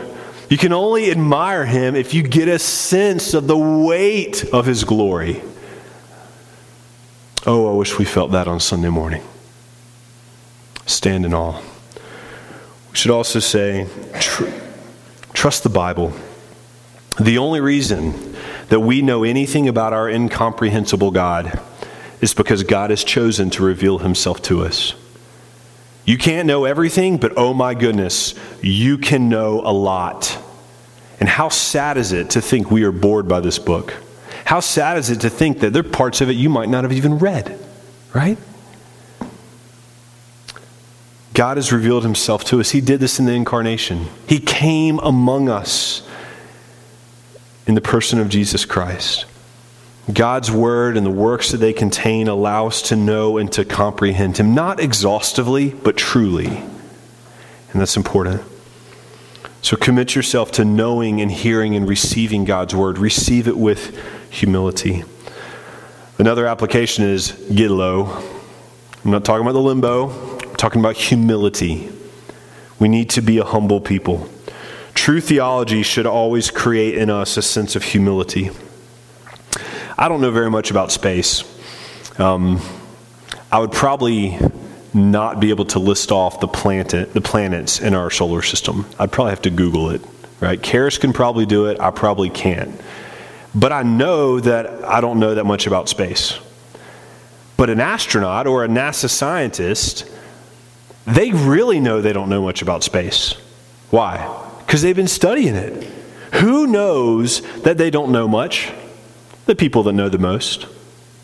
You 0.49 0.57
can 0.57 0.73
only 0.73 1.11
admire 1.11 1.63
him 1.63 1.95
if 1.95 2.13
you 2.13 2.23
get 2.23 2.47
a 2.47 2.57
sense 2.57 3.35
of 3.35 3.45
the 3.45 3.57
weight 3.57 4.43
of 4.51 4.65
his 4.65 4.83
glory. 4.83 5.43
Oh, 7.45 7.71
I 7.71 7.75
wish 7.77 7.99
we 7.99 8.05
felt 8.05 8.31
that 8.31 8.47
on 8.47 8.59
Sunday 8.59 8.89
morning. 8.89 9.23
Stand 10.87 11.23
in 11.23 11.35
awe. 11.35 11.61
We 12.91 12.97
should 12.97 13.11
also 13.11 13.39
say, 13.39 13.87
tr- 14.19 14.49
trust 15.33 15.61
the 15.61 15.69
Bible. 15.69 16.13
The 17.21 17.37
only 17.37 17.61
reason 17.61 18.35
that 18.69 18.79
we 18.79 19.03
know 19.03 19.23
anything 19.23 19.67
about 19.67 19.93
our 19.93 20.09
incomprehensible 20.09 21.11
God 21.11 21.59
is 22.21 22.33
because 22.33 22.63
God 22.63 22.89
has 22.89 23.03
chosen 23.03 23.51
to 23.51 23.63
reveal 23.63 23.99
himself 23.99 24.41
to 24.43 24.63
us. 24.63 24.95
You 26.09 26.17
can't 26.17 26.47
know 26.47 26.65
everything, 26.65 27.17
but 27.17 27.33
oh 27.37 27.53
my 27.53 27.75
goodness, 27.75 28.33
you 28.63 28.97
can 28.97 29.29
know 29.29 29.61
a 29.61 29.69
lot. 29.71 30.39
And 31.19 31.29
how 31.29 31.49
sad 31.49 31.97
is 31.97 32.13
it 32.13 32.31
to 32.31 32.41
think 32.41 32.71
we 32.71 32.83
are 32.83 32.91
bored 32.91 33.27
by 33.27 33.41
this 33.41 33.59
book? 33.59 33.93
How 34.43 34.59
sad 34.59 34.97
is 34.97 35.11
it 35.11 35.21
to 35.21 35.29
think 35.29 35.59
that 35.59 35.71
there 35.71 35.85
are 35.85 35.87
parts 35.87 36.19
of 36.21 36.27
it 36.27 36.31
you 36.31 36.49
might 36.49 36.67
not 36.67 36.83
have 36.83 36.93
even 36.93 37.19
read, 37.19 37.59
right? 38.11 38.39
God 41.35 41.57
has 41.57 41.71
revealed 41.71 42.01
himself 42.01 42.43
to 42.45 42.59
us. 42.59 42.71
He 42.71 42.81
did 42.81 42.99
this 42.99 43.19
in 43.19 43.25
the 43.27 43.33
incarnation. 43.33 44.07
He 44.25 44.39
came 44.39 44.97
among 45.03 45.47
us 45.47 46.01
in 47.67 47.75
the 47.75 47.81
person 47.81 48.17
of 48.17 48.29
Jesus 48.29 48.65
Christ. 48.65 49.27
God's 50.11 50.49
word 50.51 50.97
and 50.97 51.05
the 51.05 51.11
works 51.11 51.51
that 51.51 51.57
they 51.57 51.73
contain 51.73 52.27
allow 52.27 52.67
us 52.67 52.81
to 52.83 52.95
know 52.95 53.37
and 53.37 53.51
to 53.53 53.65
comprehend 53.65 54.37
Him, 54.37 54.55
not 54.55 54.79
exhaustively, 54.79 55.69
but 55.69 55.97
truly. 55.97 56.47
And 56.47 57.81
that's 57.81 57.97
important. 57.97 58.41
So 59.61 59.75
commit 59.75 60.15
yourself 60.15 60.51
to 60.53 60.65
knowing 60.65 61.21
and 61.21 61.29
hearing 61.29 61.75
and 61.75 61.87
receiving 61.87 62.45
God's 62.45 62.73
word. 62.73 62.97
Receive 62.97 63.47
it 63.47 63.57
with 63.57 63.97
humility. 64.31 65.03
Another 66.17 66.47
application 66.47 67.03
is 67.03 67.31
get 67.53 67.69
low. 67.69 68.05
I'm 69.03 69.11
not 69.11 69.25
talking 69.25 69.41
about 69.41 69.53
the 69.53 69.61
limbo, 69.61 70.09
I'm 70.09 70.55
talking 70.55 70.79
about 70.79 70.95
humility. 70.95 71.89
We 72.79 72.87
need 72.87 73.09
to 73.11 73.21
be 73.21 73.37
a 73.37 73.43
humble 73.43 73.81
people. 73.81 74.29
True 74.93 75.21
theology 75.21 75.83
should 75.83 76.05
always 76.05 76.49
create 76.49 76.95
in 76.95 77.09
us 77.09 77.35
a 77.37 77.41
sense 77.41 77.75
of 77.75 77.83
humility. 77.83 78.51
I 79.99 80.07
don't 80.07 80.21
know 80.21 80.31
very 80.31 80.49
much 80.49 80.71
about 80.71 80.93
space. 80.93 81.43
Um, 82.17 82.61
I 83.51 83.59
would 83.59 83.73
probably 83.73 84.39
not 84.93 85.41
be 85.41 85.49
able 85.49 85.65
to 85.65 85.79
list 85.79 86.09
off 86.13 86.39
the 86.39 86.47
planet, 86.47 87.13
the 87.13 87.19
planets 87.19 87.81
in 87.81 87.93
our 87.93 88.09
solar 88.09 88.41
system. 88.41 88.85
I'd 88.97 89.11
probably 89.11 89.31
have 89.31 89.41
to 89.41 89.49
Google 89.49 89.89
it, 89.89 90.01
right? 90.39 90.57
Karis 90.57 90.97
can 90.97 91.11
probably 91.11 91.45
do 91.45 91.65
it. 91.65 91.81
I 91.81 91.91
probably 91.91 92.29
can't. 92.29 92.79
But 93.53 93.73
I 93.73 93.83
know 93.83 94.39
that 94.39 94.85
I 94.85 95.01
don't 95.01 95.19
know 95.19 95.35
that 95.35 95.43
much 95.43 95.67
about 95.67 95.89
space. 95.89 96.39
But 97.57 97.69
an 97.69 97.81
astronaut 97.81 98.47
or 98.47 98.63
a 98.63 98.69
NASA 98.69 99.09
scientist, 99.09 100.09
they 101.07 101.33
really 101.33 101.81
know 101.81 101.99
they 101.99 102.13
don't 102.13 102.29
know 102.29 102.41
much 102.41 102.61
about 102.61 102.85
space. 102.85 103.33
Why? 103.89 104.47
Because 104.59 104.81
they've 104.81 104.95
been 104.95 105.09
studying 105.09 105.55
it. 105.55 105.83
Who 106.35 106.67
knows 106.67 107.41
that 107.63 107.77
they 107.77 107.89
don't 107.89 108.13
know 108.13 108.29
much? 108.29 108.71
The 109.49 109.55
people 109.55 109.81
that 109.81 109.93
know 109.93 110.07
the 110.09 110.19
most. 110.19 110.67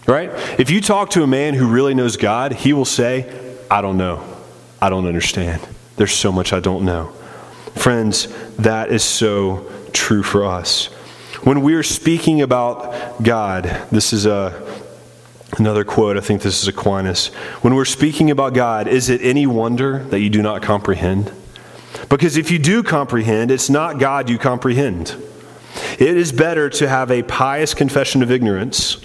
Right? 0.07 0.31
If 0.59 0.71
you 0.71 0.81
talk 0.81 1.11
to 1.11 1.21
a 1.21 1.27
man 1.27 1.53
who 1.53 1.67
really 1.67 1.93
knows 1.93 2.17
God, 2.17 2.53
he 2.53 2.73
will 2.73 2.83
say, 2.83 3.31
I 3.69 3.81
don't 3.81 3.97
know. 3.97 4.23
I 4.81 4.89
don't 4.89 5.05
understand. 5.05 5.61
There's 5.95 6.11
so 6.11 6.31
much 6.31 6.51
I 6.51 6.59
don't 6.59 6.85
know. 6.85 7.13
Friends, 7.75 8.27
that 8.57 8.91
is 8.91 9.03
so 9.03 9.71
true 9.93 10.23
for 10.23 10.43
us. 10.43 10.87
When 11.43 11.61
we 11.61 11.75
are 11.75 11.83
speaking 11.83 12.41
about 12.41 13.21
God, 13.21 13.65
this 13.91 14.11
is 14.11 14.25
a, 14.25 14.81
another 15.59 15.83
quote, 15.83 16.17
I 16.17 16.21
think 16.21 16.41
this 16.41 16.63
is 16.63 16.67
Aquinas. 16.67 17.27
When 17.61 17.75
we're 17.75 17.85
speaking 17.85 18.31
about 18.31 18.55
God, 18.55 18.87
is 18.87 19.09
it 19.09 19.21
any 19.21 19.45
wonder 19.45 19.99
that 20.05 20.19
you 20.19 20.31
do 20.31 20.41
not 20.41 20.63
comprehend? 20.63 21.31
Because 22.09 22.37
if 22.37 22.49
you 22.49 22.57
do 22.57 22.81
comprehend, 22.81 23.51
it's 23.51 23.69
not 23.69 23.99
God 23.99 24.31
you 24.31 24.39
comprehend. 24.39 25.15
It 25.99 26.17
is 26.17 26.31
better 26.31 26.69
to 26.71 26.87
have 26.87 27.11
a 27.11 27.23
pious 27.23 27.73
confession 27.73 28.23
of 28.23 28.31
ignorance 28.31 28.97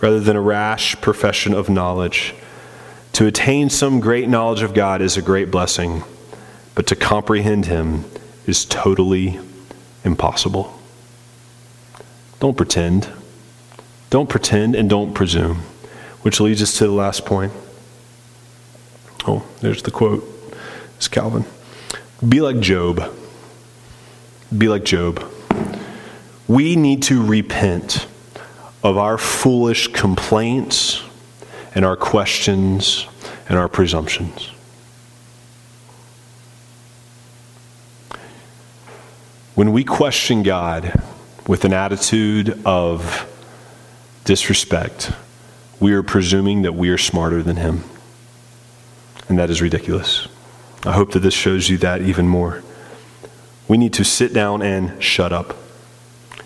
rather 0.00 0.20
than 0.20 0.36
a 0.36 0.40
rash 0.40 1.00
profession 1.00 1.54
of 1.54 1.68
knowledge. 1.68 2.34
To 3.12 3.26
attain 3.26 3.70
some 3.70 4.00
great 4.00 4.28
knowledge 4.28 4.62
of 4.62 4.74
God 4.74 5.02
is 5.02 5.16
a 5.16 5.22
great 5.22 5.50
blessing, 5.50 6.04
but 6.74 6.86
to 6.86 6.96
comprehend 6.96 7.66
Him 7.66 8.04
is 8.46 8.64
totally 8.64 9.38
impossible. 10.04 10.78
Don't 12.38 12.56
pretend. 12.56 13.08
Don't 14.08 14.28
pretend 14.28 14.74
and 14.74 14.88
don't 14.88 15.12
presume. 15.12 15.56
Which 16.22 16.40
leads 16.40 16.62
us 16.62 16.76
to 16.78 16.86
the 16.86 16.92
last 16.92 17.26
point. 17.26 17.52
Oh, 19.26 19.46
there's 19.60 19.82
the 19.82 19.90
quote. 19.90 20.24
It's 20.96 21.08
Calvin. 21.08 21.44
Be 22.26 22.40
like 22.40 22.60
Job. 22.60 23.14
Be 24.56 24.68
like 24.68 24.84
Job. 24.84 25.22
We 26.50 26.74
need 26.74 27.04
to 27.04 27.24
repent 27.24 28.08
of 28.82 28.98
our 28.98 29.18
foolish 29.18 29.86
complaints 29.92 31.00
and 31.76 31.84
our 31.84 31.96
questions 31.96 33.06
and 33.48 33.56
our 33.56 33.68
presumptions. 33.68 34.50
When 39.54 39.72
we 39.72 39.84
question 39.84 40.42
God 40.42 41.00
with 41.46 41.64
an 41.64 41.72
attitude 41.72 42.60
of 42.66 43.30
disrespect, 44.24 45.12
we 45.78 45.92
are 45.92 46.02
presuming 46.02 46.62
that 46.62 46.74
we 46.74 46.88
are 46.88 46.98
smarter 46.98 47.44
than 47.44 47.58
Him. 47.58 47.84
And 49.28 49.38
that 49.38 49.50
is 49.50 49.62
ridiculous. 49.62 50.26
I 50.84 50.94
hope 50.94 51.12
that 51.12 51.20
this 51.20 51.32
shows 51.32 51.68
you 51.68 51.78
that 51.78 52.02
even 52.02 52.26
more. 52.26 52.64
We 53.68 53.78
need 53.78 53.92
to 53.92 54.04
sit 54.04 54.34
down 54.34 54.62
and 54.62 55.00
shut 55.00 55.32
up. 55.32 55.59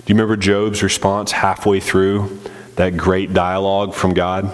Do 0.05 0.13
you 0.13 0.17
remember 0.17 0.37
Job's 0.37 0.83
response 0.83 1.33
halfway 1.33 1.81
through 1.81 2.41
that 2.77 2.97
great 2.97 3.33
dialogue 3.33 3.95
from 3.95 4.13
God? 4.13 4.53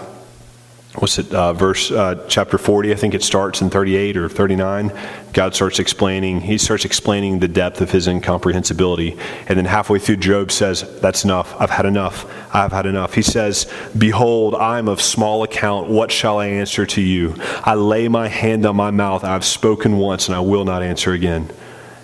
what's 0.95 1.17
it 1.17 1.33
uh, 1.33 1.53
verse 1.53 1.89
uh, 1.89 2.25
chapter 2.27 2.57
40 2.57 2.91
i 2.91 2.95
think 2.95 3.13
it 3.13 3.23
starts 3.23 3.61
in 3.61 3.69
38 3.69 4.17
or 4.17 4.27
39 4.27 4.91
god 5.31 5.55
starts 5.55 5.79
explaining 5.79 6.41
he 6.41 6.57
starts 6.57 6.83
explaining 6.83 7.39
the 7.39 7.47
depth 7.47 7.79
of 7.79 7.91
his 7.91 8.07
incomprehensibility. 8.07 9.17
And 9.47 9.57
then 9.57 9.63
halfway 9.63 9.99
through 9.99 10.17
job 10.17 10.51
says 10.51 10.99
that's 10.99 11.23
enough. 11.23 11.55
I've 11.61 11.69
had 11.69 11.85
enough. 11.85 12.25
I've 12.53 12.73
had 12.73 12.85
enough. 12.85 13.13
He 13.13 13.21
says 13.21 13.71
behold 13.97 14.53
i'm 14.55 14.89
of 14.89 15.01
small 15.01 15.43
account. 15.43 15.89
What 15.89 16.11
shall 16.11 16.39
i 16.39 16.47
answer 16.47 16.85
to 16.87 17.01
you? 17.01 17.35
I 17.63 17.75
lay 17.75 18.09
my 18.09 18.27
hand 18.27 18.65
on 18.65 18.75
my 18.75 18.91
mouth. 18.91 19.23
I've 19.23 19.45
spoken 19.45 19.97
once 19.97 20.27
and 20.27 20.35
i 20.35 20.41
will 20.41 20.65
not 20.65 20.83
answer 20.83 21.13
again. 21.13 21.49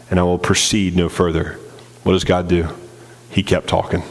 And 0.09 0.17
i 0.17 0.23
will 0.23 0.39
proceed 0.39 0.95
no 0.95 1.09
further. 1.09 1.59
What 2.03 2.13
does 2.13 2.23
god 2.23 2.47
do 2.47 2.69
he 3.29 3.43
kept 3.43 3.67
talking 3.67 4.03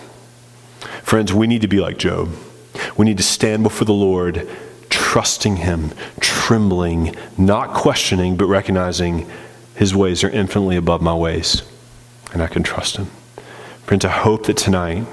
friends 1.03 1.33
we 1.33 1.47
need 1.47 1.62
to 1.62 1.69
be 1.69 1.81
like 1.81 1.99
job 1.99 2.31
we 2.97 3.05
need 3.05 3.17
to 3.17 3.23
stand 3.23 3.62
before 3.62 3.85
the 3.85 3.93
lord 3.93 4.49
trusting 5.17 5.57
Him, 5.57 5.93
trembling, 6.21 7.14
not 7.39 7.73
questioning, 7.73 8.37
but 8.37 8.47
recognizing 8.47 9.27
His 9.75 9.95
ways 9.95 10.23
are 10.25 10.31
infinitely 10.31 10.77
above 10.77 11.01
my 11.01 11.14
ways, 11.14 11.62
and 12.33 12.43
I 12.43 12.47
can 12.47 12.62
trust 12.62 12.97
Him. 12.97 13.07
Friends, 13.85 14.05
I 14.05 14.11
hope 14.11 14.47
that 14.47 14.57
tonight 14.57 15.07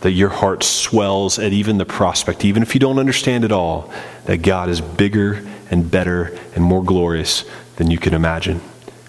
that 0.00 0.12
your 0.12 0.30
heart 0.30 0.62
swells 0.62 1.38
at 1.38 1.52
even 1.52 1.78
the 1.78 1.84
prospect, 1.84 2.44
even 2.44 2.62
if 2.62 2.74
you 2.74 2.80
don't 2.80 2.98
understand 2.98 3.44
it 3.44 3.52
all, 3.52 3.92
that 4.24 4.38
God 4.38 4.68
is 4.68 4.80
bigger 4.80 5.46
and 5.70 5.90
better 5.90 6.38
and 6.54 6.64
more 6.64 6.82
glorious 6.82 7.44
than 7.76 7.90
you 7.90 7.98
can 7.98 8.14
imagine. 8.14 8.60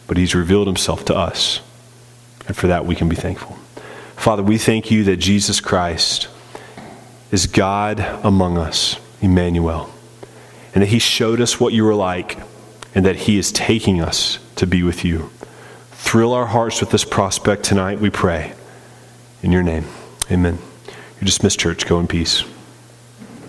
But 0.07 0.17
He's 0.17 0.35
revealed 0.35 0.67
Himself 0.67 1.05
to 1.05 1.15
us, 1.15 1.61
and 2.47 2.55
for 2.55 2.67
that 2.67 2.85
we 2.85 2.95
can 2.95 3.09
be 3.09 3.15
thankful. 3.15 3.57
Father, 4.21 4.43
we 4.43 4.57
thank 4.57 4.91
you 4.91 5.03
that 5.05 5.17
Jesus 5.17 5.59
Christ 5.59 6.29
is 7.31 7.47
God 7.47 7.99
among 8.23 8.57
us, 8.57 8.99
Emmanuel 9.21 9.91
and 10.73 10.81
that 10.81 10.87
He 10.87 10.99
showed 10.99 11.41
us 11.41 11.59
what 11.59 11.73
you 11.73 11.83
were 11.83 11.95
like, 11.95 12.39
and 12.95 13.05
that 13.05 13.15
He 13.15 13.37
is 13.37 13.51
taking 13.51 14.01
us 14.01 14.39
to 14.55 14.65
be 14.65 14.83
with 14.83 15.03
you. 15.03 15.29
Thrill 15.91 16.33
our 16.33 16.47
hearts 16.47 16.79
with 16.79 16.91
this 16.91 17.03
prospect 17.05 17.63
tonight, 17.63 17.99
we 17.99 18.09
pray. 18.09 18.53
In 19.43 19.51
your 19.51 19.63
name, 19.63 19.85
amen. 20.29 20.59
You're 21.19 21.25
dismissed, 21.25 21.59
church. 21.59 21.85
Go 21.87 21.99
in 21.99 22.07
peace. 22.07 22.43